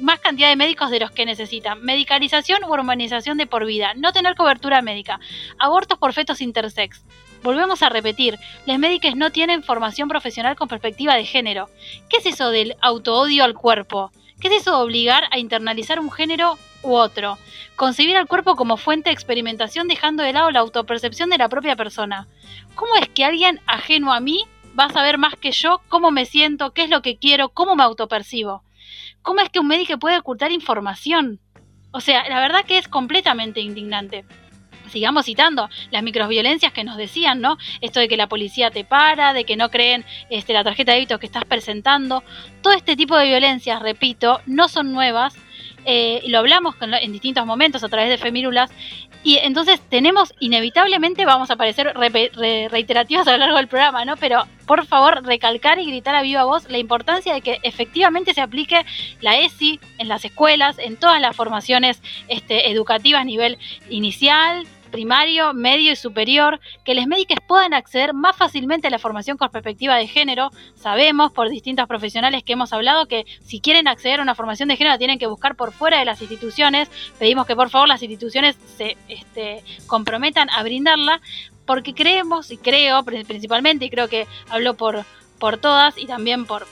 más 0.00 0.20
cantidad 0.20 0.48
de 0.48 0.56
médicos 0.56 0.90
de 0.90 1.00
los 1.00 1.10
que 1.10 1.26
necesitan, 1.26 1.82
medicalización 1.82 2.64
u 2.64 2.72
hormonización 2.72 3.36
de 3.36 3.46
por 3.46 3.66
vida, 3.66 3.92
no 3.94 4.14
tener 4.14 4.36
cobertura 4.36 4.80
médica, 4.80 5.20
abortos 5.58 5.98
por 5.98 6.14
fetos 6.14 6.40
intersex, 6.40 7.02
Volvemos 7.42 7.82
a 7.82 7.88
repetir, 7.88 8.38
las 8.66 8.78
médicas 8.78 9.14
no 9.14 9.30
tienen 9.30 9.62
formación 9.62 10.08
profesional 10.08 10.56
con 10.56 10.68
perspectiva 10.68 11.14
de 11.14 11.24
género. 11.24 11.70
¿Qué 12.08 12.16
es 12.16 12.26
eso 12.26 12.50
del 12.50 12.76
autoodio 12.80 13.44
al 13.44 13.54
cuerpo? 13.54 14.10
¿Qué 14.40 14.48
es 14.48 14.62
eso 14.62 14.72
de 14.72 14.82
obligar 14.82 15.24
a 15.30 15.38
internalizar 15.38 16.00
un 16.00 16.10
género 16.10 16.58
u 16.82 16.94
otro? 16.94 17.38
Concebir 17.76 18.16
al 18.16 18.26
cuerpo 18.26 18.56
como 18.56 18.76
fuente 18.76 19.10
de 19.10 19.14
experimentación 19.14 19.86
dejando 19.86 20.24
de 20.24 20.32
lado 20.32 20.50
la 20.50 20.60
autopercepción 20.60 21.30
de 21.30 21.38
la 21.38 21.48
propia 21.48 21.76
persona. 21.76 22.26
¿Cómo 22.74 22.96
es 22.96 23.08
que 23.08 23.24
alguien 23.24 23.60
ajeno 23.66 24.12
a 24.12 24.20
mí 24.20 24.44
va 24.78 24.84
a 24.86 24.92
saber 24.92 25.16
más 25.16 25.36
que 25.36 25.52
yo 25.52 25.80
cómo 25.88 26.10
me 26.10 26.26
siento, 26.26 26.72
qué 26.72 26.82
es 26.82 26.90
lo 26.90 27.02
que 27.02 27.18
quiero, 27.18 27.50
cómo 27.50 27.76
me 27.76 27.84
autopercibo? 27.84 28.64
¿Cómo 29.22 29.40
es 29.40 29.48
que 29.48 29.60
un 29.60 29.68
médico 29.68 29.98
puede 29.98 30.18
ocultar 30.18 30.50
información? 30.50 31.40
O 31.92 32.00
sea, 32.00 32.28
la 32.28 32.40
verdad 32.40 32.64
que 32.64 32.78
es 32.78 32.88
completamente 32.88 33.60
indignante 33.60 34.24
sigamos 34.88 35.26
citando 35.26 35.68
las 35.90 36.02
microviolencias 36.02 36.72
que 36.72 36.84
nos 36.84 36.96
decían, 36.96 37.40
¿no? 37.40 37.58
Esto 37.80 38.00
de 38.00 38.08
que 38.08 38.16
la 38.16 38.28
policía 38.28 38.70
te 38.70 38.84
para, 38.84 39.32
de 39.32 39.44
que 39.44 39.56
no 39.56 39.70
creen 39.70 40.04
este, 40.30 40.52
la 40.52 40.64
tarjeta 40.64 40.92
de 40.92 40.98
débito 40.98 41.18
que 41.18 41.26
estás 41.26 41.44
presentando. 41.44 42.22
Todo 42.62 42.72
este 42.72 42.96
tipo 42.96 43.16
de 43.16 43.26
violencias, 43.26 43.80
repito, 43.82 44.40
no 44.46 44.68
son 44.68 44.92
nuevas. 44.92 45.36
Eh, 45.84 46.22
lo 46.26 46.38
hablamos 46.38 46.74
en 46.80 47.12
distintos 47.12 47.46
momentos 47.46 47.82
a 47.82 47.88
través 47.88 48.10
de 48.10 48.18
Femírulas 48.18 48.70
y 49.24 49.38
entonces 49.38 49.80
tenemos, 49.88 50.32
inevitablemente 50.38 51.24
vamos 51.24 51.50
a 51.50 51.56
parecer 51.56 51.92
reiterativos 51.96 53.26
a 53.26 53.32
lo 53.32 53.38
largo 53.38 53.56
del 53.56 53.68
programa, 53.68 54.04
¿no? 54.04 54.16
Pero 54.16 54.44
por 54.66 54.86
favor, 54.86 55.24
recalcar 55.24 55.78
y 55.78 55.86
gritar 55.86 56.14
a 56.14 56.22
viva 56.22 56.44
voz 56.44 56.70
la 56.70 56.78
importancia 56.78 57.34
de 57.34 57.40
que 57.40 57.58
efectivamente 57.62 58.32
se 58.32 58.40
aplique 58.40 58.84
la 59.20 59.38
ESI 59.38 59.80
en 59.98 60.08
las 60.08 60.24
escuelas, 60.24 60.78
en 60.78 60.96
todas 60.96 61.20
las 61.20 61.34
formaciones 61.34 62.00
este, 62.28 62.70
educativas 62.70 63.22
a 63.22 63.24
nivel 63.24 63.58
inicial, 63.90 64.66
primario, 64.88 65.54
medio 65.54 65.92
y 65.92 65.96
superior, 65.96 66.60
que 66.84 66.94
los 66.94 67.06
médicos 67.06 67.38
puedan 67.46 67.74
acceder 67.74 68.14
más 68.14 68.36
fácilmente 68.36 68.88
a 68.88 68.90
la 68.90 68.98
formación 68.98 69.36
con 69.36 69.50
perspectiva 69.50 69.96
de 69.96 70.06
género. 70.06 70.50
Sabemos 70.74 71.32
por 71.32 71.48
distintos 71.48 71.86
profesionales 71.86 72.42
que 72.42 72.54
hemos 72.54 72.72
hablado 72.72 73.06
que 73.06 73.24
si 73.44 73.60
quieren 73.60 73.88
acceder 73.88 74.20
a 74.20 74.22
una 74.22 74.34
formación 74.34 74.68
de 74.68 74.76
género 74.76 74.98
tienen 74.98 75.18
que 75.18 75.26
buscar 75.26 75.56
por 75.56 75.72
fuera 75.72 75.98
de 75.98 76.04
las 76.04 76.20
instituciones. 76.20 76.90
Pedimos 77.18 77.46
que 77.46 77.56
por 77.56 77.70
favor 77.70 77.88
las 77.88 78.02
instituciones 78.02 78.56
se 78.76 78.96
este, 79.08 79.62
comprometan 79.86 80.50
a 80.50 80.62
brindarla, 80.62 81.20
porque 81.66 81.94
creemos 81.94 82.50
y 82.50 82.56
creo 82.56 83.04
principalmente, 83.04 83.84
y 83.84 83.90
creo 83.90 84.08
que 84.08 84.26
hablo 84.48 84.74
por, 84.74 85.04
por 85.38 85.58
todas 85.58 85.98
y 85.98 86.06
también 86.06 86.46
por, 86.46 86.66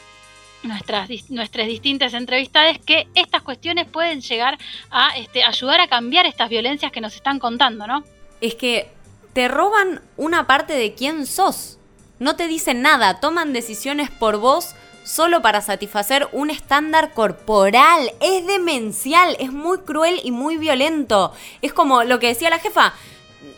nuestras, 0.66 1.08
nuestras 1.30 1.66
distintas 1.66 2.14
entrevistas 2.14 2.78
que 2.84 3.06
estas 3.14 3.42
cuestiones 3.42 3.86
pueden 3.86 4.20
llegar 4.20 4.58
a 4.90 5.16
este, 5.16 5.44
ayudar 5.44 5.80
a 5.80 5.88
cambiar 5.88 6.26
estas 6.26 6.48
violencias 6.48 6.92
que 6.92 7.00
nos 7.00 7.14
están 7.14 7.38
contando, 7.38 7.86
¿no? 7.86 8.04
Es 8.40 8.54
que 8.54 8.88
te 9.32 9.48
roban 9.48 10.00
una 10.16 10.46
parte 10.46 10.72
de 10.72 10.94
quién 10.94 11.26
sos. 11.26 11.78
No 12.18 12.36
te 12.36 12.48
dicen 12.48 12.80
nada, 12.82 13.20
toman 13.20 13.52
decisiones 13.52 14.10
por 14.10 14.38
vos 14.38 14.74
solo 15.06 15.40
para 15.40 15.60
satisfacer 15.60 16.28
un 16.32 16.50
estándar 16.50 17.12
corporal. 17.12 18.12
Es 18.20 18.46
demencial, 18.46 19.36
es 19.38 19.52
muy 19.52 19.78
cruel 19.78 20.20
y 20.24 20.32
muy 20.32 20.56
violento. 20.56 21.32
Es 21.62 21.72
como 21.72 22.02
lo 22.02 22.18
que 22.18 22.28
decía 22.28 22.50
la 22.50 22.58
jefa. 22.58 22.92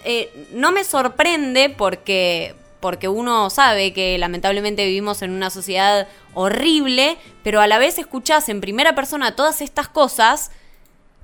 Eh, 0.04 0.48
no 0.52 0.70
me 0.72 0.84
sorprende 0.84 1.70
porque, 1.70 2.54
porque 2.80 3.08
uno 3.08 3.48
sabe 3.48 3.92
que 3.92 4.18
lamentablemente 4.18 4.84
vivimos 4.84 5.22
en 5.22 5.30
una 5.30 5.50
sociedad 5.50 6.06
horrible, 6.38 7.16
pero 7.42 7.60
a 7.60 7.66
la 7.66 7.78
vez 7.78 7.98
escuchás 7.98 8.48
en 8.48 8.60
primera 8.60 8.94
persona 8.94 9.34
todas 9.34 9.60
estas 9.60 9.88
cosas 9.88 10.52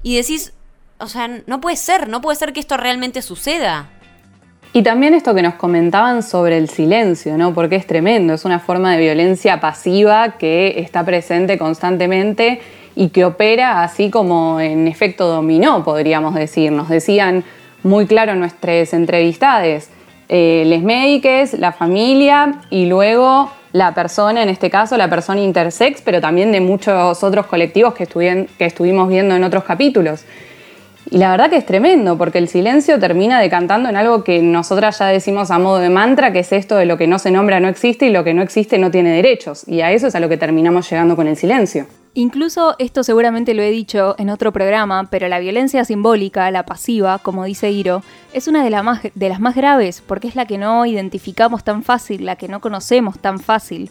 y 0.02 0.16
decís, 0.16 0.52
o 0.98 1.06
sea, 1.06 1.28
no 1.46 1.60
puede 1.60 1.76
ser, 1.76 2.08
no 2.08 2.20
puede 2.20 2.36
ser 2.36 2.52
que 2.52 2.58
esto 2.58 2.76
realmente 2.76 3.22
suceda. 3.22 3.90
Y 4.72 4.82
también 4.82 5.14
esto 5.14 5.32
que 5.32 5.42
nos 5.42 5.54
comentaban 5.54 6.24
sobre 6.24 6.58
el 6.58 6.68
silencio, 6.68 7.38
¿no? 7.38 7.54
Porque 7.54 7.76
es 7.76 7.86
tremendo, 7.86 8.34
es 8.34 8.44
una 8.44 8.58
forma 8.58 8.92
de 8.92 9.02
violencia 9.02 9.60
pasiva 9.60 10.32
que 10.36 10.80
está 10.80 11.04
presente 11.04 11.58
constantemente 11.58 12.60
y 12.96 13.10
que 13.10 13.24
opera 13.24 13.84
así 13.84 14.10
como 14.10 14.58
en 14.58 14.88
efecto 14.88 15.28
dominó, 15.28 15.84
podríamos 15.84 16.34
decir. 16.34 16.72
Nos 16.72 16.88
decían 16.88 17.44
muy 17.84 18.06
claro 18.06 18.34
nuestras 18.34 18.92
entrevistades, 18.94 19.90
eh, 20.28 20.64
les 20.66 20.82
médicos, 20.82 21.52
la 21.52 21.70
familia 21.70 22.62
y 22.68 22.86
luego 22.86 23.52
la 23.74 23.92
persona, 23.92 24.40
en 24.40 24.48
este 24.48 24.70
caso 24.70 24.96
la 24.96 25.10
persona 25.10 25.40
intersex, 25.40 26.00
pero 26.00 26.20
también 26.20 26.52
de 26.52 26.60
muchos 26.60 27.24
otros 27.24 27.46
colectivos 27.46 27.92
que, 27.92 28.06
que 28.06 28.64
estuvimos 28.64 29.08
viendo 29.08 29.34
en 29.34 29.42
otros 29.42 29.64
capítulos. 29.64 30.24
Y 31.10 31.18
la 31.18 31.30
verdad 31.30 31.50
que 31.50 31.56
es 31.56 31.66
tremendo, 31.66 32.16
porque 32.16 32.38
el 32.38 32.48
silencio 32.48 32.98
termina 32.98 33.40
decantando 33.40 33.88
en 33.88 33.96
algo 33.96 34.24
que 34.24 34.40
nosotras 34.42 34.98
ya 34.98 35.06
decimos 35.06 35.50
a 35.50 35.58
modo 35.58 35.78
de 35.78 35.90
mantra, 35.90 36.32
que 36.32 36.40
es 36.40 36.52
esto 36.52 36.76
de 36.76 36.86
lo 36.86 36.96
que 36.96 37.06
no 37.06 37.18
se 37.18 37.30
nombra 37.30 37.60
no 37.60 37.68
existe 37.68 38.06
y 38.06 38.10
lo 38.10 38.24
que 38.24 38.34
no 38.34 38.42
existe 38.42 38.78
no 38.78 38.90
tiene 38.90 39.10
derechos. 39.10 39.68
Y 39.68 39.82
a 39.82 39.92
eso 39.92 40.06
es 40.06 40.14
a 40.14 40.20
lo 40.20 40.28
que 40.28 40.36
terminamos 40.36 40.88
llegando 40.90 41.16
con 41.16 41.26
el 41.26 41.36
silencio. 41.36 41.86
Incluso 42.14 42.76
esto 42.78 43.02
seguramente 43.02 43.54
lo 43.54 43.62
he 43.62 43.70
dicho 43.70 44.14
en 44.18 44.30
otro 44.30 44.52
programa, 44.52 45.08
pero 45.10 45.26
la 45.26 45.40
violencia 45.40 45.84
simbólica, 45.84 46.50
la 46.52 46.64
pasiva, 46.64 47.18
como 47.18 47.44
dice 47.44 47.72
Hiro, 47.72 48.02
es 48.32 48.46
una 48.46 48.62
de, 48.62 49.12
de 49.14 49.28
las 49.28 49.40
más 49.40 49.56
graves 49.56 50.00
porque 50.06 50.28
es 50.28 50.36
la 50.36 50.46
que 50.46 50.56
no 50.56 50.86
identificamos 50.86 51.64
tan 51.64 51.82
fácil, 51.82 52.24
la 52.24 52.36
que 52.36 52.46
no 52.46 52.60
conocemos 52.60 53.18
tan 53.18 53.40
fácil. 53.40 53.90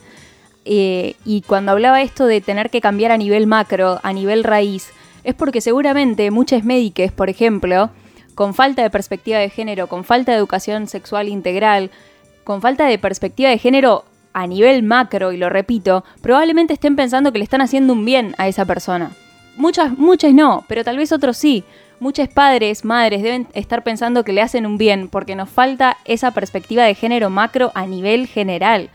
Eh, 0.65 1.15
y 1.25 1.41
cuando 1.41 1.73
hablaba 1.73 2.01
esto 2.01 2.25
de 2.25 2.39
tener 2.39 2.69
que 2.69 2.79
cambiar 2.79 3.11
a 3.11 3.17
nivel 3.17 3.45
macro, 3.45 3.99
a 4.03 4.13
nivel 4.13 4.45
raíz, 4.45 4.93
es 5.23 5.35
porque 5.35 5.61
seguramente 5.61 6.31
muchas 6.31 6.63
médicas, 6.63 7.11
por 7.11 7.29
ejemplo, 7.29 7.89
con 8.35 8.53
falta 8.53 8.81
de 8.81 8.89
perspectiva 8.89 9.39
de 9.39 9.49
género, 9.49 9.87
con 9.87 10.03
falta 10.03 10.31
de 10.31 10.37
educación 10.37 10.87
sexual 10.87 11.29
integral, 11.29 11.91
con 12.43 12.61
falta 12.61 12.85
de 12.85 12.97
perspectiva 12.97 13.49
de 13.49 13.57
género 13.57 14.05
a 14.33 14.47
nivel 14.47 14.83
macro, 14.83 15.31
y 15.31 15.37
lo 15.37 15.49
repito, 15.49 16.03
probablemente 16.21 16.73
estén 16.73 16.95
pensando 16.95 17.31
que 17.31 17.37
le 17.37 17.43
están 17.43 17.61
haciendo 17.61 17.93
un 17.93 18.03
bien 18.03 18.33
a 18.37 18.47
esa 18.47 18.65
persona. 18.65 19.11
Muchas, 19.55 19.97
muchas 19.97 20.33
no, 20.33 20.65
pero 20.67 20.83
tal 20.83 20.97
vez 20.97 21.11
otros 21.11 21.37
sí. 21.37 21.63
Muchos 21.99 22.27
padres, 22.27 22.83
madres 22.83 23.21
deben 23.21 23.47
estar 23.53 23.83
pensando 23.83 24.23
que 24.23 24.33
le 24.33 24.41
hacen 24.41 24.65
un 24.65 24.77
bien 24.77 25.07
porque 25.07 25.35
nos 25.35 25.49
falta 25.49 25.97
esa 26.05 26.31
perspectiva 26.31 26.83
de 26.83 26.95
género 26.95 27.29
macro 27.29 27.71
a 27.75 27.85
nivel 27.85 28.27
general. 28.27 28.89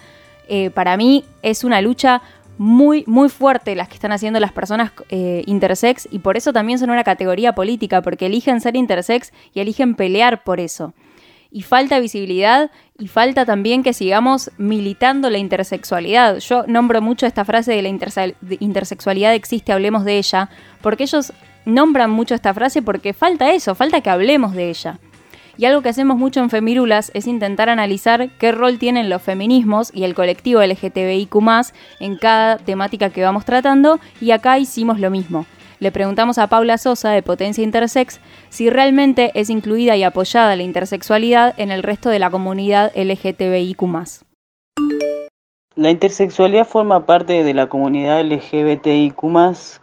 Eh, 0.49 0.70
para 0.70 0.97
mí 0.97 1.24
es 1.43 1.62
una 1.62 1.81
lucha 1.81 2.22
muy, 2.59 3.04
muy 3.06 3.28
fuerte 3.28 3.74
las 3.74 3.88
que 3.88 3.94
están 3.94 4.12
haciendo 4.12 4.40
las 4.40 4.52
personas 4.52 4.92
eh, 5.09 5.42
intersex 5.46 6.09
y 6.11 6.18
por 6.18 6.36
eso 6.36 6.52
también 6.52 6.78
son 6.78 6.90
una 6.90 7.04
categoría 7.04 7.54
política, 7.54 8.02
porque 8.02 8.26
eligen 8.26 8.61
ser 8.61 8.76
intersex 8.76 9.32
y 9.54 9.61
eligen 9.61 9.94
pelear 9.94 10.44
por 10.44 10.61
eso 10.61 10.92
y 11.50 11.62
falta 11.62 11.98
visibilidad 11.98 12.70
y 12.98 13.09
falta 13.09 13.46
también 13.46 13.82
que 13.82 13.92
sigamos 13.92 14.50
militando 14.59 15.30
la 15.30 15.38
intersexualidad. 15.38 16.38
Yo 16.38 16.64
nombro 16.66 17.00
mucho 17.00 17.26
esta 17.26 17.44
frase 17.44 17.72
de 17.72 17.82
la 17.82 17.88
intersexualidad 17.88 19.34
existe, 19.34 19.72
hablemos 19.72 20.04
de 20.04 20.18
ella, 20.18 20.50
porque 20.82 21.04
ellos 21.04 21.32
nombran 21.64 22.11
mucho 22.11 22.34
esta 22.34 22.52
frase 22.52 22.82
porque 22.82 23.12
falta 23.12 23.52
eso, 23.52 23.74
falta 23.74 24.00
que 24.00 24.11
hablemos 24.11 24.54
de 24.54 24.70
ella. 24.70 24.98
Y 25.59 25.66
algo 25.66 25.82
que 25.82 25.90
hacemos 25.90 26.16
mucho 26.16 26.40
en 26.40 26.48
Femirulas 26.48 27.11
es 27.12 27.26
intentar 27.26 27.68
analizar 27.68 28.30
qué 28.38 28.52
rol 28.52 28.78
tienen 28.78 29.11
los 29.11 29.20
feminismos 29.20 29.90
y 29.92 30.04
el 30.04 30.14
colectivo 30.14 30.62
LGTBIQ 30.62 31.34
en 32.00 32.16
cada 32.16 32.56
temática 32.56 33.11
que 33.11 33.22
vamos 33.22 33.44
tratando, 33.44 34.00
y 34.20 34.30
acá 34.30 34.59
hicimos 34.59 34.98
lo 34.98 35.11
mismo 35.11 35.44
le 35.80 35.92
preguntamos 35.92 36.38
a 36.38 36.48
Paula 36.48 36.78
Sosa 36.78 37.11
de 37.11 37.22
Potencia 37.22 37.62
Intersex 37.62 38.20
si 38.48 38.70
realmente 38.70 39.30
es 39.34 39.50
incluida 39.50 39.96
y 39.96 40.02
apoyada 40.02 40.56
la 40.56 40.62
intersexualidad 40.62 41.54
en 41.59 41.70
el 41.70 41.82
resto 41.82 42.09
de 42.11 42.18
la 42.18 42.30
comunidad 42.30 42.92
LGTBIQ. 42.96 43.82
La 45.79 45.93
intersexualidad 45.93 46.66
forma 46.66 47.07
parte 47.07 47.45
de 47.45 47.55
la 47.55 47.68
comunidad 47.68 48.24
LGBTIQ 48.24 49.14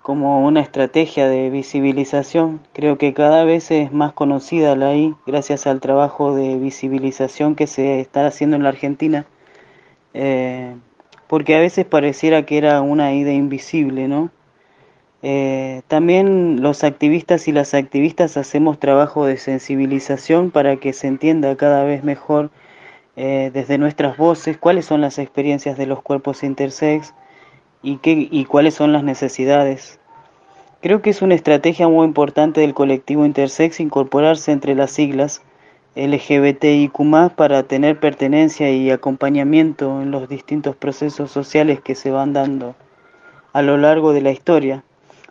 como 0.02 0.46
una 0.46 0.60
estrategia 0.60 1.30
de 1.30 1.50
visibilización. 1.50 2.60
Creo 2.74 2.98
que 2.98 3.14
cada 3.14 3.46
vez 3.46 3.72
es 3.72 3.94
más 3.94 4.12
conocida 4.12 4.76
la 4.76 4.94
I 4.94 5.16
gracias 5.26 5.68
al 5.68 5.80
trabajo 5.80 6.36
de 6.36 6.58
visibilización 6.58 7.56
que 7.56 7.66
se 7.66 8.02
está 8.02 8.28
haciendo 8.28 8.58
en 8.58 8.64
la 8.64 8.70
Argentina 8.70 9.26
eh, 10.14 10.76
porque 11.28 11.56
a 11.56 11.62
veces 11.62 11.86
pareciera 11.86 12.46
que 12.46 12.58
era 12.58 12.82
una 12.82 13.14
idea 13.14 13.34
invisible, 13.34 14.10
¿no? 14.10 14.32
Eh, 15.24 15.82
también 15.88 16.62
los 16.62 16.84
activistas 16.84 17.48
y 17.48 17.54
las 17.54 17.74
activistas 17.74 18.36
hacemos 18.36 18.80
trabajo 18.80 19.26
de 19.26 19.38
sensibilización 19.38 20.52
para 20.52 20.76
que 20.76 20.92
se 20.92 21.08
entienda 21.08 21.56
cada 21.56 21.86
vez 21.86 22.04
mejor 22.04 22.52
eh, 23.16 23.52
desde 23.54 23.78
nuestras 23.78 24.18
voces 24.18 24.58
cuáles 24.58 24.86
son 24.86 25.02
las 25.02 25.20
experiencias 25.20 25.78
de 25.78 25.86
los 25.86 26.02
cuerpos 26.02 26.44
intersex 26.44 27.14
y, 27.82 27.98
qué, 27.98 28.28
y 28.30 28.46
cuáles 28.46 28.74
son 28.74 28.92
las 28.92 29.04
necesidades. 29.04 30.00
Creo 30.82 31.02
que 31.02 31.10
es 31.10 31.22
una 31.22 31.36
estrategia 31.36 31.88
muy 31.88 32.06
importante 32.06 32.62
del 32.62 32.74
colectivo 32.74 33.26
intersex 33.26 33.80
incorporarse 33.80 34.52
entre 34.52 34.76
las 34.76 34.92
siglas 34.92 35.42
LGBTIQ 35.96 37.32
para 37.36 37.64
tener 37.64 38.00
pertenencia 38.00 38.70
y 38.70 38.92
acompañamiento 38.92 40.02
en 40.02 40.12
los 40.12 40.28
distintos 40.28 40.76
procesos 40.76 41.32
sociales 41.32 41.80
que 41.80 41.96
se 41.96 42.12
van 42.12 42.34
dando 42.34 42.76
a 43.54 43.62
lo 43.62 43.78
largo 43.78 44.12
de 44.12 44.22
la 44.22 44.32
historia. 44.32 44.84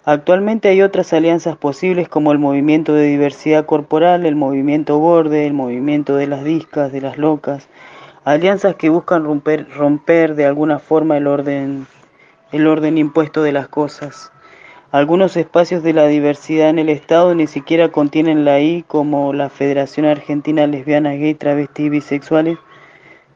Actualmente 0.07 0.69
hay 0.69 0.83
otras 0.83 1.15
alianzas 1.15 1.57
posibles 1.57 2.11
como 2.11 2.31
el 2.33 2.39
movimiento 2.39 2.93
de 2.93 3.07
diversidad 3.07 3.65
corporal, 3.65 4.27
el 4.27 4.37
movimiento 4.37 4.99
borde, 4.99 5.47
el 5.47 5.55
movimiento 5.55 6.17
de 6.17 6.27
las 6.27 6.45
discas, 6.45 6.93
de 6.93 7.01
las 7.01 7.17
locas, 7.17 7.71
alianzas 8.23 8.75
que 8.75 8.91
buscan 8.91 9.25
romper, 9.25 9.67
romper 9.71 10.35
de 10.35 10.45
alguna 10.45 10.79
forma 10.79 11.17
el 11.17 11.27
orden, 11.27 11.87
el 12.53 12.67
orden 12.67 12.99
impuesto 12.99 13.43
de 13.43 13.53
las 13.53 13.69
cosas. 13.69 14.31
Algunos 14.93 15.39
espacios 15.39 15.83
de 15.83 15.95
la 15.95 16.07
diversidad 16.07 16.69
en 16.69 16.79
el 16.79 16.91
Estado 16.91 17.35
ni 17.35 17.47
siquiera 17.47 17.89
contienen 17.89 18.45
la 18.45 18.61
I, 18.61 18.85
como 18.87 19.33
la 19.33 19.49
Federación 19.49 20.05
Argentina 20.05 20.67
Lesbiana, 20.67 21.15
Gay, 21.15 21.33
Travesti 21.33 21.85
y 21.85 21.89
Bisexuales. 21.89 22.59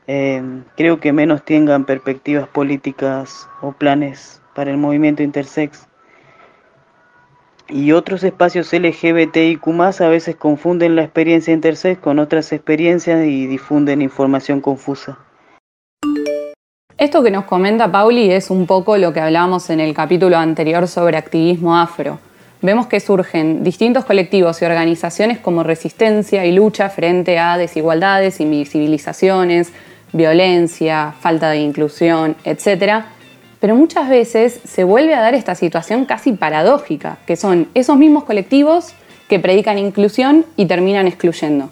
Eh, 0.06 0.42
creo 0.76 1.00
que 1.00 1.14
menos 1.14 1.46
tengan 1.46 1.86
perspectivas 1.86 2.46
políticas 2.46 3.48
o 3.62 3.72
planes 3.72 4.42
para 4.54 4.70
el 4.70 4.76
movimiento 4.76 5.22
intersex 5.22 5.88
y 7.70 7.92
otros 7.92 8.24
espacios 8.24 8.72
LGBTIQ 8.72 9.68
a 10.00 10.08
veces 10.08 10.36
confunden 10.36 10.96
la 10.96 11.02
experiencia 11.02 11.52
intersex 11.52 12.00
con 12.00 12.18
otras 12.18 12.52
experiencias 12.52 13.26
y 13.26 13.46
difunden 13.46 14.02
información 14.02 14.60
confusa. 14.60 15.18
Esto 16.96 17.22
que 17.22 17.30
nos 17.30 17.44
comenta 17.44 17.92
Pauli 17.92 18.30
es 18.30 18.50
un 18.50 18.66
poco 18.66 18.96
lo 18.96 19.12
que 19.12 19.20
hablábamos 19.20 19.70
en 19.70 19.80
el 19.80 19.94
capítulo 19.94 20.36
anterior 20.36 20.88
sobre 20.88 21.16
activismo 21.16 21.76
afro. 21.76 22.18
Vemos 22.60 22.88
que 22.88 22.98
surgen 22.98 23.62
distintos 23.62 24.04
colectivos 24.04 24.60
y 24.60 24.64
organizaciones 24.64 25.38
como 25.38 25.62
resistencia 25.62 26.44
y 26.44 26.52
lucha 26.52 26.90
frente 26.90 27.38
a 27.38 27.56
desigualdades, 27.56 28.40
invisibilizaciones, 28.40 29.72
violencia, 30.12 31.14
falta 31.20 31.50
de 31.50 31.58
inclusión, 31.58 32.34
etc 32.42 33.04
pero 33.60 33.74
muchas 33.74 34.08
veces 34.08 34.60
se 34.64 34.84
vuelve 34.84 35.14
a 35.14 35.20
dar 35.20 35.34
esta 35.34 35.54
situación 35.54 36.04
casi 36.04 36.32
paradójica, 36.32 37.18
que 37.26 37.36
son 37.36 37.68
esos 37.74 37.96
mismos 37.96 38.24
colectivos 38.24 38.94
que 39.28 39.38
predican 39.38 39.78
inclusión 39.78 40.46
y 40.56 40.66
terminan 40.66 41.06
excluyendo. 41.06 41.70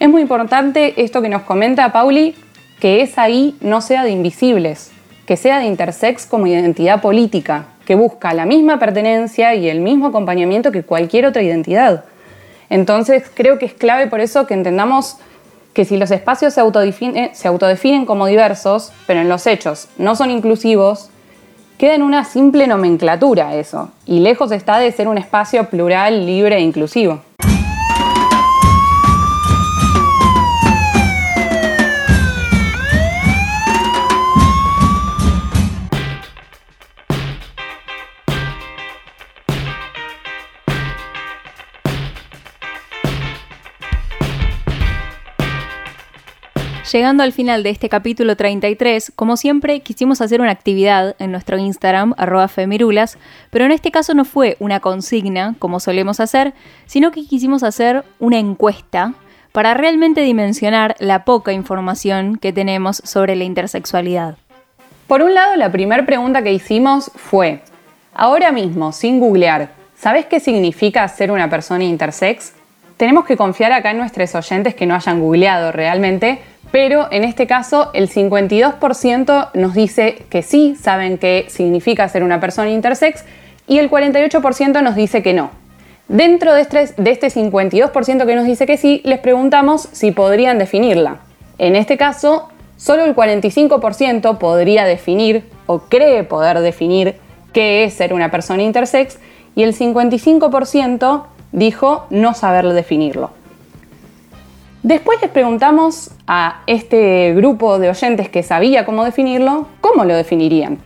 Es 0.00 0.08
muy 0.08 0.22
importante 0.22 1.02
esto 1.02 1.22
que 1.22 1.28
nos 1.28 1.42
comenta 1.42 1.92
Pauli, 1.92 2.34
que 2.80 3.02
esa 3.02 3.22
ahí 3.22 3.56
no 3.60 3.80
sea 3.80 4.04
de 4.04 4.10
invisibles, 4.10 4.92
que 5.26 5.36
sea 5.36 5.58
de 5.58 5.66
intersex 5.66 6.26
como 6.26 6.46
identidad 6.46 7.00
política, 7.00 7.66
que 7.84 7.94
busca 7.94 8.34
la 8.34 8.46
misma 8.46 8.78
pertenencia 8.78 9.54
y 9.54 9.68
el 9.68 9.80
mismo 9.80 10.08
acompañamiento 10.08 10.70
que 10.70 10.82
cualquier 10.82 11.26
otra 11.26 11.42
identidad. 11.42 12.04
Entonces 12.70 13.24
creo 13.32 13.58
que 13.58 13.66
es 13.66 13.72
clave 13.72 14.06
por 14.08 14.20
eso 14.20 14.46
que 14.46 14.54
entendamos 14.54 15.16
que 15.78 15.84
si 15.84 15.96
los 15.96 16.10
espacios 16.10 16.54
se 16.54 16.60
autodefinen, 16.60 18.04
como 18.04 18.26
diversos, 18.26 18.90
pero 19.06 19.20
en 19.20 19.28
los 19.28 19.46
hechos 19.46 19.86
no 19.96 20.16
son 20.16 20.28
inclusivos, 20.28 21.08
queda 21.78 21.94
en 21.94 22.02
una 22.02 22.24
simple 22.24 22.66
nomenclatura 22.66 23.54
eso, 23.54 23.92
y 24.04 24.18
lejos 24.18 24.50
está 24.50 24.78
de 24.78 24.90
ser 24.90 25.06
un 25.06 25.18
espacio 25.18 25.70
plural, 25.70 26.26
libre 26.26 26.56
e 26.56 26.62
inclusivo. 26.62 27.20
Llegando 46.92 47.22
al 47.22 47.32
final 47.32 47.62
de 47.62 47.68
este 47.68 47.90
capítulo 47.90 48.34
33, 48.34 49.12
como 49.14 49.36
siempre 49.36 49.80
quisimos 49.80 50.22
hacer 50.22 50.40
una 50.40 50.52
actividad 50.52 51.16
en 51.18 51.32
nuestro 51.32 51.58
Instagram, 51.58 52.14
arroba 52.16 52.48
femirulas, 52.48 53.18
pero 53.50 53.66
en 53.66 53.72
este 53.72 53.90
caso 53.90 54.14
no 54.14 54.24
fue 54.24 54.56
una 54.58 54.80
consigna, 54.80 55.54
como 55.58 55.80
solemos 55.80 56.18
hacer, 56.18 56.54
sino 56.86 57.10
que 57.10 57.26
quisimos 57.26 57.62
hacer 57.62 58.04
una 58.20 58.38
encuesta 58.38 59.12
para 59.52 59.74
realmente 59.74 60.22
dimensionar 60.22 60.96
la 60.98 61.26
poca 61.26 61.52
información 61.52 62.36
que 62.36 62.54
tenemos 62.54 63.02
sobre 63.04 63.36
la 63.36 63.44
intersexualidad. 63.44 64.38
Por 65.08 65.20
un 65.20 65.34
lado, 65.34 65.56
la 65.56 65.70
primera 65.70 66.06
pregunta 66.06 66.42
que 66.42 66.54
hicimos 66.54 67.10
fue, 67.14 67.60
ahora 68.14 68.50
mismo, 68.50 68.92
sin 68.92 69.20
googlear, 69.20 69.72
¿sabes 69.94 70.24
qué 70.24 70.40
significa 70.40 71.06
ser 71.08 71.32
una 71.32 71.50
persona 71.50 71.84
intersex? 71.84 72.54
Tenemos 72.96 73.26
que 73.26 73.36
confiar 73.36 73.72
acá 73.72 73.92
en 73.92 73.98
nuestros 73.98 74.34
oyentes 74.34 74.74
que 74.74 74.84
no 74.84 74.94
hayan 74.96 75.20
googleado 75.20 75.70
realmente, 75.70 76.40
pero 76.70 77.08
en 77.10 77.24
este 77.24 77.46
caso 77.46 77.90
el 77.94 78.08
52% 78.08 79.50
nos 79.54 79.74
dice 79.74 80.24
que 80.30 80.42
sí, 80.42 80.76
saben 80.80 81.18
qué 81.18 81.46
significa 81.48 82.08
ser 82.08 82.22
una 82.22 82.40
persona 82.40 82.70
intersex 82.70 83.24
y 83.66 83.78
el 83.78 83.90
48% 83.90 84.82
nos 84.82 84.94
dice 84.94 85.22
que 85.22 85.34
no. 85.34 85.50
Dentro 86.08 86.54
de 86.54 86.62
este, 86.62 86.88
de 86.96 87.10
este 87.10 87.28
52% 87.28 88.26
que 88.26 88.34
nos 88.34 88.46
dice 88.46 88.66
que 88.66 88.76
sí, 88.76 89.02
les 89.04 89.18
preguntamos 89.18 89.88
si 89.92 90.10
podrían 90.10 90.58
definirla. 90.58 91.18
En 91.58 91.76
este 91.76 91.98
caso, 91.98 92.48
solo 92.76 93.04
el 93.04 93.14
45% 93.14 94.38
podría 94.38 94.84
definir 94.84 95.44
o 95.66 95.80
cree 95.80 96.24
poder 96.24 96.60
definir 96.60 97.16
qué 97.52 97.84
es 97.84 97.94
ser 97.94 98.14
una 98.14 98.30
persona 98.30 98.62
intersex 98.62 99.18
y 99.54 99.64
el 99.64 99.74
55% 99.76 101.24
dijo 101.52 102.06
no 102.10 102.34
saber 102.34 102.68
definirlo. 102.68 103.30
Después 104.88 105.20
les 105.20 105.30
preguntamos 105.30 106.12
a 106.26 106.62
este 106.66 107.34
grupo 107.34 107.78
de 107.78 107.90
oyentes 107.90 108.30
que 108.30 108.42
sabía 108.42 108.86
cómo 108.86 109.04
definirlo, 109.04 109.68
cómo 109.82 110.06
lo 110.06 110.16
definirían. 110.16 110.78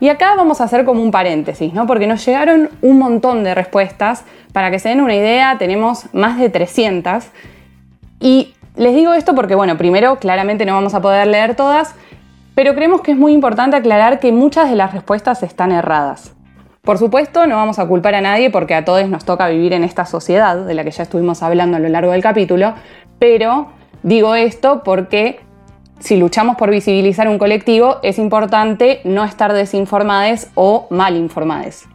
Y 0.00 0.08
acá 0.08 0.34
vamos 0.34 0.62
a 0.62 0.64
hacer 0.64 0.86
como 0.86 1.02
un 1.02 1.10
paréntesis, 1.10 1.74
¿no? 1.74 1.86
Porque 1.86 2.06
nos 2.06 2.24
llegaron 2.24 2.70
un 2.80 2.98
montón 2.98 3.44
de 3.44 3.54
respuestas. 3.54 4.24
Para 4.54 4.70
que 4.70 4.78
se 4.78 4.88
den 4.88 5.02
una 5.02 5.14
idea, 5.14 5.56
tenemos 5.58 6.06
más 6.14 6.38
de 6.38 6.48
300. 6.48 7.26
Y 8.18 8.54
les 8.76 8.94
digo 8.94 9.12
esto 9.12 9.34
porque, 9.34 9.54
bueno, 9.54 9.76
primero, 9.76 10.16
claramente 10.18 10.64
no 10.64 10.72
vamos 10.72 10.94
a 10.94 11.02
poder 11.02 11.26
leer 11.26 11.54
todas, 11.54 11.94
pero 12.54 12.74
creemos 12.74 13.02
que 13.02 13.12
es 13.12 13.18
muy 13.18 13.34
importante 13.34 13.76
aclarar 13.76 14.20
que 14.20 14.32
muchas 14.32 14.70
de 14.70 14.76
las 14.76 14.94
respuestas 14.94 15.42
están 15.42 15.70
erradas. 15.70 16.32
Por 16.80 16.96
supuesto, 16.96 17.46
no 17.46 17.56
vamos 17.56 17.78
a 17.78 17.86
culpar 17.86 18.14
a 18.14 18.22
nadie 18.22 18.48
porque 18.48 18.74
a 18.74 18.86
todos 18.86 19.06
nos 19.10 19.26
toca 19.26 19.48
vivir 19.48 19.74
en 19.74 19.84
esta 19.84 20.06
sociedad 20.06 20.56
de 20.56 20.72
la 20.72 20.84
que 20.84 20.90
ya 20.90 21.02
estuvimos 21.02 21.42
hablando 21.42 21.76
a 21.76 21.80
lo 21.80 21.90
largo 21.90 22.12
del 22.12 22.22
capítulo, 22.22 22.72
pero 23.18 23.68
digo 24.02 24.34
esto 24.34 24.82
porque 24.84 25.40
si 25.98 26.16
luchamos 26.16 26.56
por 26.56 26.70
visibilizar 26.70 27.28
un 27.28 27.38
colectivo 27.38 27.98
es 28.02 28.18
importante 28.18 29.00
no 29.04 29.24
estar 29.24 29.52
desinformadas 29.52 30.50
o 30.54 30.86
mal 30.90 31.16
informadas. 31.16 31.86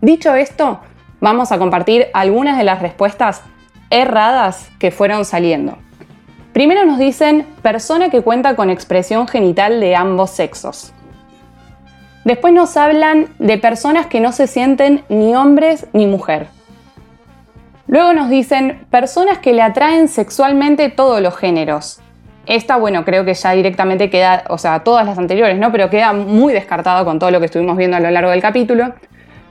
Dicho 0.00 0.34
esto, 0.34 0.80
vamos 1.20 1.50
a 1.50 1.58
compartir 1.58 2.06
algunas 2.14 2.56
de 2.56 2.64
las 2.64 2.80
respuestas 2.80 3.42
erradas 3.90 4.68
que 4.78 4.90
fueron 4.90 5.24
saliendo. 5.24 5.78
Primero 6.52 6.84
nos 6.84 6.98
dicen 6.98 7.46
persona 7.62 8.10
que 8.10 8.22
cuenta 8.22 8.56
con 8.56 8.70
expresión 8.70 9.28
genital 9.28 9.80
de 9.80 9.96
ambos 9.96 10.30
sexos. 10.30 10.92
Después 12.24 12.52
nos 12.52 12.76
hablan 12.76 13.28
de 13.38 13.58
personas 13.58 14.06
que 14.06 14.20
no 14.20 14.32
se 14.32 14.46
sienten 14.46 15.04
ni 15.08 15.34
hombres 15.34 15.86
ni 15.92 16.06
mujer. 16.06 16.48
Luego 17.88 18.12
nos 18.12 18.28
dicen 18.28 18.86
personas 18.90 19.38
que 19.38 19.54
le 19.54 19.62
atraen 19.62 20.08
sexualmente 20.08 20.90
todos 20.90 21.22
los 21.22 21.34
géneros. 21.36 22.00
Esta, 22.44 22.76
bueno, 22.76 23.04
creo 23.04 23.24
que 23.24 23.32
ya 23.32 23.52
directamente 23.52 24.10
queda, 24.10 24.44
o 24.48 24.58
sea, 24.58 24.80
todas 24.80 25.06
las 25.06 25.18
anteriores, 25.18 25.58
¿no? 25.58 25.72
Pero 25.72 25.88
queda 25.88 26.12
muy 26.12 26.52
descartado 26.52 27.06
con 27.06 27.18
todo 27.18 27.30
lo 27.30 27.40
que 27.40 27.46
estuvimos 27.46 27.78
viendo 27.78 27.96
a 27.96 28.00
lo 28.00 28.10
largo 28.10 28.30
del 28.30 28.42
capítulo. 28.42 28.94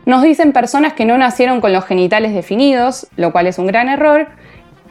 Nos 0.06 0.22
dicen 0.22 0.54
personas 0.54 0.94
que 0.94 1.06
no 1.06 1.18
nacieron 1.18 1.62
con 1.62 1.74
los 1.74 1.86
genitales 1.86 2.34
definidos, 2.34 3.08
lo 3.18 3.32
cual 3.32 3.48
es 3.48 3.58
un 3.58 3.68
gran 3.68 3.90
error. 3.90 4.28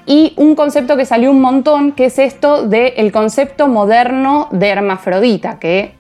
Y 0.07 0.35
un 0.37 0.57
concepto 0.57 0.97
que 0.97 1.05
salió 1.05 1.31
un 1.31 1.41
montón, 1.41 1.93
que 1.93 2.07
es 2.07 2.19
esto 2.19 2.67
del 2.67 3.13
concepto 3.13 3.69
moderno 3.69 4.49
de 4.51 4.69
hermafrodita, 4.69 5.59
que 5.61 5.95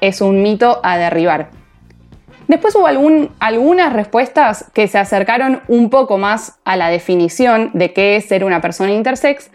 es 0.00 0.20
un 0.20 0.42
mito 0.42 0.80
a 0.84 0.98
derribar. 0.98 1.48
Después 2.48 2.74
hubo 2.74 2.86
algunas 3.38 3.92
respuestas 3.92 4.70
que 4.74 4.86
se 4.86 4.98
acercaron 4.98 5.62
un 5.66 5.88
poco 5.88 6.18
más 6.18 6.58
a 6.64 6.76
la 6.76 6.88
definición 6.88 7.70
de 7.72 7.92
qué 7.92 8.16
es 8.16 8.26
ser 8.26 8.44
una 8.44 8.60
persona 8.60 8.92
intersex, 8.92 9.50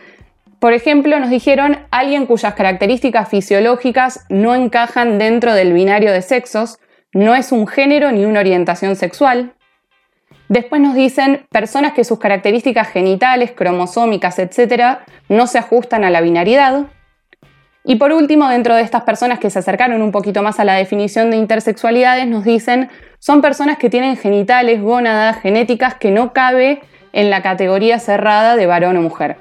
Por 0.60 0.74
ejemplo, 0.74 1.18
nos 1.20 1.30
dijeron 1.30 1.78
alguien 1.90 2.26
cuyas 2.26 2.54
características 2.54 3.30
fisiológicas 3.30 4.26
no 4.28 4.56
encajan 4.56 5.18
dentro 5.18 5.54
del 5.54 5.72
binario 5.72 6.12
de 6.12 6.22
sexos, 6.22 6.80
no 7.14 7.34
es 7.34 7.54
un 7.54 7.66
género 7.66 8.12
ni 8.12 8.26
una 8.26 8.42
orientación 8.42 8.98
sexual. 8.98 9.54
Después 10.50 10.82
nos 10.82 10.96
dicen 10.96 11.46
personas 11.50 11.94
que 11.94 12.04
sus 12.04 12.20
características 12.20 12.90
genitales, 12.90 13.52
cromosómicas, 13.52 14.38
etc., 14.40 14.98
no 15.30 15.48
se 15.48 15.60
ajustan 15.60 16.04
a 16.04 16.10
la 16.10 16.22
binariedad. 16.22 16.88
Y 17.84 17.96
por 17.96 18.12
último, 18.12 18.50
dentro 18.50 18.76
de 18.76 18.82
estas 18.82 19.04
personas 19.04 19.40
que 19.40 19.50
se 19.50 19.60
acercaron 19.60 20.02
un 20.02 20.12
poquito 20.12 20.44
más 20.44 20.60
a 20.60 20.66
la 20.66 20.76
definición 20.76 21.32
de 21.32 21.38
intersexualidades, 21.38 22.28
nos 22.28 22.44
dicen 22.44 22.90
son 23.20 23.42
personas 23.42 23.78
que 23.78 23.90
tienen 23.90 24.18
genitales, 24.18 24.82
gónadas, 24.82 25.42
genéticas 25.42 25.96
que 25.96 26.12
no 26.12 26.34
cabe 26.34 26.82
en 27.14 27.30
la 27.30 27.42
categoría 27.42 28.00
cerrada 28.00 28.56
de 28.56 28.66
varón 28.66 28.98
o 28.98 29.02
mujer. 29.02 29.38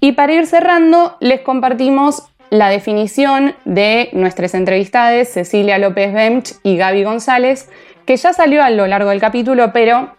Y 0.00 0.12
para 0.12 0.32
ir 0.32 0.46
cerrando, 0.46 1.16
les 1.20 1.40
compartimos 1.40 2.28
la 2.50 2.68
definición 2.68 3.54
de 3.64 4.10
nuestras 4.12 4.54
entrevistadas 4.54 5.28
Cecilia 5.28 5.78
López 5.78 6.12
Bench 6.12 6.54
y 6.62 6.76
Gaby 6.76 7.04
González, 7.04 7.70
que 8.04 8.16
ya 8.16 8.32
salió 8.32 8.62
a 8.62 8.70
lo 8.70 8.86
largo 8.86 9.10
del 9.10 9.20
capítulo, 9.20 9.72
pero 9.72 10.16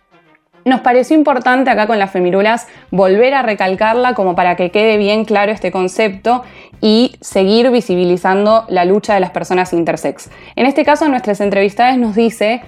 nos 0.65 0.81
pareció 0.81 1.17
importante 1.17 1.69
acá 1.69 1.87
con 1.87 1.99
las 1.99 2.11
femirulas 2.11 2.67
volver 2.91 3.33
a 3.33 3.41
recalcarla 3.41 4.13
como 4.13 4.35
para 4.35 4.55
que 4.55 4.71
quede 4.71 4.97
bien 4.97 5.25
claro 5.25 5.51
este 5.51 5.71
concepto 5.71 6.43
y 6.81 7.15
seguir 7.21 7.71
visibilizando 7.71 8.65
la 8.67 8.85
lucha 8.85 9.13
de 9.13 9.19
las 9.19 9.31
personas 9.31 9.73
intersex. 9.73 10.29
En 10.55 10.65
este 10.65 10.83
caso, 10.83 11.07
nuestras 11.07 11.41
entrevistadas 11.41 11.97
nos 11.97 12.15
dice 12.15 12.61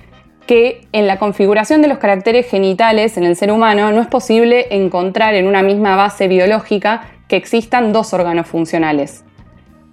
que 0.47 0.87
en 0.91 1.07
la 1.07 1.17
configuración 1.17 1.81
de 1.81 1.87
los 1.87 1.97
caracteres 1.97 2.47
genitales 2.49 3.17
en 3.17 3.23
el 3.23 3.35
ser 3.35 3.51
humano 3.51 3.91
no 3.91 4.01
es 4.01 4.07
posible 4.07 4.67
encontrar 4.69 5.33
en 5.33 5.47
una 5.47 5.63
misma 5.63 5.95
base 5.95 6.27
biológica 6.27 7.07
que 7.27 7.35
existan 7.35 7.91
dos 7.91 8.13
órganos 8.13 8.47
funcionales. 8.47 9.25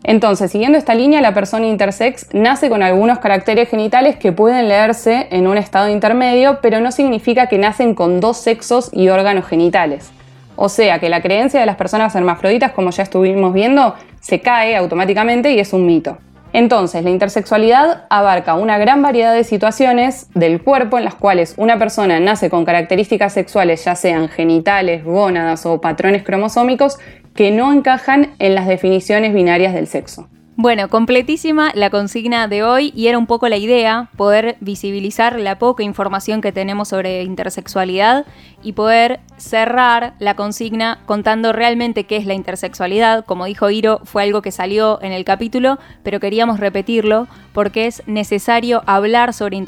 Entonces, 0.04 0.50
siguiendo 0.50 0.78
esta 0.78 0.94
línea, 0.94 1.20
la 1.20 1.32
persona 1.32 1.66
intersex 1.66 2.34
nace 2.34 2.68
con 2.68 2.82
algunos 2.82 3.20
caracteres 3.20 3.68
genitales 3.68 4.16
que 4.16 4.32
pueden 4.32 4.68
leerse 4.68 5.28
en 5.30 5.46
un 5.46 5.56
estado 5.56 5.88
intermedio, 5.88 6.58
pero 6.60 6.80
no 6.80 6.90
significa 6.90 7.46
que 7.46 7.58
nacen 7.58 7.94
con 7.94 8.20
dos 8.20 8.38
sexos 8.38 8.90
y 8.92 9.08
órganos 9.08 9.46
genitales. 9.46 10.10
O 10.56 10.68
sea 10.68 10.98
que 10.98 11.08
la 11.08 11.22
creencia 11.22 11.60
de 11.60 11.66
las 11.66 11.76
personas 11.76 12.14
hermafroditas, 12.14 12.72
como 12.72 12.90
ya 12.90 13.04
estuvimos 13.04 13.54
viendo, 13.54 13.94
se 14.20 14.40
cae 14.40 14.76
automáticamente 14.76 15.52
y 15.52 15.60
es 15.60 15.72
un 15.72 15.86
mito. 15.86 16.18
Entonces, 16.52 17.02
la 17.02 17.10
intersexualidad 17.10 18.04
abarca 18.10 18.54
una 18.54 18.76
gran 18.78 19.00
variedad 19.00 19.32
de 19.32 19.44
situaciones 19.44 20.28
del 20.34 20.62
cuerpo 20.62 20.98
en 20.98 21.04
las 21.04 21.14
cuales 21.14 21.54
una 21.56 21.78
persona 21.78 22.20
nace 22.20 22.50
con 22.50 22.64
características 22.64 23.32
sexuales, 23.32 23.84
ya 23.84 23.94
sean 23.94 24.28
genitales, 24.28 25.04
gónadas 25.04 25.64
o 25.64 25.80
patrones 25.80 26.22
cromosómicos, 26.22 26.98
que 27.34 27.50
no 27.50 27.72
encajan 27.72 28.34
en 28.38 28.54
las 28.54 28.66
definiciones 28.66 29.32
binarias 29.32 29.72
del 29.72 29.86
sexo. 29.86 30.28
Bueno, 30.62 30.86
completísima 30.88 31.72
la 31.74 31.90
consigna 31.90 32.46
de 32.46 32.62
hoy 32.62 32.92
y 32.94 33.08
era 33.08 33.18
un 33.18 33.26
poco 33.26 33.48
la 33.48 33.56
idea 33.56 34.10
poder 34.16 34.56
visibilizar 34.60 35.40
la 35.40 35.58
poca 35.58 35.82
información 35.82 36.40
que 36.40 36.52
tenemos 36.52 36.86
sobre 36.86 37.24
intersexualidad 37.24 38.26
y 38.62 38.74
poder 38.74 39.18
cerrar 39.38 40.14
la 40.20 40.36
consigna 40.36 41.00
contando 41.04 41.52
realmente 41.52 42.04
qué 42.04 42.16
es 42.16 42.26
la 42.26 42.34
intersexualidad. 42.34 43.24
Como 43.24 43.46
dijo 43.46 43.70
Iro, 43.70 44.02
fue 44.04 44.22
algo 44.22 44.40
que 44.40 44.52
salió 44.52 45.02
en 45.02 45.10
el 45.10 45.24
capítulo, 45.24 45.80
pero 46.04 46.20
queríamos 46.20 46.60
repetirlo 46.60 47.26
porque 47.52 47.88
es 47.88 48.04
necesario 48.06 48.84
hablar 48.86 49.34
sobre 49.34 49.60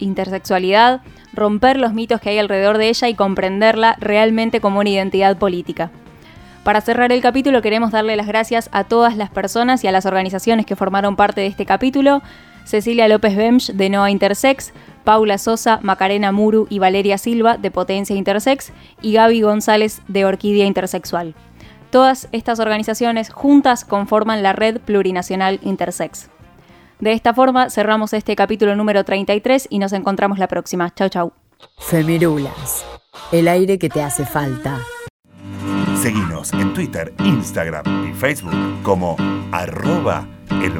intersexualidad, 0.00 1.02
romper 1.32 1.78
los 1.78 1.92
mitos 1.92 2.20
que 2.20 2.30
hay 2.30 2.38
alrededor 2.38 2.76
de 2.78 2.88
ella 2.88 3.08
y 3.08 3.14
comprenderla 3.14 3.94
realmente 4.00 4.60
como 4.60 4.80
una 4.80 4.90
identidad 4.90 5.36
política. 5.36 5.92
Para 6.64 6.82
cerrar 6.82 7.10
el 7.10 7.22
capítulo 7.22 7.62
queremos 7.62 7.90
darle 7.90 8.16
las 8.16 8.26
gracias 8.26 8.68
a 8.72 8.84
todas 8.84 9.16
las 9.16 9.30
personas 9.30 9.82
y 9.82 9.86
a 9.86 9.92
las 9.92 10.04
organizaciones 10.04 10.66
que 10.66 10.76
formaron 10.76 11.16
parte 11.16 11.40
de 11.40 11.46
este 11.46 11.64
capítulo. 11.64 12.22
Cecilia 12.64 13.08
López 13.08 13.34
Bemch 13.34 13.72
de 13.72 13.88
Noa 13.88 14.10
Intersex, 14.10 14.72
Paula 15.04 15.38
Sosa, 15.38 15.80
Macarena 15.82 16.32
Muru 16.32 16.66
y 16.68 16.78
Valeria 16.78 17.16
Silva 17.16 17.56
de 17.56 17.70
Potencia 17.70 18.14
Intersex 18.14 18.72
y 19.00 19.14
Gaby 19.14 19.40
González 19.40 20.02
de 20.06 20.26
Orquídea 20.26 20.66
Intersexual. 20.66 21.34
Todas 21.90 22.28
estas 22.30 22.60
organizaciones 22.60 23.30
juntas 23.30 23.84
conforman 23.84 24.42
la 24.42 24.52
red 24.52 24.80
plurinacional 24.80 25.58
Intersex. 25.62 26.28
De 27.00 27.12
esta 27.12 27.32
forma 27.32 27.70
cerramos 27.70 28.12
este 28.12 28.36
capítulo 28.36 28.76
número 28.76 29.02
33 29.04 29.66
y 29.70 29.78
nos 29.78 29.94
encontramos 29.94 30.38
la 30.38 30.46
próxima. 30.46 30.94
Chau 30.94 31.08
chau. 31.08 31.32
Femirulas, 31.78 32.84
el 33.32 33.48
aire 33.48 33.78
que 33.78 33.88
te 33.88 34.02
hace 34.02 34.26
falta. 34.26 34.78
Seguinos 36.00 36.50
en 36.54 36.72
Twitter, 36.72 37.12
Instagram 37.22 38.08
y 38.08 38.14
Facebook 38.14 38.54
como 38.82 39.16
arroba 39.52 40.26
el 40.48 40.72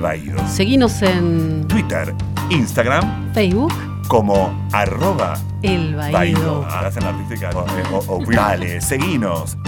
Seguinos 0.48 1.02
en 1.02 1.68
Twitter, 1.68 2.14
Instagram, 2.48 3.30
Facebook 3.34 3.70
como 4.08 4.66
arroba 4.72 5.34
el 5.62 5.94
Hacen 6.00 7.04
artística. 7.04 7.50
Dale, 8.34 8.80
seguinos 8.80 9.58